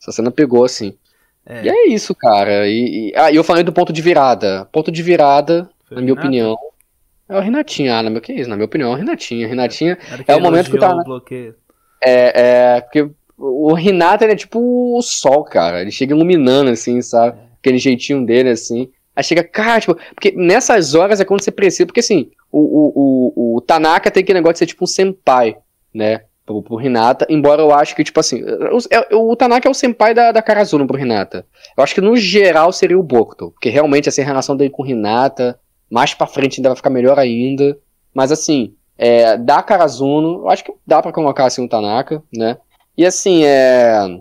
Essa 0.00 0.12
cena 0.12 0.30
pegou, 0.30 0.64
assim. 0.64 0.96
É. 1.44 1.64
E 1.64 1.68
é 1.68 1.88
isso, 1.88 2.14
cara. 2.14 2.68
E, 2.68 3.10
e, 3.10 3.12
ah, 3.16 3.32
e 3.32 3.36
eu 3.36 3.42
falei 3.42 3.64
do 3.64 3.72
ponto 3.72 3.92
de 3.92 4.00
virada. 4.00 4.68
Ponto 4.70 4.92
de 4.92 5.02
virada, 5.02 5.68
Foi 5.88 5.96
na 5.96 6.02
minha 6.02 6.14
opinião 6.14 6.56
é 7.28 7.36
o 7.36 7.40
Renatinho, 7.40 7.92
ah, 7.92 8.02
na 8.02 8.10
meu, 8.10 8.20
que 8.20 8.32
isso? 8.32 8.48
Na 8.48 8.56
minha 8.56 8.66
opinião, 8.66 8.90
é 8.90 8.94
o 8.94 8.96
Renatinho. 8.96 9.48
Renatinho 9.48 9.96
é 10.26 10.34
o 10.34 10.40
momento 10.40 10.70
que 10.70 10.78
tá. 10.78 10.96
É, 12.02 12.76
é, 12.76 12.80
porque 12.80 13.10
o 13.36 13.72
Renato 13.74 14.24
ele 14.24 14.32
é 14.32 14.36
tipo 14.36 14.96
o 14.96 15.02
sol, 15.02 15.44
cara. 15.44 15.80
Ele 15.80 15.90
chega 15.90 16.14
iluminando, 16.14 16.70
assim, 16.70 17.02
sabe? 17.02 17.38
É. 17.38 17.42
Aquele 17.58 17.78
jeitinho 17.78 18.24
dele, 18.24 18.50
assim. 18.50 18.90
Aí 19.14 19.24
chega, 19.24 19.42
cara, 19.42 19.80
tipo, 19.80 19.96
porque 20.14 20.32
nessas 20.32 20.94
horas 20.94 21.20
é 21.20 21.24
quando 21.24 21.42
você 21.42 21.50
precisa, 21.50 21.86
porque 21.86 22.00
assim, 22.00 22.30
o, 22.52 22.60
o, 22.60 23.32
o, 23.34 23.56
o 23.56 23.60
Tanaka 23.60 24.10
tem 24.10 24.22
aquele 24.22 24.38
negócio 24.38 24.54
de 24.54 24.58
ser 24.60 24.66
tipo 24.66 24.84
um 24.84 24.86
senpai, 24.86 25.56
né? 25.92 26.22
pro, 26.48 26.62
pro 26.62 26.80
Hinata, 26.80 27.26
embora 27.28 27.60
eu 27.60 27.72
acho 27.72 27.94
que, 27.94 28.02
tipo 28.02 28.18
assim, 28.18 28.42
o, 28.42 29.16
o, 29.16 29.32
o 29.32 29.36
Tanaka 29.36 29.68
é 29.68 29.70
o 29.70 29.74
senpai 29.74 30.14
da, 30.14 30.32
da 30.32 30.40
Karazuno 30.40 30.86
pro 30.86 30.98
Hinata. 30.98 31.44
Eu 31.76 31.84
acho 31.84 31.94
que 31.94 32.00
no 32.00 32.16
geral 32.16 32.72
seria 32.72 32.98
o 32.98 33.02
Bokuto, 33.02 33.50
porque 33.50 33.68
realmente 33.68 34.08
assim, 34.08 34.22
a 34.22 34.24
relação 34.24 34.56
dele 34.56 34.70
com 34.70 34.82
o 34.82 34.86
Hinata, 34.86 35.60
mais 35.90 36.14
pra 36.14 36.26
frente 36.26 36.58
ainda 36.58 36.70
vai 36.70 36.76
ficar 36.76 36.90
melhor 36.90 37.18
ainda. 37.18 37.78
Mas 38.14 38.32
assim, 38.32 38.74
é, 38.96 39.36
da 39.36 39.62
Karazuno, 39.62 40.42
eu 40.42 40.50
acho 40.50 40.64
que 40.64 40.72
dá 40.86 41.00
para 41.00 41.12
colocar 41.12 41.46
assim 41.46 41.64
o 41.64 41.68
Tanaka, 41.68 42.22
né? 42.32 42.58
E 42.96 43.06
assim, 43.06 43.44
é. 43.44 44.20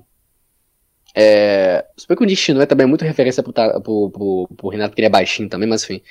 É. 1.16 1.86
Se 1.98 2.08
bem 2.08 2.16
que 2.16 2.24
o 2.24 2.28
Nishino 2.28 2.62
é 2.62 2.66
também 2.66 2.86
muito 2.86 3.04
referência 3.04 3.42
pro, 3.42 3.52
pro, 3.54 4.10
pro, 4.12 4.50
pro 4.56 4.70
Renato, 4.70 4.94
que 4.94 5.02
ele 5.02 5.08
é 5.08 5.10
baixinho 5.10 5.50
também, 5.50 5.68
mas 5.68 5.84
enfim. 5.84 6.02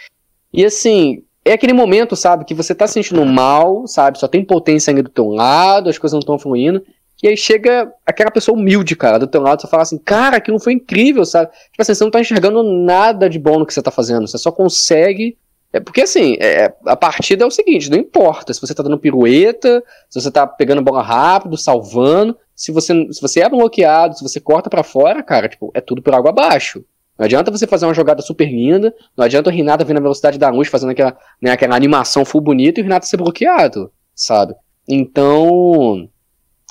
E 0.52 0.64
assim, 0.64 1.22
é 1.44 1.52
aquele 1.52 1.72
momento, 1.72 2.16
sabe, 2.16 2.44
que 2.44 2.54
você 2.54 2.74
tá 2.74 2.86
se 2.88 2.94
sentindo 2.94 3.24
mal, 3.24 3.86
sabe, 3.86 4.18
só 4.18 4.26
tem 4.26 4.44
potência 4.44 4.90
ainda 4.90 5.04
do 5.04 5.08
teu 5.08 5.28
lado, 5.28 5.88
as 5.88 5.96
coisas 5.96 6.12
não 6.12 6.20
estão 6.20 6.38
fluindo, 6.38 6.82
e 7.22 7.28
aí 7.28 7.36
chega 7.36 7.90
aquela 8.04 8.32
pessoa 8.32 8.58
humilde, 8.58 8.96
cara, 8.96 9.18
do 9.18 9.28
teu 9.28 9.40
lado, 9.40 9.62
você 9.62 9.68
fala 9.68 9.84
assim, 9.84 9.96
cara, 9.96 10.36
aquilo 10.36 10.58
foi 10.58 10.72
incrível, 10.72 11.24
sabe? 11.24 11.50
Tipo 11.70 11.82
assim, 11.82 11.94
você 11.94 12.04
não 12.04 12.10
tá 12.10 12.20
enxergando 12.20 12.62
nada 12.62 13.30
de 13.30 13.38
bom 13.38 13.60
no 13.60 13.66
que 13.66 13.72
você 13.72 13.80
tá 13.80 13.92
fazendo, 13.92 14.26
você 14.26 14.38
só 14.38 14.50
consegue. 14.50 15.38
É 15.72 15.80
porque 15.80 16.02
assim, 16.02 16.36
é, 16.40 16.72
a 16.86 16.96
partida 16.96 17.44
é 17.44 17.46
o 17.46 17.50
seguinte, 17.50 17.90
não 17.90 17.98
importa 17.98 18.54
se 18.54 18.60
você 18.60 18.74
tá 18.74 18.82
dando 18.82 18.98
pirueta, 18.98 19.82
se 20.08 20.20
você 20.20 20.30
tá 20.30 20.46
pegando 20.46 20.82
bola 20.82 21.02
rápido, 21.02 21.56
salvando, 21.56 22.36
se 22.54 22.72
você, 22.72 22.94
se 23.12 23.20
você 23.20 23.40
é 23.40 23.48
bloqueado, 23.48 24.16
se 24.16 24.22
você 24.22 24.40
corta 24.40 24.70
para 24.70 24.82
fora, 24.82 25.22
cara, 25.22 25.48
tipo, 25.48 25.70
é 25.74 25.80
tudo 25.80 26.00
por 26.00 26.14
água 26.14 26.30
abaixo. 26.30 26.84
Não 27.18 27.24
adianta 27.24 27.50
você 27.50 27.66
fazer 27.66 27.86
uma 27.86 27.94
jogada 27.94 28.22
super 28.22 28.46
linda, 28.46 28.94
não 29.16 29.24
adianta 29.24 29.50
o 29.50 29.52
Renata 29.52 29.84
vir 29.84 29.94
na 29.94 30.00
velocidade 30.00 30.38
da 30.38 30.50
luz 30.50 30.68
fazendo 30.68 30.90
aquela, 30.90 31.16
né, 31.40 31.50
aquela 31.50 31.74
animação 31.74 32.24
full 32.24 32.40
bonita 32.40 32.78
e 32.78 32.82
o 32.82 32.84
Renata 32.84 33.06
ser 33.06 33.16
bloqueado, 33.16 33.90
sabe? 34.14 34.54
Então, 34.88 36.08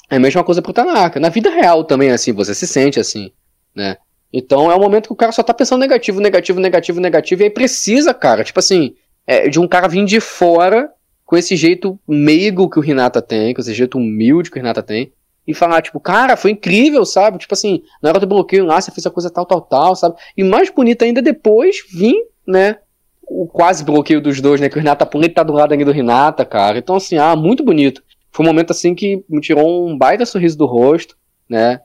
é 0.09 0.15
a 0.15 0.19
mesma 0.19 0.43
coisa 0.43 0.61
pro 0.61 0.73
Tanaka. 0.73 1.19
Na 1.19 1.29
vida 1.29 1.49
real 1.49 1.83
também, 1.83 2.11
assim, 2.11 2.31
você 2.31 2.53
se 2.53 2.67
sente 2.67 2.99
assim, 2.99 3.31
né? 3.75 3.97
Então 4.37 4.69
é 4.69 4.75
um 4.75 4.81
momento 4.81 5.07
que 5.07 5.13
o 5.13 5.15
cara 5.15 5.31
só 5.31 5.41
tá 5.41 5.53
pensando 5.53 5.79
negativo, 5.79 6.19
negativo, 6.19 6.59
negativo, 6.59 6.99
negativo, 6.99 7.41
e 7.41 7.45
aí 7.45 7.49
precisa, 7.49 8.13
cara, 8.13 8.43
tipo 8.43 8.59
assim, 8.59 8.93
é, 9.25 9.47
de 9.47 9.61
um 9.61 9.65
cara 9.65 9.87
vir 9.87 10.03
de 10.03 10.19
fora 10.19 10.89
com 11.23 11.37
esse 11.37 11.55
jeito 11.55 11.97
meigo 12.05 12.69
que 12.69 12.77
o 12.77 12.81
Renata 12.81 13.21
tem, 13.21 13.53
com 13.53 13.61
esse 13.61 13.73
jeito 13.73 13.97
humilde 13.97 14.51
que 14.51 14.57
o 14.57 14.61
Renata 14.61 14.83
tem, 14.83 15.13
e 15.47 15.53
falar, 15.53 15.81
tipo, 15.81 16.01
cara, 16.01 16.35
foi 16.35 16.51
incrível, 16.51 17.05
sabe? 17.05 17.37
Tipo 17.37 17.53
assim, 17.53 17.81
na 18.03 18.09
hora 18.09 18.19
do 18.19 18.27
bloqueio 18.27 18.65
lá, 18.65 18.81
você 18.81 18.91
fez 18.91 19.05
a 19.05 19.09
coisa 19.09 19.29
tal, 19.29 19.45
tal, 19.45 19.61
tal, 19.61 19.95
sabe? 19.95 20.15
E 20.35 20.43
mais 20.43 20.69
bonito 20.69 21.03
ainda 21.05 21.21
depois 21.21 21.77
vir, 21.89 22.15
né? 22.45 22.79
O 23.21 23.47
quase 23.47 23.85
bloqueio 23.85 24.19
dos 24.19 24.41
dois, 24.41 24.59
né? 24.59 24.67
Que 24.67 24.75
o 24.75 24.81
Renata 24.81 25.05
pula 25.05 25.27
e 25.27 25.29
tá 25.29 25.43
do 25.43 25.53
lado 25.53 25.73
ali 25.73 25.85
do 25.85 25.93
Renata, 25.93 26.43
cara. 26.43 26.77
Então, 26.77 26.97
assim, 26.97 27.17
ah, 27.17 27.37
muito 27.37 27.63
bonito. 27.63 28.03
Foi 28.31 28.45
um 28.45 28.49
momento 28.49 28.71
assim 28.71 28.93
que 28.93 29.23
me 29.29 29.39
tirou 29.39 29.87
um 29.87 29.97
baita 29.97 30.25
sorriso 30.25 30.57
do 30.57 30.65
rosto, 30.65 31.15
né? 31.47 31.79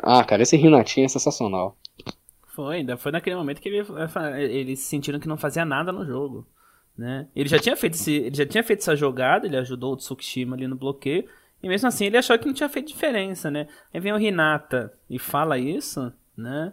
Ah, 0.00 0.22
cara, 0.22 0.42
esse 0.42 0.56
Renatinho 0.56 1.06
é 1.06 1.08
sensacional. 1.08 1.76
Foi, 2.58 2.78
ainda 2.78 2.96
foi 2.96 3.12
naquele 3.12 3.36
momento 3.36 3.60
que 3.60 3.68
ele, 3.68 3.86
eles 4.36 4.80
sentiram 4.80 5.20
que 5.20 5.28
não 5.28 5.36
fazia 5.36 5.64
nada 5.64 5.92
no 5.92 6.04
jogo. 6.04 6.44
Né? 6.96 7.28
Ele 7.36 7.48
já 7.48 7.56
tinha 7.56 7.76
feito 7.76 7.94
esse, 7.94 8.12
ele 8.12 8.34
já 8.34 8.44
tinha 8.44 8.64
feito 8.64 8.80
essa 8.80 8.96
jogada, 8.96 9.46
ele 9.46 9.56
ajudou 9.56 9.92
o 9.92 9.96
Tsukishima 9.96 10.56
ali 10.56 10.66
no 10.66 10.74
bloqueio. 10.74 11.24
E 11.62 11.68
mesmo 11.68 11.86
assim 11.86 12.06
ele 12.06 12.16
achou 12.16 12.36
que 12.36 12.46
não 12.46 12.52
tinha 12.52 12.68
feito 12.68 12.88
diferença, 12.88 13.48
né? 13.48 13.68
Aí 13.94 14.00
vem 14.00 14.12
o 14.12 14.16
Renata 14.16 14.92
e 15.08 15.20
fala 15.20 15.56
isso, 15.56 16.12
né? 16.36 16.72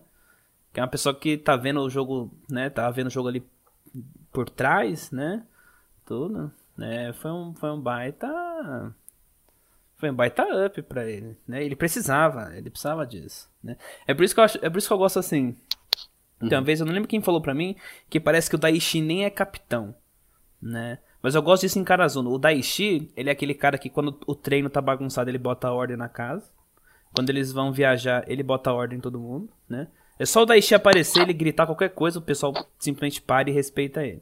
Que 0.73 0.79
é 0.79 0.83
uma 0.83 0.89
pessoa 0.89 1.13
que 1.13 1.37
tá 1.37 1.55
vendo 1.55 1.81
o 1.81 1.89
jogo, 1.89 2.31
né? 2.49 2.67
Tá 2.71 2.89
vendo 2.89 3.05
o 3.05 3.11
jogo 3.11 3.27
ali 3.27 3.45
por 4.31 4.49
trás, 4.49 5.11
né? 5.11 5.43
Tudo. 6.03 6.51
né? 6.75 7.13
foi 7.13 7.29
um, 7.29 7.53
foi 7.53 7.69
um 7.69 7.79
baita. 7.79 8.91
Foi 9.97 10.09
um 10.09 10.15
baita 10.15 10.43
up 10.65 10.81
pra 10.81 11.05
ele, 11.05 11.37
né? 11.47 11.63
Ele 11.63 11.75
precisava, 11.75 12.57
ele 12.57 12.71
precisava 12.71 13.05
disso, 13.05 13.47
né? 13.63 13.77
É 14.07 14.15
por 14.15 14.23
isso 14.23 14.33
que 14.33 14.39
eu, 14.39 14.43
acho, 14.43 14.57
é 14.65 14.69
por 14.69 14.79
isso 14.79 14.87
que 14.87 14.93
eu 14.93 14.97
gosto 14.97 15.19
assim. 15.19 15.55
Uhum. 16.41 16.49
Tem 16.49 16.57
uma 16.57 16.63
vez, 16.63 16.79
eu 16.79 16.85
não 16.85 16.93
lembro 16.93 17.07
quem 17.07 17.21
falou 17.21 17.41
pra 17.41 17.53
mim, 17.53 17.75
que 18.09 18.19
parece 18.19 18.49
que 18.49 18.55
o 18.55 18.59
Daishi 18.59 19.01
nem 19.01 19.25
é 19.25 19.29
capitão, 19.29 19.95
né? 20.61 20.99
Mas 21.21 21.33
eu 21.33 21.41
gosto 21.41 21.61
disso 21.61 21.79
em 21.79 21.83
Karazuno. 21.83 22.31
O 22.31 22.37
Daishi, 22.37 23.11
ele 23.15 23.29
é 23.29 23.31
aquele 23.31 23.53
cara 23.53 23.77
que 23.77 23.89
quando 23.89 24.19
o 24.27 24.35
treino 24.35 24.69
tá 24.69 24.79
bagunçado, 24.79 25.29
ele 25.29 25.39
bota 25.39 25.67
a 25.67 25.73
ordem 25.73 25.97
na 25.97 26.07
casa. 26.07 26.51
Quando 27.15 27.29
eles 27.29 27.51
vão 27.51 27.71
viajar, 27.71 28.23
ele 28.27 28.43
bota 28.43 28.69
a 28.69 28.73
ordem 28.73 28.97
em 28.97 29.01
todo 29.01 29.19
mundo, 29.19 29.49
né? 29.67 29.87
É 30.19 30.25
só 30.25 30.43
o 30.43 30.45
Daishi 30.45 30.75
aparecer, 30.75 31.23
ele 31.23 31.33
gritar 31.33 31.65
qualquer 31.65 31.89
coisa, 31.89 32.19
o 32.19 32.21
pessoal 32.21 32.53
simplesmente 32.77 33.21
para 33.21 33.49
e 33.49 33.53
respeita 33.53 34.03
ele. 34.03 34.21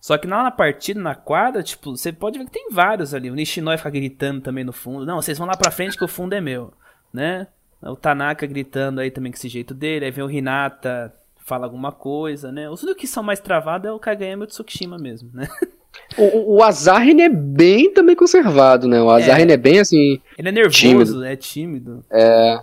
Só 0.00 0.16
que 0.16 0.26
lá 0.26 0.42
na 0.42 0.50
partida, 0.50 1.00
na 1.00 1.14
quadra, 1.14 1.62
tipo, 1.62 1.96
você 1.96 2.12
pode 2.12 2.38
ver 2.38 2.44
que 2.44 2.50
tem 2.50 2.70
vários 2.70 3.12
ali. 3.12 3.30
O 3.30 3.34
Nishinoi 3.34 3.76
fica 3.76 3.90
gritando 3.90 4.40
também 4.40 4.64
no 4.64 4.72
fundo. 4.72 5.04
Não, 5.04 5.20
vocês 5.20 5.36
vão 5.36 5.46
lá 5.46 5.56
pra 5.56 5.70
frente 5.70 5.96
que 5.96 6.04
o 6.04 6.08
fundo 6.08 6.34
é 6.34 6.40
meu, 6.40 6.72
né? 7.12 7.48
O 7.82 7.96
Tanaka 7.96 8.46
gritando 8.46 9.00
aí 9.00 9.10
também 9.10 9.30
com 9.30 9.36
esse 9.36 9.48
jeito 9.48 9.74
dele. 9.74 10.06
Aí 10.06 10.10
vem 10.10 10.24
o 10.24 10.30
Hinata, 10.30 11.12
fala 11.44 11.64
alguma 11.66 11.92
coisa, 11.92 12.50
né? 12.50 12.68
Os 12.68 12.82
únicos 12.82 13.00
que 13.00 13.06
são 13.06 13.22
mais 13.22 13.40
travados 13.40 13.88
é 13.88 13.92
o 13.92 13.98
Kageyama 13.98 14.44
e 14.44 14.46
o 14.46 14.48
Tsukishima 14.48 14.98
mesmo, 14.98 15.30
né? 15.32 15.46
O, 16.18 16.56
o 16.56 16.62
Azarren 16.62 17.22
é 17.22 17.28
bem 17.28 17.92
também 17.92 18.14
conservado, 18.14 18.86
né? 18.86 19.00
O 19.00 19.10
Azarren 19.10 19.48
é, 19.48 19.52
é 19.52 19.56
bem 19.56 19.78
assim. 19.80 20.20
Ele 20.38 20.48
é 20.48 20.52
nervoso, 20.52 20.78
tímido. 20.78 21.24
é 21.24 21.36
tímido. 21.36 22.04
É. 22.10 22.58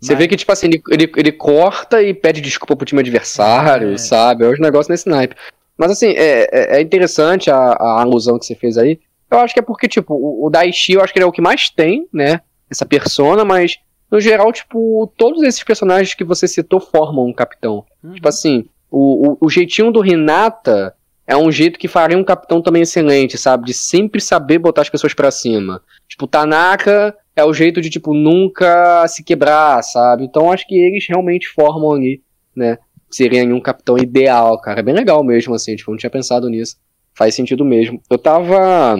Você 0.00 0.12
Mas... 0.12 0.18
vê 0.18 0.28
que, 0.28 0.36
tipo 0.36 0.52
assim, 0.52 0.66
ele, 0.66 0.82
ele, 0.90 1.12
ele, 1.16 1.32
corta 1.32 2.02
e 2.02 2.12
pede 2.12 2.40
desculpa 2.40 2.76
pro 2.76 2.84
time 2.84 3.00
adversário, 3.00 3.92
é. 3.92 3.98
sabe? 3.98 4.44
É 4.44 4.48
os 4.48 4.60
negócios 4.60 4.88
nesse 4.88 5.08
naipe. 5.08 5.36
Mas 5.76 5.90
assim, 5.90 6.08
é, 6.08 6.48
é, 6.52 6.76
é 6.76 6.80
interessante 6.80 7.50
a, 7.50 7.56
a, 7.56 8.00
alusão 8.00 8.38
que 8.38 8.46
você 8.46 8.54
fez 8.54 8.78
aí. 8.78 8.98
Eu 9.30 9.38
acho 9.38 9.54
que 9.54 9.60
é 9.60 9.62
porque, 9.62 9.88
tipo, 9.88 10.14
o, 10.14 10.46
o 10.46 10.50
eu 10.50 11.00
acho 11.02 11.12
que 11.12 11.18
ele 11.18 11.24
é 11.24 11.28
o 11.28 11.32
que 11.32 11.40
mais 11.40 11.68
tem, 11.68 12.08
né? 12.12 12.40
Essa 12.70 12.86
persona, 12.86 13.44
mas 13.44 13.78
no 14.10 14.20
geral, 14.20 14.52
tipo, 14.52 15.12
todos 15.16 15.42
esses 15.42 15.62
personagens 15.62 16.14
que 16.14 16.24
você 16.24 16.46
citou 16.46 16.80
formam 16.80 17.26
um 17.26 17.32
capitão. 17.32 17.84
Uhum. 18.02 18.14
Tipo 18.14 18.28
assim, 18.28 18.66
o, 18.90 19.32
o, 19.32 19.38
o 19.42 19.50
jeitinho 19.50 19.90
do 19.90 20.00
Renata 20.00 20.94
é 21.26 21.36
um 21.36 21.50
jeito 21.50 21.78
que 21.78 21.88
faria 21.88 22.16
um 22.16 22.24
capitão 22.24 22.62
também 22.62 22.82
excelente, 22.82 23.36
sabe? 23.36 23.66
De 23.66 23.74
sempre 23.74 24.20
saber 24.20 24.58
botar 24.58 24.82
as 24.82 24.88
pessoas 24.88 25.12
para 25.12 25.30
cima. 25.30 25.82
Tipo, 26.08 26.26
Tanaka 26.26 27.16
é 27.34 27.44
o 27.44 27.52
jeito 27.52 27.80
de, 27.80 27.90
tipo, 27.90 28.14
nunca 28.14 29.06
se 29.08 29.24
quebrar, 29.24 29.82
sabe? 29.82 30.24
Então 30.24 30.52
acho 30.52 30.66
que 30.66 30.78
eles 30.78 31.04
realmente 31.08 31.48
formam 31.48 31.92
ali, 31.92 32.22
né? 32.54 32.78
Seria 33.10 33.42
um 33.44 33.60
capitão 33.60 33.98
ideal, 33.98 34.60
cara. 34.60 34.80
É 34.80 34.82
bem 34.82 34.94
legal 34.94 35.22
mesmo, 35.24 35.54
assim, 35.54 35.74
tipo, 35.74 35.90
não 35.90 35.98
tinha 35.98 36.10
pensado 36.10 36.48
nisso. 36.48 36.76
Faz 37.12 37.34
sentido 37.34 37.64
mesmo. 37.64 38.00
Eu 38.08 38.18
tava. 38.18 38.96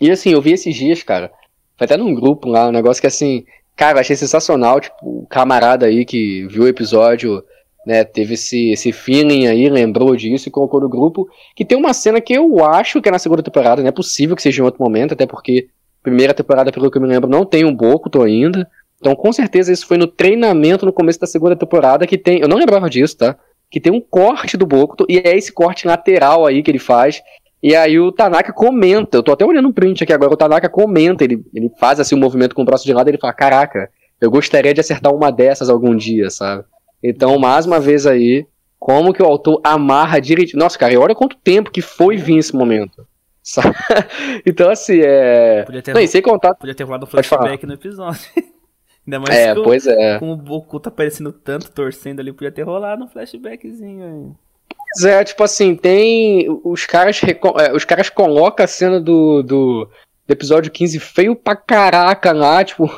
E 0.00 0.10
assim, 0.10 0.30
eu 0.30 0.42
vi 0.42 0.52
esses 0.52 0.74
dias, 0.74 1.02
cara. 1.02 1.30
Foi 1.76 1.86
até 1.86 1.96
num 1.96 2.14
grupo 2.14 2.48
lá, 2.48 2.68
um 2.68 2.72
negócio 2.72 3.00
que 3.00 3.06
assim. 3.06 3.44
Cara, 3.76 3.96
eu 3.96 4.00
achei 4.00 4.14
sensacional, 4.14 4.80
tipo, 4.80 4.96
o 5.02 5.26
camarada 5.26 5.86
aí 5.86 6.04
que 6.04 6.46
viu 6.46 6.64
o 6.64 6.68
episódio 6.68 7.42
né, 7.86 8.04
teve 8.04 8.34
esse, 8.34 8.70
esse 8.70 8.92
feeling 8.92 9.46
aí, 9.46 9.68
lembrou 9.68 10.16
disso 10.16 10.48
e 10.48 10.52
colocou 10.52 10.80
no 10.80 10.88
grupo, 10.88 11.28
que 11.54 11.64
tem 11.64 11.76
uma 11.76 11.92
cena 11.92 12.20
que 12.20 12.32
eu 12.32 12.64
acho 12.64 13.00
que 13.00 13.08
é 13.08 13.12
na 13.12 13.18
segunda 13.18 13.42
temporada, 13.42 13.82
não 13.82 13.88
é 13.88 13.92
possível 13.92 14.34
que 14.34 14.42
seja 14.42 14.62
em 14.62 14.64
outro 14.64 14.82
momento, 14.82 15.12
até 15.12 15.26
porque 15.26 15.68
primeira 16.02 16.34
temporada, 16.34 16.72
pelo 16.72 16.90
que 16.90 16.96
eu 16.96 17.02
me 17.02 17.08
lembro, 17.08 17.28
não 17.28 17.44
tem 17.44 17.64
um 17.64 17.74
Bokuto 17.74 18.22
ainda, 18.22 18.68
então 19.00 19.14
com 19.14 19.32
certeza 19.32 19.72
isso 19.72 19.86
foi 19.86 19.98
no 19.98 20.06
treinamento 20.06 20.86
no 20.86 20.92
começo 20.92 21.20
da 21.20 21.26
segunda 21.26 21.56
temporada 21.56 22.06
que 22.06 22.16
tem, 22.16 22.40
eu 22.40 22.48
não 22.48 22.56
lembrava 22.56 22.88
disso, 22.88 23.18
tá, 23.18 23.36
que 23.70 23.80
tem 23.80 23.92
um 23.92 24.00
corte 24.00 24.56
do 24.56 24.66
Bokuto, 24.66 25.04
e 25.08 25.18
é 25.18 25.36
esse 25.36 25.52
corte 25.52 25.86
lateral 25.86 26.46
aí 26.46 26.62
que 26.62 26.70
ele 26.70 26.78
faz, 26.78 27.22
e 27.64 27.74
aí 27.74 27.98
o 27.98 28.12
Tanaka 28.12 28.52
comenta, 28.52 29.16
eu 29.16 29.22
tô 29.22 29.32
até 29.32 29.42
olhando 29.42 29.68
um 29.68 29.72
print 29.72 30.04
aqui 30.04 30.12
agora, 30.12 30.34
o 30.34 30.36
Tanaka 30.36 30.68
comenta, 30.68 31.24
ele, 31.24 31.42
ele 31.54 31.70
faz 31.80 31.98
assim 31.98 32.14
um 32.14 32.18
movimento 32.18 32.54
com 32.54 32.60
o 32.60 32.64
braço 32.64 32.84
de 32.84 32.92
lado, 32.92 33.08
e 33.08 33.12
ele 33.12 33.18
fala, 33.18 33.32
caraca, 33.32 33.90
eu 34.20 34.30
gostaria 34.30 34.74
de 34.74 34.82
acertar 34.82 35.14
uma 35.14 35.32
dessas 35.32 35.70
algum 35.70 35.96
dia, 35.96 36.28
sabe? 36.28 36.62
Então, 37.02 37.38
mais 37.38 37.64
uma 37.64 37.80
vez 37.80 38.06
aí, 38.06 38.46
como 38.78 39.14
que 39.14 39.22
o 39.22 39.26
autor 39.26 39.62
amarra 39.64 40.20
direitinho. 40.20 40.58
Nossa, 40.58 40.78
cara, 40.78 40.92
e 40.92 40.98
olha 40.98 41.14
quanto 41.14 41.38
tempo 41.38 41.70
que 41.70 41.80
foi 41.80 42.18
vir 42.18 42.36
esse 42.36 42.54
momento. 42.54 43.06
então, 44.44 44.68
assim, 44.68 45.00
é. 45.02 45.62
Podia 45.62 45.80
ter, 45.80 45.94
Não, 45.94 46.06
sem 46.06 46.20
contar. 46.20 46.54
Podia 46.56 46.74
ter 46.74 46.84
rolado 46.84 47.06
um 47.06 47.08
flashback 47.08 47.64
no 47.64 47.72
episódio. 47.72 48.20
Ainda 49.06 49.20
mais 49.20 49.38
é, 49.38 49.54
com, 49.54 49.62
pois 49.62 49.86
é. 49.86 50.18
com 50.18 50.32
o 50.32 50.36
Boku 50.36 50.78
tá 50.78 50.90
aparecendo 50.90 51.32
tanto, 51.32 51.70
torcendo 51.70 52.20
ali, 52.20 52.30
podia 52.30 52.52
ter 52.52 52.62
rolado 52.62 53.04
um 53.04 53.08
flashbackzinho 53.08 54.04
aí. 54.04 54.43
Pois 54.92 55.04
é, 55.04 55.24
tipo 55.24 55.42
assim, 55.42 55.74
tem. 55.74 56.46
Os 56.64 56.86
caras, 56.86 57.20
é, 57.22 57.72
os 57.72 57.84
caras 57.84 58.08
colocam 58.08 58.64
a 58.64 58.68
cena 58.68 59.00
do, 59.00 59.42
do, 59.42 59.88
do 60.26 60.32
episódio 60.32 60.70
15 60.70 61.00
feio 61.00 61.34
pra 61.34 61.56
caraca 61.56 62.32
lá, 62.32 62.64
tipo, 62.64 62.88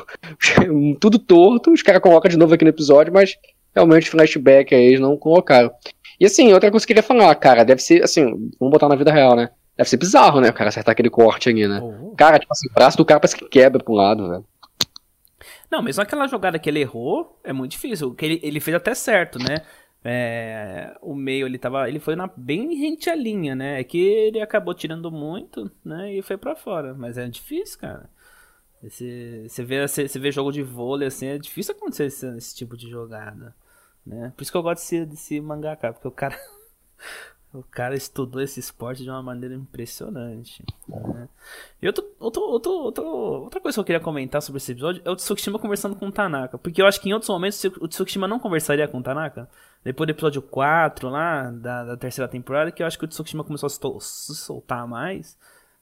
tudo 0.99 1.19
torto. 1.19 1.71
Os 1.71 1.81
caras 1.81 2.01
colocam 2.01 2.29
de 2.29 2.37
novo 2.37 2.53
aqui 2.53 2.63
no 2.63 2.69
episódio, 2.69 3.13
mas 3.13 3.35
realmente 3.73 4.09
flashback 4.09 4.73
aí 4.73 4.87
eles 4.87 4.99
não 4.99 5.17
colocaram. 5.17 5.71
E 6.19 6.25
assim, 6.25 6.51
outra 6.51 6.71
coisa 6.71 6.85
que 6.85 6.91
eu 6.91 6.95
queria 6.95 7.07
falar, 7.07 7.33
cara, 7.35 7.63
deve 7.63 7.81
ser, 7.81 8.03
assim, 8.03 8.23
vamos 8.59 8.71
botar 8.71 8.89
na 8.89 8.95
vida 8.95 9.11
real, 9.11 9.35
né? 9.35 9.49
Deve 9.75 9.89
ser 9.89 9.97
bizarro, 9.97 10.41
né, 10.41 10.49
o 10.49 10.53
cara 10.53 10.69
acertar 10.69 10.93
aquele 10.93 11.09
corte 11.09 11.49
ali, 11.49 11.67
né? 11.67 11.79
Oh. 11.79 12.15
Cara, 12.15 12.39
tipo 12.39 12.51
assim, 12.51 12.67
o 12.67 12.73
braço 12.73 12.97
do 12.97 13.05
cara 13.05 13.19
parece 13.19 13.37
que 13.37 13.47
quebra 13.47 13.83
pra 13.83 13.93
um 13.93 13.95
lado, 13.95 14.27
velho. 14.27 14.45
Não, 15.69 15.83
mesmo 15.83 16.01
aquela 16.01 16.27
jogada 16.27 16.57
que 16.57 16.69
ele 16.69 16.79
errou, 16.79 17.39
é 17.43 17.53
muito 17.53 17.71
difícil. 17.71 18.13
Que 18.15 18.25
ele, 18.25 18.39
ele 18.41 18.59
fez 18.59 18.75
até 18.75 18.95
certo, 18.95 19.37
né? 19.37 19.61
É, 20.09 20.95
o 21.01 21.13
meio 21.13 21.45
ele 21.45 21.57
tava. 21.57 21.89
Ele 21.89 21.99
foi 21.99 22.15
na, 22.15 22.27
bem 22.37 22.73
rente 22.79 23.09
à 23.09 23.15
linha, 23.15 23.53
né? 23.53 23.81
É 23.81 23.83
que 23.83 23.97
ele 23.97 24.39
acabou 24.39 24.73
tirando 24.73 25.11
muito, 25.11 25.69
né? 25.83 26.13
E 26.13 26.21
foi 26.21 26.37
para 26.37 26.55
fora. 26.55 26.93
Mas 26.93 27.17
é 27.17 27.27
difícil, 27.27 27.77
cara. 27.77 28.09
Você, 28.81 29.47
vê, 29.65 29.85
você, 29.85 30.07
você 30.07 30.17
vê 30.17 30.31
jogo 30.31 30.51
de 30.51 30.63
vôlei, 30.63 31.09
assim, 31.09 31.27
é 31.27 31.37
difícil 31.37 31.75
acontecer 31.75 32.05
esse, 32.05 32.25
esse 32.37 32.55
tipo 32.55 32.77
de 32.77 32.89
jogada. 32.89 33.53
Né? 34.05 34.31
Por 34.37 34.43
isso 34.43 34.51
que 34.51 34.57
eu 34.57 34.63
gosto 34.63 34.81
desse, 34.81 35.05
desse 35.05 35.41
mangaka, 35.41 35.91
porque 35.91 36.07
o 36.07 36.11
cara. 36.11 36.37
O 37.53 37.63
cara 37.63 37.95
estudou 37.95 38.41
esse 38.41 38.59
esporte 38.59 39.03
de 39.03 39.09
uma 39.09 39.23
maneira 39.23 39.55
impressionante. 39.55 40.63
Né? 40.87 41.29
E 41.81 41.87
outro, 41.87 42.05
outro, 42.19 42.41
outro, 42.43 42.71
outro, 42.71 43.05
outra 43.05 43.61
coisa 43.61 43.75
que 43.75 43.79
eu 43.79 43.85
queria 43.85 44.01
comentar 44.01 44.41
sobre 44.41 44.57
esse 44.57 44.73
episódio 44.73 45.01
é 45.05 45.09
o 45.09 45.15
Tsukishima 45.15 45.57
conversando 45.57 45.95
com 45.95 46.07
o 46.07 46.11
Tanaka. 46.11 46.57
Porque 46.57 46.81
eu 46.81 46.85
acho 46.85 46.99
que 46.99 47.09
em 47.09 47.13
outros 47.13 47.29
momentos 47.29 47.63
o 47.63 47.87
Tsukishima 47.87 48.27
não 48.27 48.37
conversaria 48.37 48.87
com 48.87 48.99
o 48.99 49.03
Tanaka. 49.03 49.49
Depois 49.87 50.05
do 50.05 50.11
episódio 50.11 50.41
4 50.41 51.07
lá, 51.07 51.49
da, 51.49 51.85
da 51.85 51.95
terceira 51.95 52.27
temporada, 52.27 52.73
que 52.73 52.83
eu 52.83 52.87
acho 52.87 52.99
que 52.99 53.05
o 53.05 53.07
Tsukishima 53.07 53.41
começou 53.41 53.67
a 53.67 54.01
se 54.01 54.35
soltar 54.35 54.85
mais, 54.85 55.39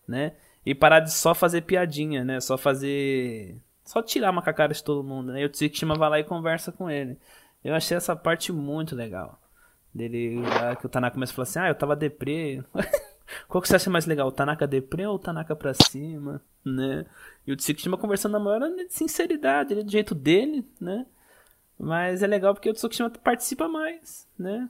né? 0.08 0.34
E 0.64 0.76
parar 0.76 1.00
de 1.00 1.12
só 1.12 1.34
fazer 1.34 1.62
piadinha, 1.62 2.24
né? 2.24 2.40
Só 2.40 2.56
fazer. 2.56 3.60
Só 3.84 4.04
tirar 4.04 4.30
uma 4.30 4.44
cara 4.44 4.72
de 4.72 4.84
todo 4.84 5.04
mundo, 5.04 5.32
né? 5.32 5.42
E 5.42 5.46
o 5.46 5.50
Tsukishima 5.50 5.96
vai 5.96 6.08
lá 6.08 6.20
e 6.20 6.24
conversa 6.24 6.72
com 6.72 6.88
ele. 6.88 7.18
Eu 7.64 7.74
achei 7.74 7.98
essa 7.98 8.16
parte 8.16 8.54
muito 8.54 8.96
legal. 8.96 9.40
Dele, 9.92 10.36
que 10.80 10.86
o 10.86 10.90
Tanaka 10.90 11.16
começa 11.16 11.32
a 11.32 11.36
falar 11.36 11.44
assim, 11.44 11.60
ah, 11.60 11.68
eu 11.70 11.76
tava 11.76 11.96
deprê. 11.96 12.64
Qual 13.50 13.60
que 13.60 13.68
você 13.68 13.76
acha 13.76 13.90
mais 13.90 14.06
legal, 14.06 14.28
o 14.28 14.32
Tanaka 14.32 14.68
deprê 14.68 15.08
ou 15.08 15.16
o 15.16 15.20
Tanaka 15.20 15.56
pra 15.56 15.74
cima, 15.74 16.40
né? 16.64 17.08
E 17.48 17.52
o 17.52 17.56
Tsukishima 17.56 17.98
conversando 17.98 18.34
na 18.34 18.40
maior 18.40 18.70
sinceridade, 18.88 19.74
ele, 19.74 19.84
do 19.84 19.92
jeito 19.92 20.14
dele, 20.14 20.64
né? 20.80 21.08
Mas 21.78 22.24
é 22.24 22.28
legal 22.28 22.54
porque 22.54 22.70
o 22.70 22.74
Tsukishima 22.74 23.10
participa 23.10 23.68
mais, 23.68 24.28
né? 24.38 24.70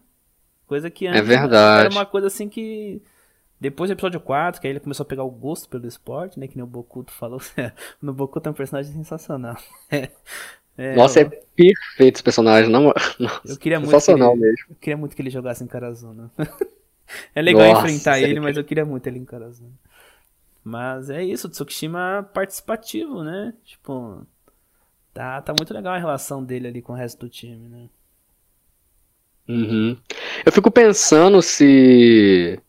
Coisa 0.68 0.90
que 0.90 1.06
é 1.06 1.10
antes 1.10 1.22
é 1.22 1.24
verdade. 1.24 1.86
era 1.86 1.90
uma 1.90 2.06
coisa 2.06 2.28
assim 2.28 2.50
que... 2.50 3.02
Depois 3.60 3.90
do 3.90 3.94
episódio 3.94 4.20
4, 4.20 4.60
que 4.60 4.68
aí 4.68 4.74
ele 4.74 4.80
começou 4.80 5.04
a 5.04 5.08
pegar 5.08 5.24
o 5.24 5.30
gosto 5.30 5.70
pelo 5.70 5.88
esporte, 5.88 6.40
né? 6.40 6.48
Que 6.48 6.58
nem 6.58 6.64
o 6.64 6.68
Bokuto 6.68 7.12
falou. 7.14 7.40
no 8.02 8.14
Bokuto 8.14 8.50
é 8.50 8.52
um 8.52 8.56
personagem 8.56 8.92
sensacional. 8.92 9.56
É, 10.78 10.94
Nossa, 10.96 11.22
eu... 11.22 11.28
é 11.28 11.30
perfeito 11.56 12.16
esse 12.16 12.24
personagem, 12.24 12.70
não? 12.70 12.94
eu 13.48 13.58
queria 13.58 13.80
muito 13.80 13.92
sensacional 13.92 14.34
ele... 14.34 14.42
mesmo. 14.42 14.66
Eu 14.72 14.76
queria 14.76 14.98
muito 14.98 15.16
que 15.16 15.22
ele 15.22 15.30
jogasse 15.30 15.64
em 15.64 15.68
Karazuna. 15.68 16.30
é 17.34 17.42
legal 17.42 17.74
Nossa, 17.74 17.88
enfrentar 17.88 18.20
ele, 18.20 18.40
mas 18.40 18.58
eu 18.58 18.64
queria 18.64 18.86
muito 18.86 19.08
ele 19.08 19.20
em 19.20 19.26
Karazuna. 19.26 19.72
Mas 20.64 21.10
é 21.10 21.24
isso, 21.24 21.48
o 21.48 21.50
Tsukishima 21.50 22.30
participativo, 22.34 23.24
né? 23.24 23.54
Tipo, 23.64 24.26
tá, 25.16 25.42
tá 25.42 25.54
muito 25.58 25.74
legal 25.74 25.94
a 25.94 25.98
relação 25.98 26.44
dele 26.44 26.68
ali 26.68 26.82
com 26.82 26.92
o 26.92 26.96
resto 26.96 27.22
do 27.22 27.30
time, 27.30 27.70
né? 27.70 27.86
Uhum. 29.48 29.98
Eu 30.46 30.52
fico 30.52 30.70
pensando 30.70 31.42
se. 31.42 32.60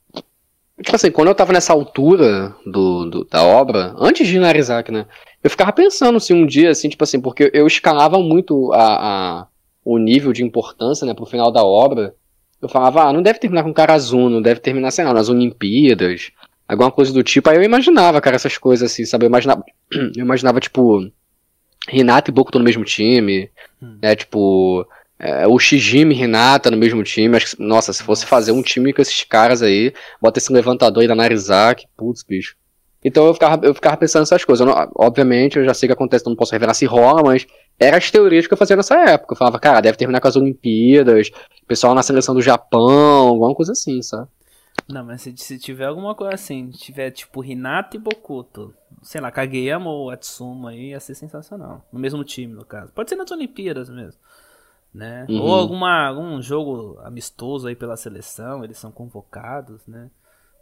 Tipo 0.81 0.95
assim, 0.95 1.11
quando 1.11 1.29
eu 1.29 1.35
tava 1.35 1.53
nessa 1.53 1.73
altura 1.73 2.55
do, 2.65 3.07
do 3.07 3.25
da 3.25 3.43
obra, 3.43 3.95
antes 3.99 4.29
de 4.29 4.39
Narizaki, 4.39 4.93
né? 4.93 5.07
Eu 5.43 5.51
ficava 5.51 5.73
pensando 5.73 6.21
se 6.21 6.33
um 6.33 6.47
dia, 6.47 6.71
assim, 6.71 6.89
tipo 6.89 7.03
assim, 7.03 7.21
porque 7.21 7.51
eu 7.53 7.67
escalava 7.67 8.19
muito 8.19 8.73
a, 8.73 9.41
a, 9.41 9.47
o 9.85 9.99
nível 9.99 10.33
de 10.33 10.45
importância, 10.45 11.07
né, 11.07 11.15
pro 11.15 11.27
final 11.27 11.51
da 11.51 11.65
obra. 11.65 12.15
Eu 12.61 12.69
falava, 12.69 13.05
ah, 13.05 13.13
não 13.13 13.23
deve 13.23 13.39
terminar 13.39 13.65
com 13.65 13.73
Karazuno, 13.73 14.31
não 14.31 14.43
deve 14.43 14.61
terminar, 14.61 14.91
sei 14.91 15.05
lá, 15.05 15.15
nas 15.15 15.29
Olimpíadas, 15.29 16.31
alguma 16.69 16.91
coisa 16.91 17.13
do 17.13 17.23
tipo. 17.23 17.49
Aí 17.49 17.57
eu 17.57 17.63
imaginava, 17.63 18.21
cara, 18.21 18.37
essas 18.37 18.59
coisas 18.59 18.91
assim, 18.91 19.05
sabe? 19.05 19.25
Eu 19.25 19.29
imaginava, 19.29 19.65
eu 19.91 20.25
imaginava 20.25 20.61
tipo, 20.61 21.11
Renata 21.89 22.31
e 22.31 22.35
Bokuto 22.35 22.59
no 22.59 22.65
mesmo 22.65 22.85
time, 22.85 23.51
hum. 23.83 23.99
né, 24.03 24.17
tipo, 24.17 24.87
é, 25.19 25.47
o 25.47 25.59
Shijimi 25.59 26.15
e 26.15 26.19
Renata 26.19 26.71
no 26.71 26.77
mesmo 26.77 27.03
time. 27.03 27.37
Acho 27.37 27.57
que, 27.57 27.63
nossa, 27.63 27.93
se 27.93 28.03
fosse 28.03 28.27
fazer 28.27 28.53
um 28.53 28.63
time 28.63 28.93
com 28.93 29.03
esses 29.03 29.25
caras 29.25 29.63
aí, 29.63 29.93
bota 30.21 30.39
esse 30.39 30.53
levantador 30.53 31.03
aí 31.03 31.09
da 31.09 31.15
Narizaki, 31.15 31.87
putz, 31.97 32.23
bicho. 32.23 32.57
Então 33.05 33.27
eu 33.27 33.35
ficava, 33.35 33.65
eu 33.65 33.75
ficava 33.75 33.97
pensando 33.97 34.23
nessas 34.23 34.45
coisas. 34.45 34.67
Eu 34.67 34.73
não, 34.73 34.91
obviamente, 34.97 35.59
eu 35.59 35.65
já 35.65 35.73
sei 35.73 35.89
que 35.89 35.93
acontece, 35.93 36.23
então 36.23 36.33
não 36.33 36.37
posso 36.37 36.53
revelar 36.53 36.75
se 36.75 36.87
rola, 36.87 37.23
mas 37.25 37.47
eram 37.79 37.99
as 37.99 38.11
teorias 38.11 38.47
que 38.47 38.53
eu 38.53 38.59
fazia 38.59 38.77
nessa 38.77 38.97
época. 38.97 39.33
Eu 39.33 39.39
falava, 39.39 39.59
cara, 39.61 39.81
deve 39.81 39.97
terminar 39.97 40.21
com 40.21 40.29
as 40.29 40.37
Olimpíadas, 40.37 41.31
pessoal 41.69 41.95
na 41.95 42.03
seleção 42.03 42.35
do 42.35 42.43
Japão, 42.43 43.29
alguma 43.29 43.55
coisa 43.55 43.73
assim, 43.73 44.03
sabe? 44.03 44.29
Não, 44.89 45.05
mas 45.05 45.23
se, 45.23 45.37
se 45.37 45.59
tiver 45.59 45.87
alguma 45.87 46.15
coisa 46.15 46.35
assim, 46.35 46.71
tiver 46.71 47.11
tipo 47.11 47.45
Hinata 47.45 47.97
e 47.97 48.01
Bokuto, 48.01 48.73
sei 49.03 49.21
lá, 49.21 49.31
Kageyama 49.33 49.91
ou 49.91 50.11
Atsuma 50.11 50.71
aí, 50.71 50.91
ia 50.91 51.01
ser 51.01 51.15
sensacional. 51.15 51.85
No 51.93 51.99
mesmo 51.99 52.23
time, 52.23 52.55
no 52.55 52.65
caso. 52.65 52.93
Pode 52.93 53.11
ser 53.11 53.17
nas 53.17 53.31
Olimpíadas 53.31 53.91
mesmo. 53.91 54.21
Né? 54.95 55.27
Uhum. 55.29 55.43
Ou 55.43 55.55
alguma, 55.55 56.07
algum 56.07 56.41
jogo 56.41 56.99
amistoso 57.03 57.67
aí 57.67 57.75
pela 57.75 57.97
seleção, 57.97 58.65
eles 58.65 58.79
são 58.79 58.91
convocados, 58.91 59.87
né? 59.87 60.09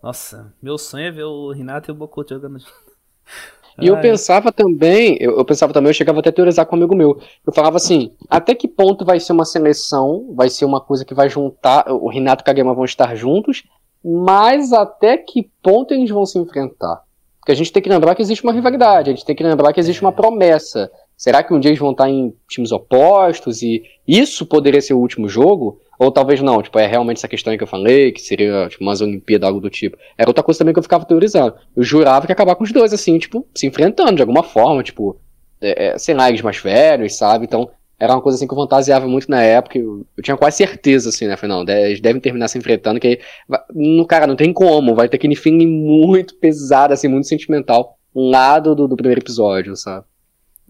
Nossa, 0.03 0.53
meu 0.61 0.77
sonho 0.77 1.07
é 1.07 1.11
ver 1.11 1.25
o 1.25 1.53
Renato 1.53 1.91
e 1.91 1.93
o 1.93 1.95
Bocuto 1.95 2.35
jogando 2.35 2.59
E 3.81 3.89
eu 3.89 4.01
pensava 4.01 4.53
também, 4.53 5.17
eu, 5.21 5.37
eu, 5.37 5.45
pensava 5.45 5.73
também, 5.73 5.91
eu 5.91 5.95
chegava 5.95 6.21
até 6.21 6.29
a 6.29 6.33
teorizar 6.33 6.65
com 6.65 6.77
um 6.77 6.79
amigo 6.79 6.95
meu. 6.95 7.21
Eu 7.45 7.53
falava 7.53 7.77
assim, 7.77 8.13
até 8.31 8.55
que 8.55 8.69
ponto 8.69 9.05
vai 9.05 9.19
ser 9.19 9.33
uma 9.33 9.45
seleção, 9.45 10.33
vai 10.35 10.49
ser 10.49 10.65
uma 10.65 10.81
coisa 10.81 11.05
que 11.05 11.13
vai 11.13 11.29
juntar, 11.29 11.91
o 11.91 12.09
Renato 12.09 12.43
e 12.43 12.45
o 12.45 12.47
Kagema 12.47 12.73
vão 12.73 12.85
estar 12.85 13.17
juntos, 13.17 13.65
mas 14.05 14.73
até 14.73 15.17
que 15.17 15.51
ponto 15.63 15.95
eles 15.95 16.11
vão 16.11 16.27
se 16.27 16.39
enfrentar? 16.39 17.03
Porque 17.39 17.53
a 17.53 17.57
gente 17.57 17.73
tem 17.73 17.83
que 17.83 17.89
lembrar 17.89 18.15
que 18.15 18.23
existe 18.23 18.43
uma 18.43 18.53
rivalidade, 18.53 19.11
a 19.11 19.13
gente 19.15 19.25
tem 19.25 19.37
que 19.37 19.43
lembrar 19.43 19.73
que 19.73 19.81
existe 19.81 20.03
uma 20.03 20.11
é. 20.11 20.15
promessa. 20.15 20.91
Será 21.17 21.43
que 21.43 21.55
um 21.55 21.61
dia 21.61 21.71
eles 21.71 21.79
vão 21.79 21.93
estar 21.93 22.09
em 22.09 22.35
times 22.49 22.73
opostos 22.73 23.63
e 23.63 23.83
isso 24.07 24.47
poderia 24.47 24.81
ser 24.81 24.95
o 24.95 24.99
último 24.99 25.29
jogo? 25.29 25.81
Ou 25.99 26.11
talvez 26.11 26.41
não, 26.41 26.61
tipo, 26.61 26.79
é 26.79 26.87
realmente 26.87 27.19
essa 27.19 27.29
questão 27.29 27.57
que 27.57 27.63
eu 27.63 27.69
falei, 27.69 28.13
que 28.13 28.21
seria, 28.21 28.69
tipo, 28.69 28.83
umas 28.83 29.01
Olimpíadas, 29.01 29.47
algo 29.47 29.61
do 29.61 29.71
tipo. 29.71 29.97
Era 30.19 30.29
outra 30.29 30.43
coisa 30.43 30.59
também 30.59 30.75
que 30.75 30.79
eu 30.79 30.83
ficava 30.83 31.05
teorizando. 31.05 31.55
Eu 31.77 31.85
jurava 31.85 32.27
que 32.27 32.33
ia 32.33 32.35
acabar 32.35 32.57
com 32.57 32.65
os 32.65 32.73
dois, 32.73 32.93
assim, 32.93 33.19
tipo, 33.19 33.47
se 33.55 33.67
enfrentando 33.67 34.17
de 34.17 34.23
alguma 34.23 34.43
forma, 34.43 34.83
tipo, 34.83 35.17
é, 35.61 35.89
é, 35.89 35.99
sei 35.99 36.15
lá, 36.15 36.29
eles 36.29 36.43
mais 36.43 36.59
velhos, 36.59 37.17
sabe? 37.17 37.45
Então, 37.45 37.71
era 37.99 38.13
uma 38.13 38.23
coisa 38.23 38.37
assim 38.37 38.47
que 38.47 38.53
eu 38.53 38.59
fantasiava 38.59 39.07
muito 39.07 39.31
na 39.31 39.43
época. 39.43 39.79
Eu, 39.79 40.07
eu 40.17 40.23
tinha 40.23 40.37
quase 40.37 40.57
certeza, 40.57 41.09
assim, 41.09 41.27
né? 41.27 41.37
Falei, 41.37 41.57
não, 41.57 41.75
eles 41.75 42.01
devem 42.01 42.21
terminar 42.21 42.49
se 42.49 42.59
enfrentando, 42.59 43.01
que 43.01 43.07
aí, 43.07 44.07
cara, 44.09 44.27
não 44.27 44.37
tem 44.37 44.53
como, 44.53 44.95
vai 44.95 45.09
ter 45.09 45.17
aquele 45.17 45.37
feeling 45.37 45.67
muito 45.67 46.35
pesado, 46.37 46.93
assim, 46.93 47.09
muito 47.09 47.27
sentimental, 47.27 47.99
lá 48.15 48.59
do, 48.59 48.75
do, 48.75 48.89
do 48.89 48.97
primeiro 48.97 49.21
episódio, 49.21 49.77
sabe? 49.77 50.07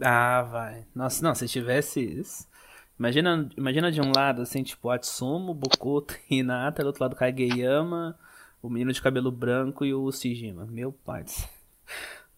Ah, 0.00 0.42
vai. 0.42 0.84
Nossa, 0.94 1.22
não, 1.24 1.34
se 1.34 1.46
tivesse 1.46 2.00
isso. 2.00 2.46
Imagina, 2.98 3.48
imagina 3.56 3.90
de 3.90 4.00
um 4.00 4.12
lado, 4.14 4.42
assim, 4.42 4.62
tipo, 4.62 4.90
Atsumo, 4.90 5.54
Bokuto, 5.54 6.14
Hinata, 6.30 6.82
do 6.82 6.86
outro 6.86 7.02
lado 7.02 7.16
Kageyama, 7.16 8.16
o 8.62 8.68
menino 8.68 8.92
de 8.92 9.02
cabelo 9.02 9.30
branco 9.30 9.84
e 9.84 9.92
o 9.92 10.10
Sijima. 10.12 10.66
Meu 10.66 10.92
pai. 10.92 11.24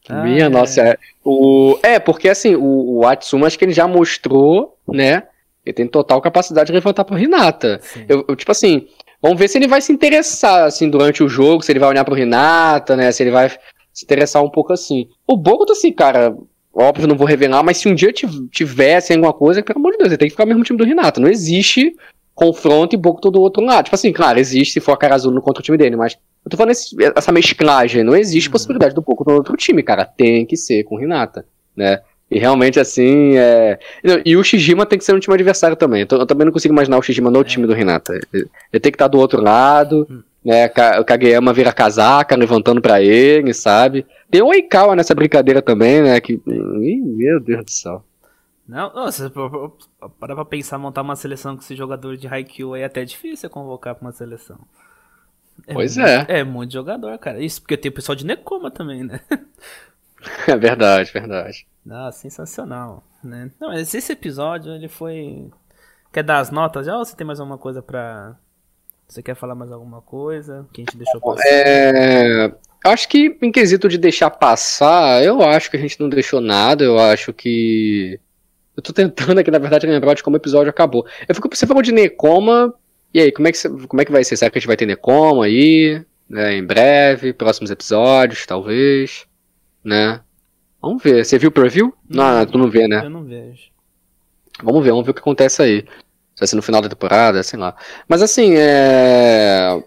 Ah, 0.09 0.23
Minha 0.23 0.47
é. 0.47 0.49
nossa, 0.49 0.81
é. 0.83 0.97
O, 1.25 1.79
é, 1.83 1.99
porque 1.99 2.29
assim, 2.29 2.55
o, 2.55 2.99
o 2.99 3.07
Atsumo 3.07 3.47
acho 3.47 3.59
que 3.59 3.65
ele 3.65 3.73
já 3.73 3.87
mostrou, 3.87 4.77
né? 4.89 5.25
Ele 5.65 5.75
tem 5.75 5.87
total 5.87 6.21
capacidade 6.21 6.69
de 6.69 6.73
levantar 6.73 7.05
pro 7.05 7.19
Hinata. 7.19 7.81
Eu, 8.09 8.25
eu, 8.29 8.37
tipo 8.37 8.53
assim, 8.53 8.87
vamos 9.21 9.39
ver 9.39 9.49
se 9.49 9.59
ele 9.59 9.67
vai 9.67 9.81
se 9.81 9.93
interessar, 9.93 10.65
assim, 10.65 10.89
durante 10.89 11.25
o 11.25 11.29
jogo, 11.29 11.63
se 11.63 11.73
ele 11.73 11.81
vai 11.81 11.89
olhar 11.89 12.05
pro 12.05 12.17
Hinata, 12.17 12.95
né? 12.97 13.11
Se 13.11 13.23
ele 13.23 13.33
vai 13.33 13.51
se 13.93 14.05
interessar 14.05 14.43
um 14.45 14.51
pouco 14.51 14.73
assim. 14.73 15.09
O 15.27 15.37
Bokuto, 15.37 15.73
assim, 15.73 15.93
cara, 15.93 16.37
Óbvio, 16.79 17.09
não 17.09 17.17
vou 17.17 17.27
revelar, 17.27 17.63
mas 17.63 17.79
se 17.79 17.89
um 17.89 17.95
dia 17.95 18.13
tivesse 18.51 19.15
alguma 19.15 19.33
coisa, 19.33 19.63
pelo 19.63 19.79
amor 19.79 19.93
de 19.93 19.97
Deus, 19.97 20.11
ele 20.11 20.19
tem 20.19 20.29
que 20.29 20.33
ficar 20.33 20.45
no 20.45 20.51
mesmo 20.51 20.63
time 20.63 20.79
do 20.79 20.85
Renato. 20.85 21.23
Não 21.23 21.31
existe 21.31 21.97
confronto 22.37 22.95
e 22.95 22.99
Bokuto 22.99 23.31
do 23.31 23.41
outro 23.41 23.65
lado. 23.65 23.87
Tipo 23.87 23.95
assim, 23.97 24.13
claro, 24.13 24.39
existe 24.39 24.75
se 24.75 24.81
for 24.81 24.93
a 24.93 24.97
Carazulo 24.97 25.41
contra 25.41 25.61
o 25.61 25.65
time 25.65 25.79
dele, 25.79 25.97
mas 25.97 26.19
eu 26.45 26.51
tô 26.51 26.57
falando 26.57 26.73
esse, 26.73 26.95
essa 27.17 27.33
mesclagem. 27.33 28.05
Não 28.05 28.15
existe 28.15 28.49
uhum. 28.49 28.53
possibilidade 28.53 28.95
do 28.95 29.01
Bokuto 29.01 29.31
no 29.31 29.39
outro 29.39 29.57
time, 29.57 29.83
cara. 29.83 30.05
Tem 30.05 30.45
que 30.45 30.57
ser 30.57 30.85
com 30.85 30.95
o 30.95 30.99
Renata, 30.99 31.47
né? 31.75 32.01
E 32.31 32.39
realmente, 32.39 32.79
assim, 32.79 33.37
é... 33.37 33.79
E 34.25 34.37
o 34.37 34.45
Shijima 34.45 34.85
tem 34.85 34.99
que 34.99 35.05
ser 35.05 35.15
um 35.15 35.19
time 35.19 35.35
adversário 35.35 35.77
também. 35.77 36.07
Eu, 36.09 36.27
também 36.27 36.45
não 36.45 36.53
consigo 36.53 36.75
imaginar 36.75 36.99
o 36.99 37.03
Shijima 37.03 37.31
no 37.31 37.41
é. 37.41 37.45
time 37.45 37.67
do 37.67 37.73
Renata. 37.73 38.13
Ele, 38.33 38.49
tem 38.81 38.93
que 38.93 38.97
estar 38.97 39.09
do 39.09 39.19
outro 39.19 39.41
lado, 39.41 40.07
hum. 40.11 40.23
né? 40.45 40.71
O 41.01 41.05
Kageyama 41.05 41.55
vira 41.55 41.73
casaca, 41.73 42.37
levantando 42.37 42.83
para 42.83 43.01
ele, 43.01 43.55
sabe? 43.55 44.05
Tem 44.31 44.43
o 44.43 44.53
Eikawa 44.53 44.95
nessa 44.95 45.15
brincadeira 45.15 45.63
também, 45.63 46.03
né? 46.03 46.21
Que. 46.21 46.35
Ih, 46.35 47.01
meu 47.01 47.41
Deus 47.41 47.65
do 47.65 47.71
céu. 47.71 48.05
Não, 48.69 48.93
nossa, 48.93 49.31
para 50.19 50.35
pra 50.35 50.45
pensar, 50.45 50.79
montar 50.79 51.03
uma 51.03 51.15
seleção 51.15 51.57
com 51.57 51.63
esse 51.63 51.77
jogador 51.77 52.17
de 52.17 52.27
Haikyuu 52.27 52.75
aí 52.75 52.83
é 52.83 52.87
até 52.87 53.05
difícil 53.05 53.49
convocar 53.49 53.95
pra 53.95 54.07
uma 54.07 54.13
seleção. 54.13 54.59
É 55.67 55.73
pois 55.73 55.97
muito, 55.97 56.09
é. 56.09 56.27
É 56.41 56.45
muito 56.45 56.73
jogador, 56.73 57.17
cara. 57.19 57.41
Isso 57.41 57.61
porque 57.61 57.77
tem 57.77 57.91
o 57.91 57.95
pessoal 57.95 58.17
de 58.17 58.27
Nekoma 58.27 58.71
também, 58.71 59.05
né? 59.05 59.21
É 60.49 60.57
verdade, 60.57 61.13
verdade. 61.13 61.69
Ah, 61.89 62.11
sensacional, 62.11 63.05
né? 63.23 63.49
Não, 63.61 63.69
mas 63.69 63.95
esse 63.95 64.13
episódio, 64.13 64.73
ele 64.73 64.89
foi... 64.89 65.49
Quer 66.13 66.25
dar 66.25 66.39
as 66.39 66.51
notas 66.51 66.87
já 66.87 66.97
ou 66.97 67.05
você 67.05 67.15
tem 67.15 67.25
mais 67.25 67.39
alguma 67.39 67.59
coisa 67.59 67.81
pra... 67.81 68.37
Você 69.07 69.23
quer 69.23 69.37
falar 69.37 69.55
mais 69.55 69.71
alguma 69.71 70.03
coisa 70.03 70.67
que 70.73 70.81
a 70.81 70.85
gente 70.85 70.97
deixou 70.97 71.21
passar? 71.21 71.47
É... 71.47 72.53
Acho 72.85 73.09
que 73.09 73.37
em 73.43 73.53
quesito 73.53 73.89
de 73.89 73.99
deixar 73.99 74.31
passar, 74.31 75.23
eu 75.23 75.43
acho 75.43 75.71
que 75.71 75.77
a 75.77 75.81
gente 75.81 76.01
não 76.01 76.09
deixou 76.09 76.41
nada, 76.41 76.85
eu 76.85 76.99
acho 76.99 77.33
que. 77.33 78.21
Eu 78.77 78.83
tô 78.83 78.93
tentando 78.93 79.39
aqui, 79.39 79.51
na 79.51 79.59
verdade, 79.59 79.87
lembrar 79.87 80.15
de 80.15 80.23
como 80.23 80.37
o 80.37 80.39
episódio 80.39 80.71
acabou. 80.71 81.07
Eu 81.27 81.35
fico, 81.35 81.49
você 81.53 81.67
falou 81.67 81.83
de 81.83 81.93
Necoma, 81.93 82.75
e 83.15 83.21
aí, 83.21 83.33
como 83.33 83.49
é, 83.49 83.53
que, 83.53 83.69
como 83.87 84.03
é 84.03 84.05
que 84.05 84.13
vai 84.13 84.23
ser? 84.23 84.37
Será 84.37 84.51
que 84.51 84.59
a 84.59 84.61
gente 84.61 84.67
vai 84.67 84.77
ter 84.77 84.87
Necoma 84.87 85.47
aí? 85.47 86.05
Né, 86.29 86.57
em 86.57 86.65
breve, 86.65 87.33
próximos 87.33 87.71
episódios, 87.71 88.45
talvez, 88.45 89.27
né? 89.83 90.21
Vamos 90.83 91.03
ver. 91.03 91.25
Você 91.25 91.39
viu 91.39 91.49
o 91.49 91.53
preview? 91.53 91.95
Não, 92.09 92.39
não, 92.39 92.47
tu 92.47 92.59
não 92.59 92.69
vê, 92.69 92.87
né? 92.87 93.05
Eu 93.05 93.11
não 93.11 93.25
vejo. 93.25 93.71
Vamos 94.63 94.83
ver, 94.83 94.91
vamos 94.91 95.05
ver 95.05 95.13
o 95.13 95.15
que 95.15 95.21
acontece 95.21 95.63
aí. 95.63 95.83
Se 96.35 96.41
vai 96.41 96.47
ser 96.49 96.57
no 96.57 96.63
final 96.63 96.83
da 96.83 96.89
temporada, 96.89 97.43
sei 97.43 97.59
lá. 97.59 97.75
Mas 98.09 98.23
assim, 98.23 98.55
é. 98.57 99.83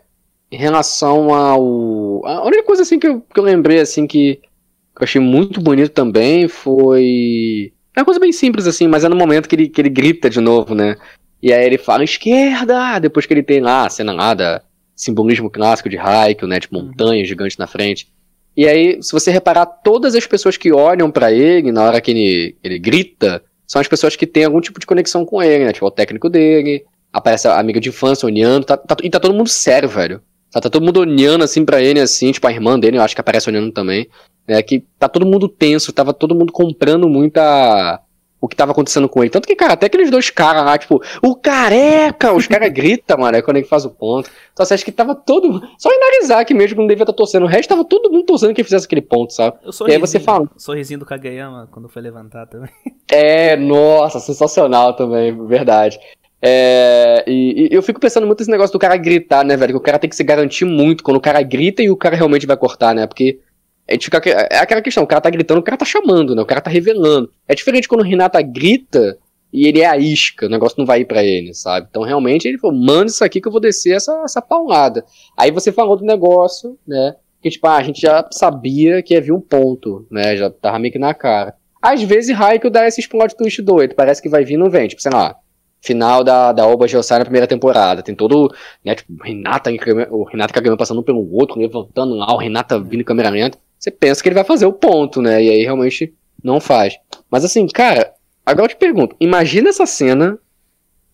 Em 0.51 0.57
relação 0.57 1.33
ao. 1.33 2.25
A 2.25 2.45
única 2.45 2.63
coisa 2.63 2.81
assim 2.81 2.97
que 2.97 3.07
eu, 3.07 3.21
que 3.21 3.39
eu 3.39 3.43
lembrei, 3.43 3.79
assim, 3.79 4.07
que, 4.07 4.35
que 4.37 5.01
eu 5.01 5.03
achei 5.03 5.21
muito 5.21 5.61
bonito 5.61 5.91
também 5.91 6.47
foi. 6.47 7.73
É 7.99 8.01
uma 8.01 8.05
coisa 8.05 8.19
bem 8.19 8.31
simples, 8.31 8.65
assim, 8.65 8.87
mas 8.87 9.03
é 9.03 9.09
no 9.09 9.15
momento 9.15 9.49
que 9.49 9.55
ele, 9.55 9.67
que 9.67 9.81
ele 9.81 9.89
grita 9.89 10.29
de 10.29 10.39
novo, 10.39 10.73
né? 10.73 10.95
E 11.43 11.51
aí 11.51 11.65
ele 11.65 11.77
fala 11.77 12.01
esquerda! 12.01 12.97
Depois 12.97 13.25
que 13.25 13.33
ele 13.33 13.43
tem 13.43 13.59
lá 13.59 13.85
a 13.85 13.89
cena 13.89 14.13
lá 14.13 14.33
da 14.33 14.61
simbolismo 14.95 15.49
clássico 15.49 15.89
de 15.89 15.97
Haikyuu, 15.97 16.47
né? 16.47 16.61
De 16.61 16.69
montanha 16.71 17.25
gigante 17.25 17.59
na 17.59 17.67
frente. 17.67 18.07
E 18.55 18.65
aí, 18.65 19.03
se 19.03 19.11
você 19.11 19.31
reparar, 19.31 19.65
todas 19.65 20.15
as 20.15 20.25
pessoas 20.25 20.55
que 20.55 20.71
olham 20.71 21.11
para 21.11 21.33
ele 21.33 21.73
na 21.73 21.83
hora 21.83 21.99
que 21.99 22.11
ele, 22.11 22.55
ele 22.63 22.79
grita, 22.79 23.43
são 23.67 23.81
as 23.81 23.87
pessoas 23.89 24.15
que 24.15 24.25
têm 24.25 24.45
algum 24.45 24.61
tipo 24.61 24.79
de 24.79 24.85
conexão 24.85 25.25
com 25.25 25.43
ele, 25.43 25.65
né? 25.65 25.73
Tipo, 25.73 25.87
o 25.87 25.91
técnico 25.91 26.29
dele, 26.29 26.85
aparece 27.11 27.49
a 27.49 27.59
amiga 27.59 27.81
de 27.81 27.89
infância 27.89 28.25
olhando, 28.25 28.63
tá, 28.63 28.77
tá, 28.77 28.95
e 29.03 29.09
tá 29.09 29.19
todo 29.19 29.35
mundo 29.35 29.49
sério, 29.49 29.89
velho. 29.89 30.21
Tá, 30.51 30.61
tá 30.61 30.69
todo 30.69 30.83
mundo 30.83 30.99
olhando 30.99 31.43
assim 31.43 31.63
para 31.63 31.81
ele, 31.81 31.99
assim, 31.99 32.31
tipo, 32.31 32.47
a 32.47 32.51
irmã 32.51 32.79
dele, 32.79 32.97
eu 32.97 33.01
acho 33.01 33.15
que 33.15 33.21
aparece 33.21 33.49
olhando 33.49 33.71
também. 33.71 34.07
Né? 34.47 34.61
Que 34.63 34.83
tá 34.97 35.07
todo 35.07 35.25
mundo 35.25 35.47
tenso, 35.47 35.93
tava 35.93 36.13
todo 36.13 36.35
mundo 36.35 36.51
comprando 36.51 37.07
muita 37.07 38.01
o 38.41 38.47
que 38.47 38.55
tava 38.55 38.71
acontecendo 38.71 39.09
com 39.09 39.21
ele. 39.21 39.29
Tanto 39.29 39.47
que, 39.47 39.55
cara, 39.55 39.73
até 39.73 39.87
aqueles 39.87 40.09
dois 40.09 40.29
caras 40.29 40.63
lá, 40.63 40.77
tipo, 40.77 41.01
o 41.21 41.35
careca! 41.35 42.33
Os 42.33 42.47
caras 42.47 42.71
gritam, 42.73 43.17
mano, 43.17 43.37
é 43.37 43.41
quando 43.41 43.57
ele 43.57 43.65
faz 43.65 43.85
o 43.85 43.89
ponto. 43.89 44.29
Então 44.53 44.65
você 44.65 44.73
acha 44.73 44.85
que 44.85 44.91
tava 44.91 45.13
todo. 45.13 45.61
Só 45.77 45.89
em 45.91 46.45
que 46.45 46.53
mesmo 46.53 46.75
que 46.75 46.81
não 46.81 46.87
devia 46.87 47.03
estar 47.03 47.13
tá 47.13 47.17
torcendo. 47.17 47.43
O 47.43 47.47
resto 47.47 47.69
tava 47.69 47.83
todo 47.83 48.09
mundo 48.09 48.25
torcendo 48.25 48.53
que 48.53 48.61
ele 48.61 48.65
fizesse 48.65 48.85
aquele 48.85 49.01
ponto, 49.01 49.33
sabe? 49.33 49.57
e 49.87 49.91
aí 49.91 49.97
você 49.97 50.19
fala. 50.19 50.49
Sorrisinho 50.57 50.99
do 50.99 51.05
Kageyama 51.05 51.67
quando 51.71 51.89
foi 51.89 52.01
levantar 52.01 52.45
também. 52.47 52.69
É, 53.11 53.57
nossa, 53.57 54.19
sensacional 54.19 54.95
também, 54.95 55.35
verdade. 55.47 55.99
É, 56.41 57.23
e, 57.27 57.67
e, 57.67 57.75
eu 57.75 57.81
fico 57.81 57.99
pensando 57.99 58.25
muito 58.25 58.39
nesse 58.39 58.51
negócio 58.51 58.71
do 58.71 58.79
cara 58.79 58.95
gritar, 58.95 59.43
né, 59.43 59.57
velho? 59.57 59.73
Que 59.73 59.77
o 59.77 59.81
cara 59.81 59.99
tem 59.99 60.09
que 60.09 60.15
se 60.15 60.23
garantir 60.23 60.65
muito 60.65 61.03
quando 61.03 61.17
o 61.17 61.21
cara 61.21 61.41
grita 61.41 61.83
e 61.83 61.89
o 61.89 61.97
cara 61.97 62.15
realmente 62.15 62.47
vai 62.47 62.55
cortar, 62.55 62.95
né? 62.95 63.05
Porque 63.05 63.39
é, 63.87 63.99
fica, 63.99 64.21
é 64.29 64.59
aquela 64.59 64.81
questão, 64.81 65.03
o 65.03 65.07
cara 65.07 65.21
tá 65.21 65.29
gritando, 65.29 65.59
o 65.59 65.63
cara 65.63 65.77
tá 65.77 65.85
chamando, 65.85 66.35
né? 66.35 66.41
O 66.41 66.45
cara 66.45 66.61
tá 66.61 66.69
revelando. 66.69 67.31
É 67.47 67.55
diferente 67.55 67.87
quando 67.87 68.01
o 68.01 68.05
Renata 68.05 68.41
grita 68.41 69.17
e 69.51 69.67
ele 69.67 69.81
é 69.81 69.85
a 69.87 69.97
isca, 69.97 70.45
o 70.45 70.49
negócio 70.49 70.77
não 70.77 70.85
vai 70.85 71.01
ir 71.01 71.05
para 71.05 71.23
ele, 71.23 71.53
sabe? 71.53 71.87
Então 71.89 72.03
realmente 72.03 72.47
ele 72.47 72.59
falou, 72.59 72.77
manda 72.77 73.07
isso 73.07 73.23
aqui 73.23 73.41
que 73.41 73.47
eu 73.47 73.51
vou 73.51 73.59
descer 73.59 73.95
essa, 73.95 74.21
essa 74.23 74.41
paulada. 74.41 75.03
Aí 75.35 75.51
você 75.51 75.71
falou 75.71 75.97
do 75.97 76.05
negócio, 76.05 76.77
né? 76.87 77.15
Que 77.41 77.49
tipo, 77.49 77.65
ah, 77.67 77.77
a 77.77 77.83
gente 77.83 77.99
já 77.99 78.27
sabia 78.31 79.01
que 79.01 79.15
havia 79.15 79.33
um 79.33 79.41
ponto, 79.41 80.05
né? 80.11 80.37
Já 80.37 80.49
tava 80.49 80.77
meio 80.77 80.91
que 80.91 80.99
na 80.99 81.13
cara. 81.13 81.55
Às 81.81 82.03
vezes 82.03 82.35
Raikkonen 82.35 82.73
dá 82.73 82.87
esse 82.87 83.07
plot 83.07 83.35
twist 83.35 83.61
doido, 83.61 83.95
parece 83.95 84.21
que 84.21 84.29
vai 84.29 84.43
vir 84.45 84.53
e 84.53 84.57
não 84.57 84.69
vem. 84.69 84.87
Tipo, 84.87 85.01
sei 85.01 85.11
lá, 85.11 85.35
final 85.81 86.23
da, 86.23 86.51
da 86.51 86.67
Oba 86.67 86.87
Geosai 86.87 87.19
na 87.19 87.25
primeira 87.25 87.47
temporada. 87.47 88.03
Tem 88.03 88.15
todo, 88.15 88.53
né, 88.83 88.95
tipo, 88.95 89.11
Renata, 89.23 89.71
o 90.09 90.23
Renata 90.23 90.53
Kagami 90.53 90.77
passando 90.77 91.03
pelo 91.03 91.31
outro, 91.33 91.59
levantando 91.59 92.15
lá, 92.15 92.33
o 92.33 92.37
Renata 92.37 92.79
vindo 92.79 93.01
em 93.01 93.05
câmera 93.05 93.29
você 93.77 93.89
pensa 93.89 94.21
que 94.21 94.27
ele 94.27 94.35
vai 94.35 94.43
fazer 94.43 94.65
o 94.65 94.73
ponto, 94.73 95.21
né? 95.21 95.41
E 95.41 95.49
aí 95.49 95.63
realmente 95.63 96.13
não 96.43 96.59
faz. 96.59 96.97
Mas 97.31 97.45
assim, 97.45 97.65
cara, 97.67 98.13
agora 98.45 98.65
eu 98.65 98.69
te 98.69 98.75
pergunto, 98.75 99.15
imagina 99.19 99.69
essa 99.69 99.85
cena 99.85 100.37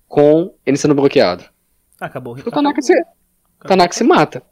com 0.08 0.54
ele 0.66 0.78
sendo 0.78 0.96
bloqueado. 0.96 1.44
Acabou. 2.00 2.34
O 2.34 2.52
Tanaka, 2.52 2.82
se, 2.82 2.94
acabou. 2.94 3.16
Tanaka 3.68 3.94
se 3.94 4.04
mata. 4.04 4.44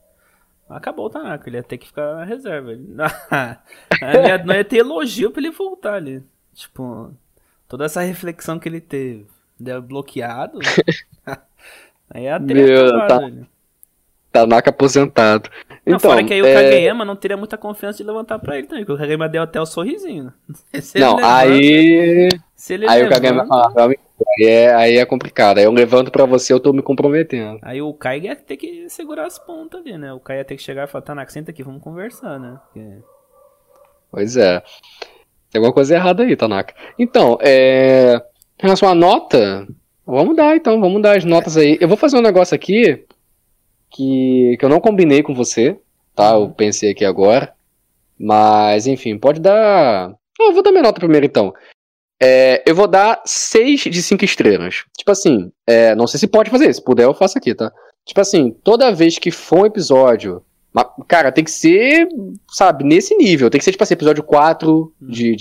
Acabou 0.70 1.08
o 1.08 1.10
Tanaka, 1.10 1.50
ele 1.50 1.58
ia 1.58 1.64
ter 1.64 1.78
que 1.78 1.88
ficar 1.88 2.14
na 2.14 2.24
reserva. 2.24 2.76
Não, 2.76 3.06
ia, 4.28 4.44
não 4.44 4.56
ia 4.56 4.66
ter 4.66 4.78
elogio 4.78 5.32
pra 5.32 5.42
ele 5.42 5.52
voltar 5.52 5.96
ali. 5.96 6.24
Tipo, 6.54 7.12
toda 7.68 7.86
essa 7.86 8.02
reflexão 8.02 8.60
que 8.60 8.70
ele 8.70 8.80
teve. 8.80 9.26
Deu 9.64 9.82
bloqueado. 9.82 10.60
aí 12.10 12.24
ia 12.24 12.40
ter 12.40 12.54
Meu, 12.54 13.08
tá, 13.08 13.20
Tanaka 14.32 14.72
aposentado. 14.72 15.50
Não, 15.86 15.96
então, 15.96 16.00
fora 16.00 16.24
que 16.24 16.34
aí 16.34 16.42
o 16.42 16.46
é... 16.46 16.54
Kageyama 16.54 17.06
não 17.06 17.16
teria 17.16 17.38
muita 17.38 17.58
confiança 17.58 18.00
de 18.00 18.04
levantar 18.04 18.40
pra 18.40 18.58
ele 18.58 18.68
também, 18.68 18.84
porque 18.84 18.94
o 18.94 18.98
Kageyama 18.98 19.30
deu 19.30 19.44
até 19.44 19.62
o 19.62 19.66
sorrisinho. 19.66 20.34
não, 20.96 21.16
levanta, 21.16 21.38
aí. 21.38 22.30
Se 22.56 22.74
ele 22.74 22.90
aí 22.90 23.04
levanta, 23.04 23.16
o 23.16 23.22
Kageyama 23.22 23.48
fala, 23.48 23.88
aí 23.88 23.96
é, 24.40 24.74
aí 24.74 24.98
é 24.98 25.06
complicado. 25.06 25.60
Aí 25.60 25.64
eu 25.64 25.72
levanto 25.72 26.12
pra 26.12 26.26
você, 26.26 26.52
eu 26.52 26.60
tô 26.60 26.74
me 26.74 26.82
comprometendo. 26.82 27.60
Aí 27.62 27.82
o 27.82 27.94
Kai 27.94 28.22
ia 28.22 28.36
ter 28.36 28.58
que 28.58 28.90
segurar 28.90 29.28
as 29.28 29.38
pontas 29.38 29.80
ali, 29.80 29.98
né? 29.98 30.12
O 30.12 30.20
Kai 30.20 30.40
ia 30.40 30.46
ter 30.46 30.56
que 30.56 30.64
chegar 30.64 30.86
e 30.86 30.92
falar, 30.92 31.04
Tanaka, 31.04 31.32
senta 31.32 31.52
aqui, 31.52 31.62
vamos 31.64 31.84
conversar, 31.84 32.40
né? 32.40 32.60
Porque... 32.66 32.98
Pois 34.12 34.36
é. 34.36 34.62
Tem 35.52 35.60
alguma 35.60 35.74
coisa 35.74 35.94
errada 35.94 36.24
aí, 36.24 36.36
Tanaka. 36.36 36.74
Então, 36.98 37.38
é. 37.40 38.20
Em 38.64 38.66
relação 38.66 38.88
à 38.88 38.96
nota, 38.96 39.68
vamos 40.06 40.38
dar 40.38 40.56
então, 40.56 40.80
vamos 40.80 41.02
dar 41.02 41.18
as 41.18 41.26
notas 41.26 41.58
aí. 41.58 41.78
Eu 41.82 41.88
vou 41.90 41.98
fazer 41.98 42.18
um 42.18 42.22
negócio 42.22 42.56
aqui 42.56 43.04
que, 43.92 44.56
que 44.58 44.64
eu 44.64 44.70
não 44.70 44.80
combinei 44.80 45.22
com 45.22 45.36
você, 45.36 45.78
tá? 46.16 46.32
Eu 46.32 46.44
uhum. 46.44 46.54
pensei 46.54 46.92
aqui 46.92 47.04
agora. 47.04 47.54
Mas, 48.18 48.88
enfim, 48.88 49.18
pode 49.18 49.42
dar. 49.42 50.10
Ah, 50.10 50.44
eu 50.44 50.54
vou 50.54 50.64
dar 50.64 50.72
minha 50.72 50.84
nota 50.84 51.02
primeiro 51.02 51.26
então. 51.26 51.54
É, 52.22 52.64
eu 52.66 52.74
vou 52.74 52.88
dar 52.88 53.22
6 53.26 53.82
de 53.82 54.02
5 54.02 54.24
estrelas. 54.24 54.86
Tipo 54.98 55.12
assim, 55.12 55.52
é, 55.68 55.94
não 55.94 56.08
sei 56.08 56.22
se 56.22 56.28
pode 56.28 56.50
fazer, 56.50 56.74
se 56.74 56.82
puder 56.82 57.04
eu 57.04 57.14
faço 57.14 57.38
aqui, 57.38 57.54
tá? 57.54 57.70
Tipo 58.06 58.22
assim, 58.22 58.56
toda 58.64 58.94
vez 58.94 59.20
que 59.20 59.30
for 59.30 59.64
um 59.64 59.66
episódio. 59.66 60.42
Cara, 61.06 61.34
tem 61.34 61.44
que 61.44 61.52
ser, 61.52 62.08
sabe, 62.50 62.86
nesse 62.86 63.14
nível. 63.18 63.50
Tem 63.50 63.60
que 63.60 63.66
ser, 63.66 63.72
tipo 63.72 63.84
assim, 63.84 63.94
episódio 63.94 64.24
4 64.24 64.72
uhum. 64.72 64.92
de, 65.02 65.36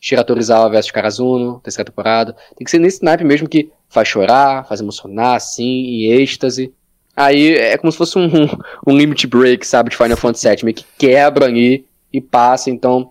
Shiratorizawa 0.00 0.70
vs 0.70 0.90
Karazuno, 0.90 1.60
terceira 1.60 1.90
temporada. 1.90 2.36
Tem 2.56 2.64
que 2.64 2.70
ser 2.70 2.78
nesse 2.78 3.02
naipe 3.02 3.24
mesmo 3.24 3.48
que 3.48 3.70
faz 3.88 4.08
chorar, 4.08 4.66
faz 4.66 4.80
emocionar, 4.80 5.36
assim, 5.36 5.64
em 5.64 6.12
êxtase. 6.12 6.72
Aí 7.16 7.54
é 7.54 7.76
como 7.76 7.90
se 7.90 7.98
fosse 7.98 8.16
um, 8.16 8.28
um 8.86 8.96
limit 8.96 9.26
break, 9.26 9.66
sabe, 9.66 9.90
de 9.90 9.96
Final 9.96 10.16
Fantasy 10.16 10.48
VII, 10.48 10.64
meio 10.64 10.76
que 10.76 10.84
quebra 10.96 11.46
ali 11.46 11.84
e 12.12 12.20
passa, 12.20 12.70
então 12.70 13.10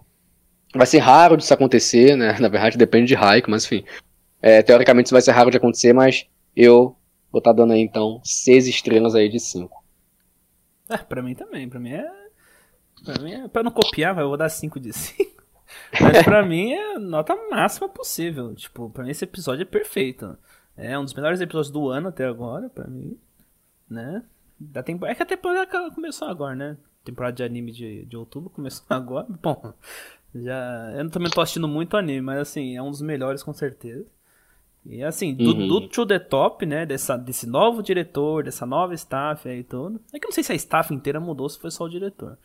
vai 0.73 0.88
ser 0.88 0.99
raro 0.99 1.35
disso 1.35 1.53
acontecer, 1.53 2.15
né, 2.15 2.38
na 2.39 2.47
verdade 2.47 2.77
depende 2.77 3.07
de 3.07 3.15
Raiko, 3.15 3.51
mas 3.51 3.65
enfim, 3.65 3.83
é, 4.41 4.61
teoricamente 4.61 5.07
isso 5.07 5.13
vai 5.13 5.21
ser 5.21 5.31
raro 5.31 5.51
de 5.51 5.57
acontecer, 5.57 5.93
mas 5.93 6.25
eu 6.55 6.95
vou 7.31 7.39
estar 7.39 7.51
tá 7.51 7.57
dando 7.57 7.73
aí 7.73 7.81
então 7.81 8.21
6 8.23 8.67
estrelas 8.67 9.13
aí 9.13 9.27
de 9.27 9.39
5. 9.39 9.83
É, 10.89 10.97
pra 10.97 11.21
mim 11.21 11.35
também, 11.35 11.67
pra 11.67 11.79
mim 11.79 11.91
é... 11.91 12.07
Pra 13.03 13.21
mim 13.21 13.33
é... 13.33 13.47
Pra 13.49 13.61
não 13.61 13.71
copiar, 13.71 14.17
eu 14.17 14.29
vou 14.29 14.38
dar 14.38 14.47
5 14.47 14.79
de 14.79 14.93
5. 14.93 15.36
Mas 15.99 16.23
pra 16.23 16.45
mim 16.45 16.73
é 16.73 16.99
nota 16.99 17.35
máxima 17.49 17.88
possível. 17.88 18.53
Tipo, 18.55 18.89
pra 18.89 19.03
mim 19.03 19.11
esse 19.11 19.23
episódio 19.23 19.63
é 19.63 19.65
perfeito. 19.65 20.38
É 20.75 20.97
um 20.97 21.03
dos 21.03 21.13
melhores 21.13 21.41
episódios 21.41 21.71
do 21.71 21.89
ano 21.89 22.09
até 22.09 22.25
agora, 22.25 22.69
pra 22.69 22.88
mim 22.88 23.17
né? 23.89 24.23
Da 24.59 24.83
tempo... 24.83 25.05
É 25.05 25.15
que 25.15 25.23
a 25.23 25.25
temporada 25.25 25.91
começou 25.91 26.27
agora, 26.27 26.55
né? 26.55 26.77
temporada 27.03 27.38
de 27.38 27.43
anime 27.43 27.71
de, 27.71 28.05
de 28.05 28.17
outubro 28.17 28.49
começou 28.49 28.85
agora. 28.89 29.27
Bom, 29.41 29.73
já. 30.35 30.91
Eu 30.95 31.09
também 31.09 31.31
tô 31.31 31.39
assistindo 31.39 31.67
muito 31.67 31.95
anime, 31.95 32.21
mas 32.21 32.39
assim, 32.39 32.75
é 32.75 32.81
um 32.81 32.91
dos 32.91 33.01
melhores 33.01 33.41
com 33.43 33.53
certeza. 33.53 34.05
E 34.85 35.03
assim, 35.03 35.33
do, 35.33 35.51
uhum. 35.51 35.67
do 35.67 35.88
To 35.88 36.05
The 36.05 36.19
Top, 36.19 36.65
né? 36.65 36.85
Dessa, 36.85 37.17
desse 37.17 37.47
novo 37.47 37.81
diretor, 37.81 38.43
dessa 38.43 38.65
nova 38.65 38.93
staff 38.93 39.47
aí 39.47 39.63
todo. 39.63 40.01
É 40.13 40.19
que 40.19 40.25
eu 40.25 40.29
não 40.29 40.33
sei 40.33 40.43
se 40.43 40.51
a 40.51 40.55
staff 40.55 40.93
inteira 40.93 41.19
mudou, 41.19 41.47
se 41.47 41.59
foi 41.59 41.71
só 41.71 41.85
o 41.85 41.89
diretor. 41.89 42.38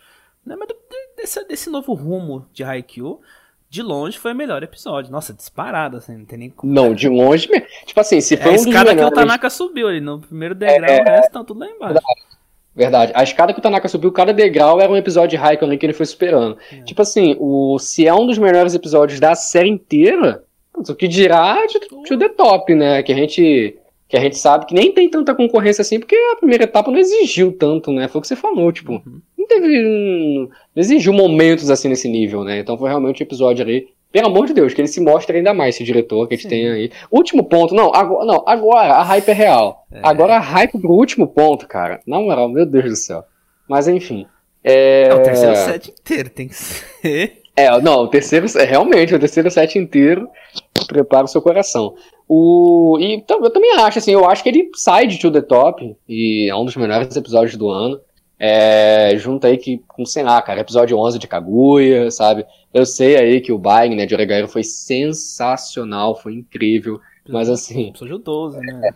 Né? 0.45 0.57
Mas 0.59 0.69
desse, 1.17 1.45
desse 1.45 1.71
novo 1.71 1.95
rumo 1.95 2.47
de 2.53 2.65
Haikyuu, 2.65 3.21
de 3.69 3.83
longe 3.83 4.19
foi 4.19 4.33
o 4.33 4.37
melhor 4.37 4.63
episódio. 4.63 5.11
Nossa, 5.11 5.33
disparado, 5.33 5.97
assim, 5.97 6.19
não 6.19 6.25
tem 6.25 6.39
nem 6.39 6.51
como. 6.51 6.73
Não, 6.73 6.93
de 6.93 7.09
longe 7.09 7.49
mesmo. 7.51 7.67
Tipo 7.87 8.01
assim, 8.01 8.21
se 8.21 8.37
foi 8.37 8.53
é 8.53 8.55
a 8.57 8.59
um 8.59 8.69
escada 8.69 8.95
que 8.95 9.03
o 9.03 9.11
Tanaka 9.11 9.49
subiu 9.49 9.89
ali, 9.89 10.01
no 10.01 10.21
primeiro 10.21 10.55
degrau, 10.55 10.91
é, 10.91 11.01
o 11.01 11.05
resto 11.05 11.33
tá 11.33 11.45
tudo 11.45 11.61
lá 11.61 11.71
embaixo. 11.71 11.99
Verdade. 12.75 13.13
A 13.15 13.23
escada 13.23 13.53
que 13.53 13.59
o 13.59 13.63
Tanaka 13.63 13.89
subiu, 13.89 14.11
cada 14.13 14.33
degrau 14.33 14.81
era 14.81 14.91
um 14.91 14.97
episódio 14.97 15.31
de 15.31 15.37
Raikkonen 15.37 15.79
que 15.79 15.87
ele 15.87 15.93
foi 15.93 16.07
superando. 16.07 16.59
É. 16.71 16.83
Tipo 16.83 17.03
assim, 17.03 17.37
o, 17.39 17.79
se 17.79 18.07
é 18.07 18.15
um 18.15 18.27
dos 18.27 18.39
melhores 18.39 18.75
episódios 18.75 19.21
da 19.21 19.35
série 19.35 19.69
inteira, 19.69 20.43
o 20.75 20.95
que 20.95 21.07
dirá 21.07 21.67
de, 21.67 21.79
de 21.81 22.17
The 22.19 22.29
Top, 22.31 22.75
né? 22.75 23.03
Que 23.03 23.13
a 23.13 23.17
gente 23.17 23.79
que 24.13 24.17
a 24.19 24.21
gente 24.21 24.37
sabe 24.37 24.67
que 24.67 24.75
nem 24.75 24.93
tem 24.93 25.09
tanta 25.09 25.35
concorrência 25.35 25.81
assim, 25.81 25.99
porque 25.99 26.15
a 26.15 26.37
primeira 26.37 26.65
etapa 26.65 26.91
não 26.91 26.99
exigiu 26.99 27.51
tanto, 27.51 27.91
né? 27.91 28.09
Foi 28.09 28.19
o 28.19 28.23
que 28.23 28.29
você 28.29 28.37
falou, 28.37 28.71
tipo, 28.71 28.93
uhum. 28.93 29.23
Não 29.43 29.49
teve. 29.49 30.49
Não 30.75 30.81
exigiu 30.83 31.13
momentos 31.13 31.71
assim 31.71 31.89
nesse 31.89 32.09
nível, 32.09 32.45
né? 32.45 32.61
Então 32.61 32.79
foi 32.79 32.89
realmente 32.89 33.23
um 33.23 33.27
episódio 33.27 33.65
ali. 33.65 33.89
Pelo 34.11 34.27
amor 34.27 34.47
de 34.47 34.53
Deus, 34.53 34.75
que 34.75 34.81
ele 34.81 34.89
se 34.89 35.01
mostre 35.01 35.39
ainda 35.39 35.55
mais, 35.55 35.75
esse 35.75 35.85
diretor 35.85 36.29
que 36.29 36.35
a 36.35 36.37
gente 36.37 36.45
Sim. 36.45 36.51
tem 36.51 36.71
aí. 36.71 36.91
Último 37.11 37.45
ponto, 37.45 37.75
não, 37.75 37.95
agora, 37.95 38.27
não, 38.27 38.45
agora 38.47 38.95
a 38.95 39.03
hype 39.03 39.29
é 39.29 39.33
real. 39.33 39.87
É. 39.91 40.01
Agora 40.03 40.37
a 40.37 40.39
hype 40.39 40.79
pro 40.79 40.93
último 40.93 41.27
ponto, 41.27 41.67
cara. 41.67 42.01
Na 42.07 42.21
moral, 42.21 42.49
meu 42.49 42.67
Deus 42.67 42.85
do 42.85 42.97
céu. 42.97 43.25
Mas 43.67 43.89
enfim. 43.89 44.27
É, 44.63 45.09
é 45.09 45.15
o 45.15 45.23
terceiro 45.23 45.57
set 45.57 45.91
inteiro, 45.91 46.29
tem 46.29 46.47
que 46.47 46.55
ser. 46.55 47.43
É, 47.57 47.81
não, 47.81 48.05
o 48.05 48.09
terceiro, 48.09 48.47
realmente, 48.47 49.15
o 49.15 49.19
terceiro 49.19 49.51
set 49.51 49.79
inteiro 49.79 50.29
prepara 50.87 51.25
o 51.25 51.29
seu 51.29 51.43
coração. 51.43 51.95
O, 52.29 52.97
e 52.99 53.23
eu 53.29 53.51
também 53.51 53.75
acho, 53.77 53.99
assim, 53.99 54.13
eu 54.13 54.25
acho 54.25 54.43
que 54.43 54.49
ele 54.49 54.71
sai 54.75 55.07
de 55.07 55.19
To 55.19 55.31
The 55.31 55.43
Top, 55.43 55.97
e 56.09 56.49
é 56.51 56.55
um 56.55 56.65
dos 56.65 56.77
melhores 56.77 57.15
episódios 57.15 57.57
do 57.57 57.69
ano. 57.69 58.01
É, 58.45 59.17
junto 59.19 59.47
aí 59.47 59.57
que, 59.57 59.79
com, 59.87 60.05
sei 60.05 60.25
lá, 60.25 60.43
cara, 60.43 60.63
episódio 60.63 60.99
11 60.99 61.17
de 61.17 61.29
Kaguya, 61.29 62.11
sabe? 62.11 62.45
Eu 62.75 62.85
sei 62.85 63.17
aí 63.17 63.41
que 63.41 63.53
o 63.53 63.59
Bayern, 63.59 63.95
né, 63.95 64.05
de 64.05 64.15
Oregairo 64.15 64.49
foi 64.49 64.65
sensacional, 64.65 66.17
foi 66.17 66.35
incrível, 66.35 67.01
mas 67.29 67.49
assim... 67.49 67.91
Episódio 67.91 68.19
12, 68.19 68.59
né? 68.59 68.91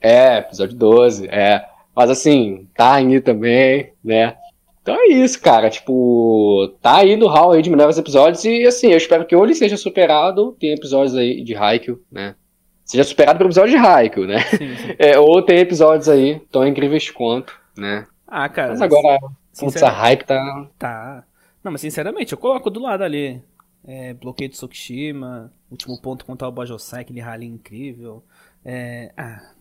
É, 0.00 0.38
episódio 0.38 0.76
12, 0.76 1.26
é. 1.26 1.64
Mas 1.96 2.10
assim, 2.10 2.68
tá 2.76 2.94
aí 2.94 3.20
também, 3.20 3.92
né? 4.04 4.36
Então 4.80 4.94
é 4.94 5.08
isso, 5.08 5.40
cara. 5.42 5.68
Tipo, 5.68 6.72
tá 6.80 6.98
aí 6.98 7.16
no 7.16 7.26
hall 7.26 7.50
aí 7.50 7.62
de 7.62 7.70
melhores 7.70 7.98
episódios. 7.98 8.44
E 8.44 8.64
assim, 8.68 8.92
eu 8.92 8.96
espero 8.96 9.26
que 9.26 9.34
ou 9.34 9.44
ele 9.44 9.54
seja 9.54 9.76
superado. 9.76 10.56
Tem 10.60 10.72
episódios 10.72 11.16
aí 11.16 11.42
de 11.42 11.56
Haikyuu, 11.56 12.00
né? 12.10 12.36
Seja 12.84 13.02
superado 13.02 13.38
pelo 13.38 13.48
episódio 13.48 13.72
de 13.72 13.84
Haikyuu, 13.84 14.26
né? 14.26 14.40
Sim, 14.42 14.76
sim. 14.76 14.94
É, 14.98 15.18
ou 15.18 15.42
tem 15.42 15.58
episódios 15.58 16.08
aí 16.08 16.40
tão 16.50 16.66
incríveis 16.66 17.10
quanto, 17.10 17.52
né? 17.76 18.06
Ah, 18.30 18.48
cara. 18.48 18.70
Mas 18.70 18.80
agora, 18.80 19.18
putz, 19.58 19.82
a 19.82 19.90
hype 19.90 20.24
tá. 20.24 20.70
Tá. 20.78 21.24
Não, 21.62 21.72
mas 21.72 21.80
sinceramente, 21.80 22.32
eu 22.32 22.38
coloco 22.38 22.70
do 22.70 22.80
lado 22.80 23.02
ali. 23.02 23.42
É, 23.84 24.14
bloqueio 24.14 24.48
de 24.48 24.56
Tsukishima. 24.56 25.52
Último 25.70 26.00
ponto 26.00 26.24
contra 26.24 26.48
o 26.48 26.52
Bajosai, 26.52 27.00
aquele 27.00 27.20
rally 27.20 27.46
incrível. 27.46 28.24
É, 28.64 29.12
ah, 29.16 29.54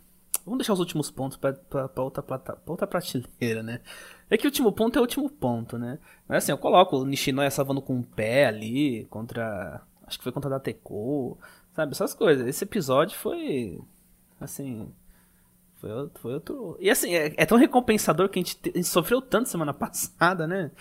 Vamos 0.50 0.60
deixar 0.60 0.74
os 0.74 0.80
últimos 0.80 1.12
pontos 1.12 1.38
pra, 1.38 1.54
pra, 1.54 1.88
pra, 1.88 2.04
outra, 2.04 2.24
pra, 2.24 2.58
outra 2.66 2.88
prateleira, 2.88 3.62
né? 3.62 3.82
É 4.32 4.36
que 4.36 4.48
o 4.48 4.50
último 4.50 4.72
ponto 4.72 4.98
é 4.98 5.00
o 5.00 5.04
último 5.04 5.30
ponto, 5.30 5.78
né? 5.78 6.00
Mas 6.28 6.44
assim, 6.44 6.52
eu 6.52 6.58
coloco 6.58 6.98
o 6.98 7.06
Nishinoya 7.06 7.52
salvando 7.52 7.82
com 7.82 8.00
o 8.00 8.04
pé 8.04 8.48
ali, 8.48 9.06
contra. 9.12 9.82
Acho 10.08 10.18
que 10.18 10.24
foi 10.24 10.32
contra 10.32 10.50
a 10.50 10.58
Dateco, 10.58 11.38
sabe? 11.74 11.92
Essas 11.92 12.16
coisas. 12.16 12.48
Esse 12.48 12.64
episódio 12.64 13.16
foi. 13.16 13.80
Assim. 14.40 14.92
Foi. 15.80 15.90
Foi 16.22 16.34
outro... 16.34 16.78
E 16.80 16.90
assim, 16.90 17.16
é, 17.16 17.34
é 17.38 17.46
tão 17.46 17.58
recompensador 17.58 18.30
que 18.30 18.40
a 18.40 18.42
gente, 18.42 18.58
a 18.64 18.78
gente 18.78 18.88
sofreu 18.88 19.22
tanto 19.22 19.50
semana 19.50 19.74
passada, 19.74 20.46
né? 20.46 20.72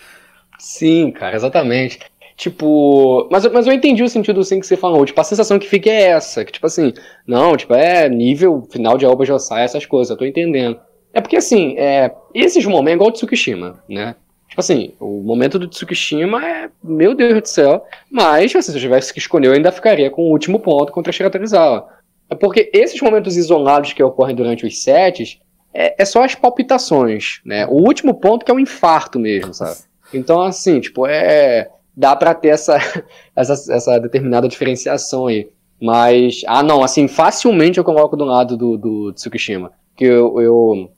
Sim, 0.57 1.11
cara, 1.11 1.35
exatamente. 1.35 1.99
Tipo, 2.35 3.27
mas, 3.29 3.45
mas 3.51 3.67
eu 3.67 3.73
entendi 3.73 4.01
o 4.01 4.07
sentido 4.09 4.39
assim 4.39 4.59
que 4.59 4.65
você 4.65 4.77
falou. 4.77 5.05
Tipo, 5.05 5.19
a 5.19 5.25
sensação 5.25 5.59
que 5.59 5.67
fica 5.67 5.89
é 5.89 6.03
essa, 6.03 6.45
que 6.45 6.53
tipo 6.53 6.65
assim, 6.65 6.93
não, 7.27 7.57
tipo, 7.57 7.73
é 7.73 8.07
nível 8.07 8.65
final 8.71 8.97
de 8.97 9.05
Alba 9.05 9.25
Josai, 9.25 9.63
essas 9.63 9.85
coisas, 9.85 10.09
eu 10.09 10.17
tô 10.17 10.25
entendendo. 10.25 10.79
É 11.13 11.19
porque 11.19 11.35
assim, 11.35 11.75
é, 11.77 12.13
esses 12.33 12.65
momentos, 12.65 12.95
igual 12.95 13.09
o 13.09 13.13
Tsukishima, 13.13 13.83
né? 13.89 14.15
Tipo 14.47 14.61
assim, 14.61 14.93
o 14.99 15.21
momento 15.21 15.59
do 15.59 15.67
Tsukishima 15.67 16.45
é, 16.45 16.69
meu 16.81 17.13
Deus 17.13 17.41
do 17.41 17.47
céu, 17.47 17.83
mas 18.09 18.55
assim, 18.55 18.71
se 18.71 18.77
eu 18.77 18.81
tivesse 18.81 19.13
que 19.13 19.19
escolher, 19.19 19.47
eu 19.47 19.53
ainda 19.53 19.71
ficaria 19.71 20.09
com 20.09 20.23
o 20.23 20.31
último 20.31 20.59
ponto 20.59 20.93
contra 20.93 21.11
Shiratorizawa. 21.11 21.89
É 22.29 22.35
porque 22.35 22.69
esses 22.73 23.01
momentos 23.01 23.35
isolados 23.35 23.93
que 23.93 24.03
ocorrem 24.03 24.35
durante 24.35 24.65
os 24.65 24.83
sets 24.83 25.39
é, 25.73 26.01
é 26.01 26.05
só 26.05 26.23
as 26.23 26.35
palpitações, 26.35 27.41
né? 27.45 27.65
O 27.67 27.85
último 27.87 28.13
ponto 28.13 28.45
que 28.45 28.51
é 28.51 28.53
o 28.53 28.59
infarto 28.59 29.19
mesmo, 29.19 29.53
sabe? 29.53 29.77
Então, 30.13 30.41
assim, 30.41 30.79
tipo, 30.79 31.05
é 31.07 31.69
dá 31.95 32.15
para 32.15 32.33
ter 32.33 32.49
essa, 32.49 32.77
essa, 33.35 33.73
essa 33.73 33.99
determinada 33.99 34.47
diferenciação 34.47 35.27
aí. 35.27 35.49
Mas, 35.81 36.41
ah 36.47 36.63
não, 36.63 36.83
assim, 36.83 37.07
facilmente 37.07 37.77
eu 37.77 37.83
coloco 37.83 38.15
do 38.15 38.25
lado 38.25 38.55
do, 38.55 38.77
do 38.77 39.13
Tsukishima. 39.13 39.71
Que 39.95 40.05
eu, 40.05 40.41
eu, 40.41 40.91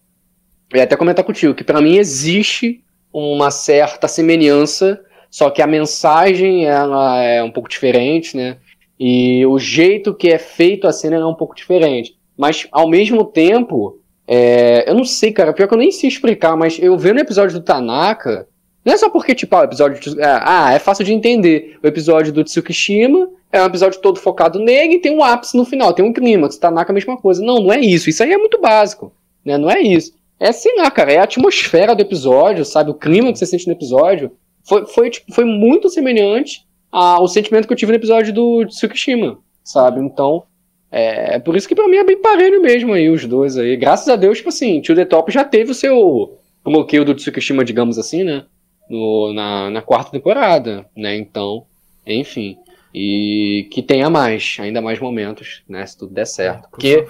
eu 0.71 0.77
ia 0.77 0.84
até 0.84 0.95
comentar 0.95 1.25
contigo, 1.25 1.55
que 1.55 1.63
para 1.63 1.82
mim 1.82 1.97
existe 1.97 2.84
uma 3.11 3.51
certa 3.51 4.07
semelhança, 4.07 4.99
só 5.29 5.49
que 5.49 5.61
a 5.61 5.67
mensagem 5.67 6.65
ela 6.65 7.21
é 7.21 7.43
um 7.43 7.51
pouco 7.51 7.69
diferente, 7.69 8.38
né? 8.38 8.57
E 9.04 9.43
o 9.47 9.58
jeito 9.58 10.14
que 10.14 10.30
é 10.30 10.38
feito 10.38 10.88
a 10.88 10.91
cena 10.91 11.16
é 11.16 11.26
um 11.26 11.34
pouco 11.34 11.56
diferente. 11.56 12.16
Mas, 12.38 12.68
ao 12.72 12.88
mesmo 12.88 13.26
tempo, 13.26 13.97
é, 14.28 14.88
eu 14.88 14.93
não 14.93 15.04
sei, 15.04 15.32
cara, 15.32 15.54
pior 15.54 15.68
que 15.68 15.74
eu 15.74 15.78
nem 15.80 15.91
sei 15.91 16.08
explicar, 16.08 16.56
mas 16.56 16.78
eu 16.80 16.95
vendo 16.95 17.18
o 17.18 17.22
episódio 17.22 17.60
do 17.60 17.66
Tanaka, 17.66 18.47
não 18.86 18.93
é 18.93 18.97
só 18.97 19.10
porque, 19.10 19.34
tipo, 19.34 19.56
ah, 19.56 19.62
o 19.62 19.64
episódio. 19.64 19.99
De, 19.99 20.22
ah, 20.22 20.72
é 20.72 20.78
fácil 20.78 21.04
de 21.04 21.14
entender. 21.14 21.80
O 21.84 21.88
episódio 21.88 22.32
do 22.32 22.43
Tsukishima 22.43 23.28
é 23.52 23.60
um 23.64 23.66
episódio 23.66 23.99
todo 23.99 24.20
focado 24.20 24.60
nele 24.60 24.97
e 24.97 25.02
tem 25.02 25.18
um 25.18 25.24
ápice 25.24 25.58
no 25.58 25.66
final, 25.66 25.93
tem 25.93 26.06
um 26.06 26.14
clímax, 26.14 26.58
Tanaka 26.58 26.91
é 26.91 26.93
a 26.93 26.93
mesma 26.93 27.18
coisa. 27.18 27.43
Não, 27.43 27.56
não 27.56 27.74
é 27.74 27.80
isso. 27.80 28.08
Isso 28.08 28.22
aí 28.22 28.32
é 28.32 28.38
muito 28.38 28.62
básico. 28.62 29.12
Né? 29.43 29.58
Não 29.58 29.72
é 29.72 29.82
isso. 29.82 30.14
É 30.39 30.52
sei 30.52 30.76
lá, 30.76 30.91
cara, 30.91 31.12
é 31.12 31.18
a 31.18 31.24
atmosfera 31.24 31.95
do 31.95 32.04
episódio, 32.04 32.64
sabe? 32.66 32.91
O 32.91 32.95
clima 32.95 33.34
que 33.34 33.39
você 33.39 33.47
sente 33.47 33.66
no 33.66 33.74
episódio. 33.74 34.32
Foi, 34.64 34.86
foi, 34.86 35.10
tipo, 35.10 35.34
foi 35.34 35.45
muito 35.45 35.89
semelhante 35.89 36.68
ao 36.92 37.28
sentimento 37.28 37.68
que 37.68 37.74
eu 37.74 37.78
tive 37.78 37.92
no 37.92 37.98
episódio 37.98 38.34
do 38.34 38.66
Tsukishima, 38.66 39.38
sabe? 39.64 40.02
Então, 40.02 40.44
é, 40.92 41.36
é 41.36 41.39
por 41.39 41.56
isso 41.56 41.68
que 41.68 41.76
pra 41.76 41.88
mim 41.88 41.98
é 41.98 42.04
bem 42.04 42.22
parelho 42.22 42.62
mesmo 42.62 42.94
aí, 42.94 43.10
os 43.10 43.26
dois 43.26 43.58
aí. 43.58 43.78
Graças 43.78 44.08
a 44.10 44.16
Deus, 44.16 44.38
tipo 44.38 44.50
assim, 44.50 44.82
Tio 44.82 44.96
The 44.96 45.06
Top 45.06 45.32
já 45.32 45.44
teve 45.44 45.72
o 45.72 45.76
seu 45.76 46.38
bloqueio 46.64 47.06
do 47.06 47.16
Tsukishima, 47.16 47.64
digamos 47.64 47.98
assim, 47.98 48.24
né? 48.24 48.46
no, 48.92 49.34
na, 49.34 49.70
na 49.70 49.82
quarta 49.82 50.12
temporada, 50.12 50.86
né? 50.96 51.16
Então, 51.16 51.66
enfim. 52.06 52.58
E 52.94 53.70
que 53.72 53.82
tenha 53.82 54.10
mais, 54.10 54.58
ainda 54.60 54.82
mais 54.82 55.00
momentos, 55.00 55.64
né? 55.68 55.86
Se 55.86 55.98
tudo 55.98 56.14
der 56.14 56.28
certo. 56.28 56.70
Porque, 56.70 57.08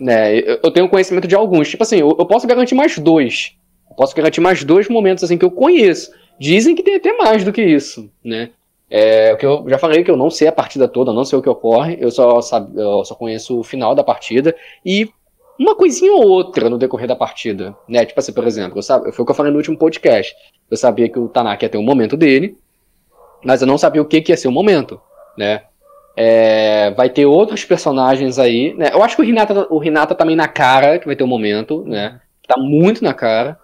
né, 0.00 0.40
eu 0.40 0.70
tenho 0.72 0.88
conhecimento 0.88 1.28
de 1.28 1.36
alguns. 1.36 1.70
Tipo 1.70 1.84
assim, 1.84 1.98
eu, 1.98 2.16
eu 2.18 2.26
posso 2.26 2.46
garantir 2.46 2.74
mais 2.74 2.98
dois. 2.98 3.52
Eu 3.88 3.94
posso 3.94 4.16
garantir 4.16 4.40
mais 4.40 4.64
dois 4.64 4.88
momentos, 4.88 5.22
assim, 5.22 5.38
que 5.38 5.44
eu 5.44 5.50
conheço. 5.50 6.10
Dizem 6.40 6.74
que 6.74 6.82
tem 6.82 6.96
até 6.96 7.16
mais 7.16 7.44
do 7.44 7.52
que 7.52 7.62
isso, 7.62 8.10
né? 8.22 8.50
É, 8.88 9.32
o 9.32 9.36
que 9.36 9.44
eu 9.44 9.64
já 9.68 9.78
falei 9.78 10.04
que 10.04 10.10
eu 10.10 10.16
não 10.16 10.30
sei 10.30 10.46
a 10.46 10.52
partida 10.52 10.86
toda, 10.86 11.12
não 11.12 11.24
sei 11.24 11.38
o 11.38 11.42
que 11.42 11.48
ocorre, 11.48 11.98
eu 12.00 12.10
só, 12.10 12.40
sabe, 12.40 12.80
eu 12.80 13.04
só 13.04 13.14
conheço 13.14 13.58
o 13.58 13.64
final 13.64 13.94
da 13.94 14.04
partida 14.04 14.54
e 14.84 15.10
uma 15.58 15.74
coisinha 15.74 16.12
ou 16.12 16.28
outra 16.28 16.68
no 16.70 16.78
decorrer 16.78 17.08
da 17.08 17.16
partida, 17.16 17.74
né? 17.88 18.04
Tipo 18.04 18.20
assim, 18.20 18.32
por 18.32 18.46
exemplo, 18.46 18.78
eu 18.78 18.82
sabe, 18.82 19.10
foi 19.12 19.22
o 19.22 19.26
que 19.26 19.30
eu 19.32 19.36
falei 19.36 19.50
no 19.50 19.58
último 19.58 19.76
podcast. 19.76 20.34
Eu 20.70 20.76
sabia 20.76 21.08
que 21.08 21.18
o 21.18 21.28
Tanaka 21.28 21.64
ia 21.64 21.68
ter 21.68 21.78
um 21.78 21.82
momento 21.82 22.16
dele, 22.16 22.58
mas 23.44 23.60
eu 23.60 23.66
não 23.66 23.78
sabia 23.78 24.02
o 24.02 24.04
que, 24.04 24.20
que 24.20 24.32
ia 24.32 24.36
ser 24.36 24.48
o 24.48 24.52
momento, 24.52 25.00
né? 25.36 25.62
É, 26.16 26.90
vai 26.92 27.10
ter 27.10 27.26
outros 27.26 27.64
personagens 27.64 28.38
aí, 28.38 28.74
né? 28.74 28.90
Eu 28.92 29.02
acho 29.02 29.16
que 29.16 29.22
o 29.22 29.24
Hinata, 29.24 29.66
o 29.70 29.82
Hinata 29.82 30.14
também 30.14 30.36
na 30.36 30.48
cara 30.48 30.98
que 30.98 31.06
vai 31.06 31.16
ter 31.16 31.24
um 31.24 31.28
momento, 31.28 31.82
né? 31.86 32.20
Tá 32.46 32.58
muito 32.58 33.02
na 33.02 33.12
cara. 33.12 33.58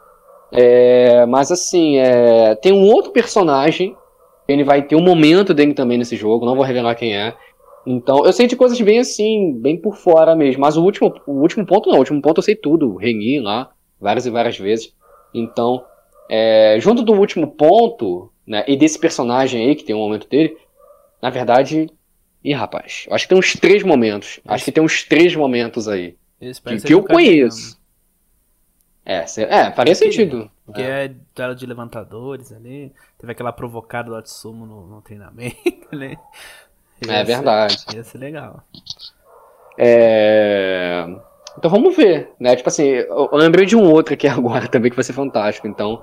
É, 0.51 1.25
mas 1.27 1.51
assim, 1.51 1.99
é, 1.99 2.55
tem 2.57 2.73
um 2.73 2.85
outro 2.85 3.11
personagem, 3.11 3.97
ele 4.47 4.65
vai 4.65 4.83
ter 4.83 4.97
um 4.97 5.03
momento 5.03 5.55
dele 5.55 5.75
também 5.75 5.99
nesse 5.99 6.17
jogo, 6.17 6.47
não 6.47 6.57
vou 6.57 6.65
revelar 6.65 6.95
quem 6.95 7.17
é. 7.17 7.35
Então, 7.87 8.25
eu 8.25 8.33
sei 8.33 8.47
de 8.47 8.57
coisas 8.57 8.81
bem 8.81 8.99
assim, 8.99 9.59
bem 9.61 9.77
por 9.77 9.97
fora 9.97 10.37
mesmo. 10.37 10.61
Mas 10.61 10.77
o 10.77 10.85
último, 10.85 11.13
o 11.27 11.41
último 11.41 11.67
ponto 11.67 11.89
não, 11.89 11.97
o 11.97 12.01
último 12.01 12.23
ponto 12.23 12.39
eu 12.39 12.43
sei 12.43 12.55
tudo. 12.55 12.97
Reni 12.97 13.41
lá, 13.41 13.73
várias 14.01 14.27
e 14.27 14.31
várias 14.31 14.59
vezes. 14.59 14.95
Então, 15.35 15.85
é, 16.29 16.77
junto 16.81 17.03
do 17.03 17.13
último 17.13 17.49
ponto, 17.49 18.31
né, 18.47 18.65
e 18.67 18.77
desse 18.77 18.99
personagem 18.99 19.67
aí, 19.67 19.75
que 19.75 19.85
tem 19.85 19.95
um 19.95 20.01
momento 20.01 20.29
dele, 20.29 20.57
na 21.21 21.31
verdade. 21.31 21.91
Ih, 22.45 22.53
rapaz, 22.53 23.07
acho 23.11 23.25
que 23.25 23.29
tem 23.29 23.39
uns 23.39 23.53
três 23.55 23.83
momentos. 23.83 24.29
Esse... 24.39 24.43
Acho 24.47 24.65
que 24.65 24.73
tem 24.73 24.83
uns 24.83 25.05
três 25.05 25.35
momentos 25.35 25.89
aí. 25.89 26.17
Que, 26.41 26.81
que 26.87 26.95
eu 26.95 27.05
conheço. 27.05 27.81
É, 29.05 29.25
é, 29.43 29.71
faria 29.73 29.95
sentido. 29.95 30.51
Porque 30.73 30.83
é. 30.83 31.05
é 31.05 31.15
tela 31.35 31.55
de 31.55 31.67
levantadores 31.67 32.51
ali. 32.51 32.93
Teve 33.19 33.33
aquela 33.33 33.53
provocada 33.53 34.09
do 34.09 34.17
Atsumo 34.17 34.65
no, 34.65 34.87
no 34.87 35.03
treinamento, 35.03 35.95
né? 35.95 36.17
é 37.07 37.25
verdade. 37.25 37.85
Ia 37.95 38.03
ser 38.03 38.19
legal. 38.19 38.63
É... 39.77 41.07
Então 41.59 41.71
vamos 41.71 41.95
ver, 41.95 42.31
né? 42.41 42.57
Tipo 42.57 42.69
assim, 42.71 42.87
eu 42.87 43.29
lembrei 43.33 43.67
de 43.67 43.77
um 43.77 43.91
outro 43.91 44.15
aqui 44.15 44.27
agora 44.29 44.67
também 44.67 44.91
que 44.91 44.97
vai 44.97 45.05
ser 45.05 45.13
fantástico. 45.13 45.69
Então, 45.69 46.03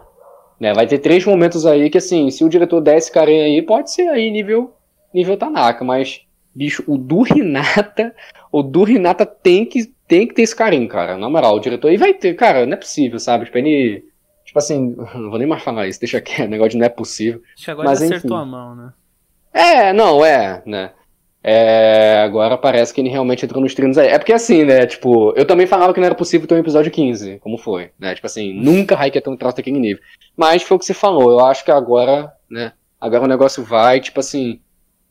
né, 0.60 0.74
vai 0.74 0.86
ter 0.86 1.00
três 1.00 1.26
momentos 1.26 1.66
aí 1.66 1.90
que, 1.90 1.98
assim, 1.98 2.30
se 2.30 2.44
o 2.44 2.50
diretor 2.50 2.82
der 2.82 2.98
esse 2.98 3.12
carinha 3.12 3.46
aí, 3.46 3.62
pode 3.62 3.92
ser 3.92 4.08
aí 4.10 4.30
nível, 4.30 4.74
nível 5.14 5.38
Tanaka, 5.38 5.84
mas, 5.84 6.22
bicho, 6.54 6.84
o 6.86 6.98
do 6.98 7.22
Renata, 7.22 8.14
o 8.52 8.62
do 8.62 8.84
Renata 8.84 9.26
tem 9.26 9.66
que, 9.66 9.86
tem 10.08 10.28
que 10.28 10.34
ter 10.34 10.42
esse 10.44 10.56
carinho, 10.56 10.88
cara. 10.88 11.18
Na 11.18 11.30
moral, 11.30 11.56
o 11.56 11.60
diretor 11.60 11.88
aí 11.88 11.98
vai 11.98 12.14
ter, 12.14 12.36
cara, 12.36 12.66
não 12.66 12.74
é 12.74 12.78
possível, 12.78 13.20
sabe? 13.20 13.46
Tipo, 13.46 13.58
ele. 13.58 14.09
Tipo 14.50 14.58
assim, 14.58 14.96
não 15.14 15.30
vou 15.30 15.38
nem 15.38 15.48
mais 15.48 15.62
falar 15.62 15.88
isso, 15.88 16.00
deixa 16.00 16.20
quieto, 16.20 16.50
negócio 16.50 16.72
de 16.72 16.78
não 16.78 16.86
é 16.86 16.90
possível. 16.90 17.42
Acho 17.56 17.66
que 17.66 17.72
agora 17.72 17.90
mas, 17.90 18.02
acertou 18.02 18.32
enfim. 18.32 18.42
a 18.42 18.46
mão, 18.46 18.76
né? 18.76 18.94
É, 19.54 19.94
não, 19.94 20.26
é, 20.26 20.64
né? 20.66 20.92
É, 21.44 22.22
agora 22.24 22.58
parece 22.58 22.94
que 22.94 23.00
ele 23.00 23.10
realmente 23.10 23.46
entrou 23.46 23.62
nos 23.62 23.76
treinos 23.76 23.98
aí. 23.98 24.08
É 24.08 24.18
porque 24.18 24.34
assim, 24.34 24.66
né? 24.66 24.88
Tipo, 24.88 25.34
eu 25.38 25.46
também 25.46 25.68
falava 25.68 25.94
que 25.94 26.00
não 26.00 26.06
era 26.08 26.16
possível 26.16 26.48
ter 26.48 26.56
um 26.56 26.60
episódio 26.60 26.92
15, 26.92 27.38
como 27.40 27.60
foi, 27.60 27.92
né? 27.98 28.16
Tipo 28.16 28.26
assim, 28.26 28.54
nunca 28.54 28.98
ter 29.10 29.30
um 29.30 29.38
traço 29.38 29.58
daquele 29.58 29.80
nível. 29.80 30.04
Mas 30.36 30.64
foi 30.64 30.76
o 30.76 30.80
que 30.80 30.86
você 30.86 30.94
falou, 30.94 31.32
eu 31.32 31.46
acho 31.46 31.64
que 31.64 31.72
agora, 31.72 32.34
né? 32.50 32.74
Agora 33.00 33.24
o 33.24 33.28
negócio 33.28 33.64
vai, 33.64 34.02
tipo 34.02 34.20
assim. 34.20 34.60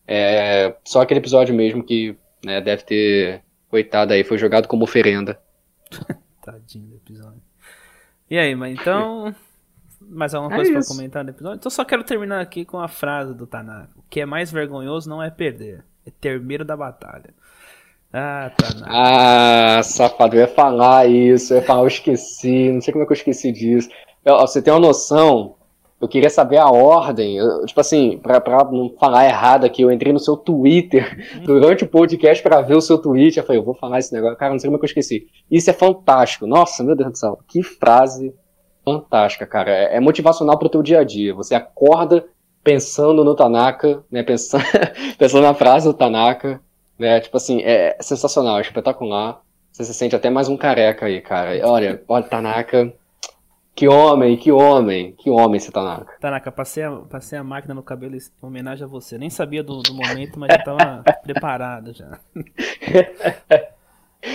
É, 0.06 0.74
só 0.84 1.00
aquele 1.00 1.20
episódio 1.20 1.54
mesmo 1.54 1.84
que 1.84 2.16
né, 2.44 2.60
deve 2.60 2.82
ter. 2.82 3.42
Coitado 3.70 4.14
aí, 4.14 4.24
foi 4.24 4.38
jogado 4.38 4.66
como 4.66 4.84
oferenda. 4.84 5.38
Tadinho. 6.42 6.97
E 8.30 8.38
aí, 8.38 8.54
mas 8.54 8.78
então. 8.78 9.34
Mais 10.00 10.32
alguma 10.32 10.54
é 10.54 10.56
coisa 10.56 10.72
pra 10.72 10.84
comentar 10.84 11.24
no 11.24 11.30
episódio? 11.30 11.58
Então 11.58 11.70
só 11.70 11.84
quero 11.84 12.02
terminar 12.02 12.40
aqui 12.40 12.64
com 12.64 12.78
a 12.78 12.88
frase 12.88 13.34
do 13.34 13.46
Tanaka. 13.46 13.90
O 13.96 14.02
que 14.08 14.20
é 14.20 14.26
mais 14.26 14.50
vergonhoso 14.50 15.08
não 15.08 15.22
é 15.22 15.28
perder, 15.28 15.84
é 16.06 16.10
ter 16.10 16.40
medo 16.40 16.64
da 16.64 16.76
batalha. 16.76 17.34
Ah, 18.12 18.50
Tanaka. 18.56 18.90
Ah, 18.90 19.82
safado, 19.82 20.36
eu 20.36 20.40
ia 20.40 20.48
falar 20.48 21.06
isso, 21.06 21.52
eu 21.52 21.58
ia 21.58 21.62
falar, 21.62 21.82
eu 21.82 21.88
esqueci, 21.88 22.72
não 22.72 22.80
sei 22.80 22.92
como 22.92 23.02
é 23.02 23.06
que 23.06 23.12
eu 23.12 23.16
esqueci 23.16 23.52
disso. 23.52 23.90
Eu, 24.24 24.38
você 24.38 24.62
tem 24.62 24.72
uma 24.72 24.80
noção, 24.80 25.56
eu 26.00 26.06
queria 26.08 26.30
saber 26.30 26.58
a 26.58 26.70
ordem, 26.70 27.36
eu, 27.36 27.66
tipo 27.66 27.80
assim, 27.80 28.18
pra, 28.18 28.40
pra 28.40 28.64
não 28.64 28.94
falar 28.98 29.26
errado 29.26 29.64
aqui, 29.64 29.82
eu 29.82 29.90
entrei 29.90 30.12
no 30.12 30.20
seu 30.20 30.36
Twitter 30.36 31.42
durante 31.44 31.84
o 31.84 31.88
podcast 31.88 32.42
pra 32.42 32.60
ver 32.60 32.76
o 32.76 32.80
seu 32.80 32.98
tweet, 32.98 33.36
eu 33.36 33.44
falei, 33.44 33.60
eu 33.60 33.64
vou 33.64 33.74
falar 33.74 33.98
esse 33.98 34.12
negócio, 34.12 34.36
cara, 34.36 34.52
não 34.52 34.58
sei 34.58 34.68
como 34.68 34.76
é 34.76 34.78
que 34.78 34.84
eu 34.84 34.88
esqueci. 34.88 35.26
Isso 35.50 35.70
é 35.70 35.72
fantástico, 35.72 36.46
nossa, 36.46 36.84
meu 36.84 36.94
Deus 36.94 37.12
do 37.12 37.18
céu, 37.18 37.38
que 37.48 37.62
frase 37.62 38.34
fantástica, 38.84 39.46
cara, 39.46 39.70
é, 39.70 39.96
é 39.96 40.00
motivacional 40.00 40.58
pro 40.58 40.68
teu 40.68 40.82
dia 40.82 41.00
a 41.00 41.04
dia, 41.04 41.34
você 41.34 41.54
acorda 41.54 42.24
pensando 42.62 43.24
no 43.24 43.34
Tanaka, 43.34 44.04
né, 44.10 44.22
pensando, 44.22 44.64
pensando 45.18 45.42
na 45.42 45.54
frase 45.54 45.88
do 45.88 45.94
Tanaka, 45.94 46.60
né? 46.98 47.20
Tipo 47.20 47.36
assim, 47.36 47.62
é 47.62 47.96
sensacional, 48.00 48.58
é 48.58 48.60
espetacular. 48.60 49.40
Você 49.70 49.84
se 49.84 49.94
sente 49.94 50.16
até 50.16 50.28
mais 50.28 50.48
um 50.48 50.56
careca 50.56 51.06
aí, 51.06 51.20
cara. 51.20 51.60
Olha, 51.64 52.02
olha, 52.08 52.24
Tanaka. 52.24 52.92
Que 53.78 53.86
homem, 53.86 54.36
que 54.36 54.50
homem, 54.50 55.12
que 55.12 55.30
homem 55.30 55.60
Tanaka. 55.70 56.18
Tanaka, 56.18 56.50
passei 56.50 56.82
a, 56.82 56.90
passei 56.96 57.38
a 57.38 57.44
máquina 57.44 57.72
no 57.72 57.80
cabelo 57.80 58.16
em 58.16 58.20
homenagem 58.42 58.84
a 58.84 58.88
você. 58.88 59.16
Nem 59.16 59.30
sabia 59.30 59.62
do, 59.62 59.80
do 59.82 59.94
momento, 59.94 60.36
mas 60.36 60.52
já 60.52 60.58
tava 60.64 61.04
preparado 61.22 61.92
já. 61.94 62.18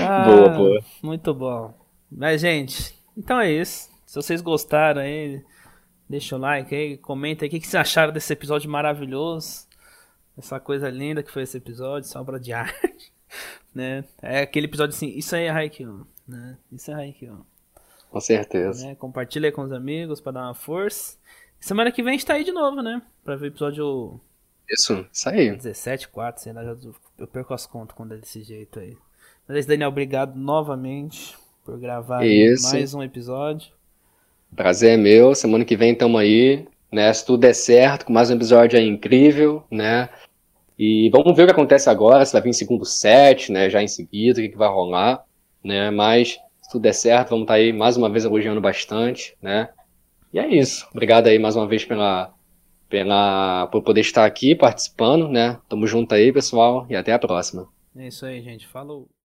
Ah, 0.02 0.24
boa, 0.24 0.50
boa. 0.50 0.86
Muito 1.04 1.34
bom. 1.34 1.74
Mas, 2.10 2.40
gente, 2.40 2.98
então 3.18 3.38
é 3.38 3.52
isso. 3.52 3.90
Se 4.06 4.16
vocês 4.16 4.40
gostaram 4.40 5.02
aí, 5.02 5.44
deixa 6.08 6.38
o 6.38 6.40
like 6.40 6.74
aí, 6.74 6.98
comenta 6.98 7.44
aí 7.44 7.50
o 7.50 7.52
que, 7.52 7.60
que 7.60 7.68
vocês 7.68 7.82
acharam 7.82 8.14
desse 8.14 8.32
episódio 8.32 8.72
maravilhoso 8.72 9.68
essa 10.38 10.58
coisa 10.58 10.90
linda 10.90 11.22
que 11.22 11.30
foi 11.30 11.44
esse 11.44 11.58
episódio, 11.58 12.08
essa 12.08 12.20
obra 12.20 12.40
de 12.40 12.54
arte, 12.56 13.12
né? 13.76 14.06
É 14.22 14.40
aquele 14.44 14.68
episódio 14.68 14.96
assim, 14.96 15.10
isso 15.10 15.36
aí 15.36 15.44
é 15.44 15.50
Haikyuu, 15.50 16.08
né? 16.26 16.58
Isso 16.72 16.90
é 16.90 16.94
Haikyuu. 16.94 17.46
Com 18.14 18.22
certeza. 18.22 18.86
Né? 18.86 18.96
Compartilha 18.96 19.48
aí 19.48 19.52
com 19.52 19.64
os 19.64 19.72
amigos 19.72 20.22
para 20.22 20.34
dar 20.34 20.44
uma 20.44 20.54
força. 20.54 21.18
Semana 21.60 21.92
que 21.92 22.04
vem 22.04 22.12
a 22.12 22.14
gente 22.14 22.28
tá 22.28 22.36
aí 22.36 22.44
de 22.44 22.52
novo, 22.52 22.84
né? 22.84 23.02
Pra 23.26 23.36
ver 23.36 23.46
o 23.46 23.48
episódio... 23.48 24.22
Isso, 24.70 25.04
isso 25.12 25.30
aí. 25.30 25.50
17, 25.56 26.10
4, 26.10 26.44
sei 26.44 26.54
lá, 26.54 26.62
eu 27.18 27.28
perco 27.28 27.56
as 27.56 27.66
contas 27.66 27.98
quando 27.98 28.14
é 28.14 28.18
desse 28.18 28.44
jeito 28.44 28.80
aí. 28.80 28.96
Mas 29.48 29.58
é 29.58 29.60
isso, 29.62 29.68
Daniel, 29.68 29.90
obrigado 29.90 30.36
novamente 30.36 31.36
por 31.66 31.80
gravar 31.80 32.20
mais 32.20 32.94
um 32.94 33.02
episódio. 33.02 33.72
Prazer 34.56 34.92
é 34.92 34.98
meu, 34.98 35.34
semana 35.34 35.66
que 35.66 35.76
vem 35.76 35.96
tamo 35.96 36.20
aí, 36.20 36.68
né? 36.92 37.12
Se 37.12 37.26
tudo 37.26 37.42
der 37.42 37.56
certo, 37.56 38.06
com 38.06 38.14
mais 38.14 38.30
um 38.30 38.36
episódio 38.36 38.78
aí 38.78 38.88
incrível, 38.88 39.64
né? 39.72 40.08
E 40.78 41.10
vamos 41.10 41.36
ver 41.36 41.44
o 41.44 41.46
que 41.48 41.52
acontece 41.52 41.90
agora, 41.90 42.24
se 42.24 42.34
vai 42.34 42.44
vir 42.44 42.54
segundo 42.54 42.86
set, 42.86 43.52
né? 43.52 43.72
Já 43.72 43.82
em 43.82 43.88
seguida, 43.88 44.40
o 44.40 44.44
que, 44.44 44.50
que 44.50 44.58
vai 44.58 44.70
rolar, 44.70 45.26
né? 45.64 45.90
Mas 45.90 46.38
tudo 46.74 46.82
der 46.82 46.94
certo, 46.94 47.30
vamos 47.30 47.44
estar 47.44 47.54
tá 47.54 47.60
aí 47.60 47.72
mais 47.72 47.96
uma 47.96 48.10
vez 48.10 48.26
elogiando 48.26 48.60
bastante, 48.60 49.38
né? 49.42 49.70
E 50.34 50.40
é 50.40 50.48
isso. 50.48 50.88
Obrigado 50.92 51.28
aí 51.28 51.38
mais 51.38 51.56
uma 51.56 51.68
vez 51.68 51.86
pela, 51.86 52.34
pela, 52.90 53.68
por 53.68 53.84
poder 53.84 54.02
estar 54.02 54.26
aqui 54.26 54.56
participando, 54.56 55.30
né? 55.30 55.60
Tamo 55.70 55.86
junto 55.86 56.16
aí, 56.16 56.34
pessoal, 56.34 56.88
e 56.90 56.96
até 56.96 57.14
a 57.14 57.20
próxima. 57.20 57.68
É 57.96 58.08
isso 58.08 58.26
aí, 58.26 58.42
gente. 58.42 58.68
Falou. 58.68 59.08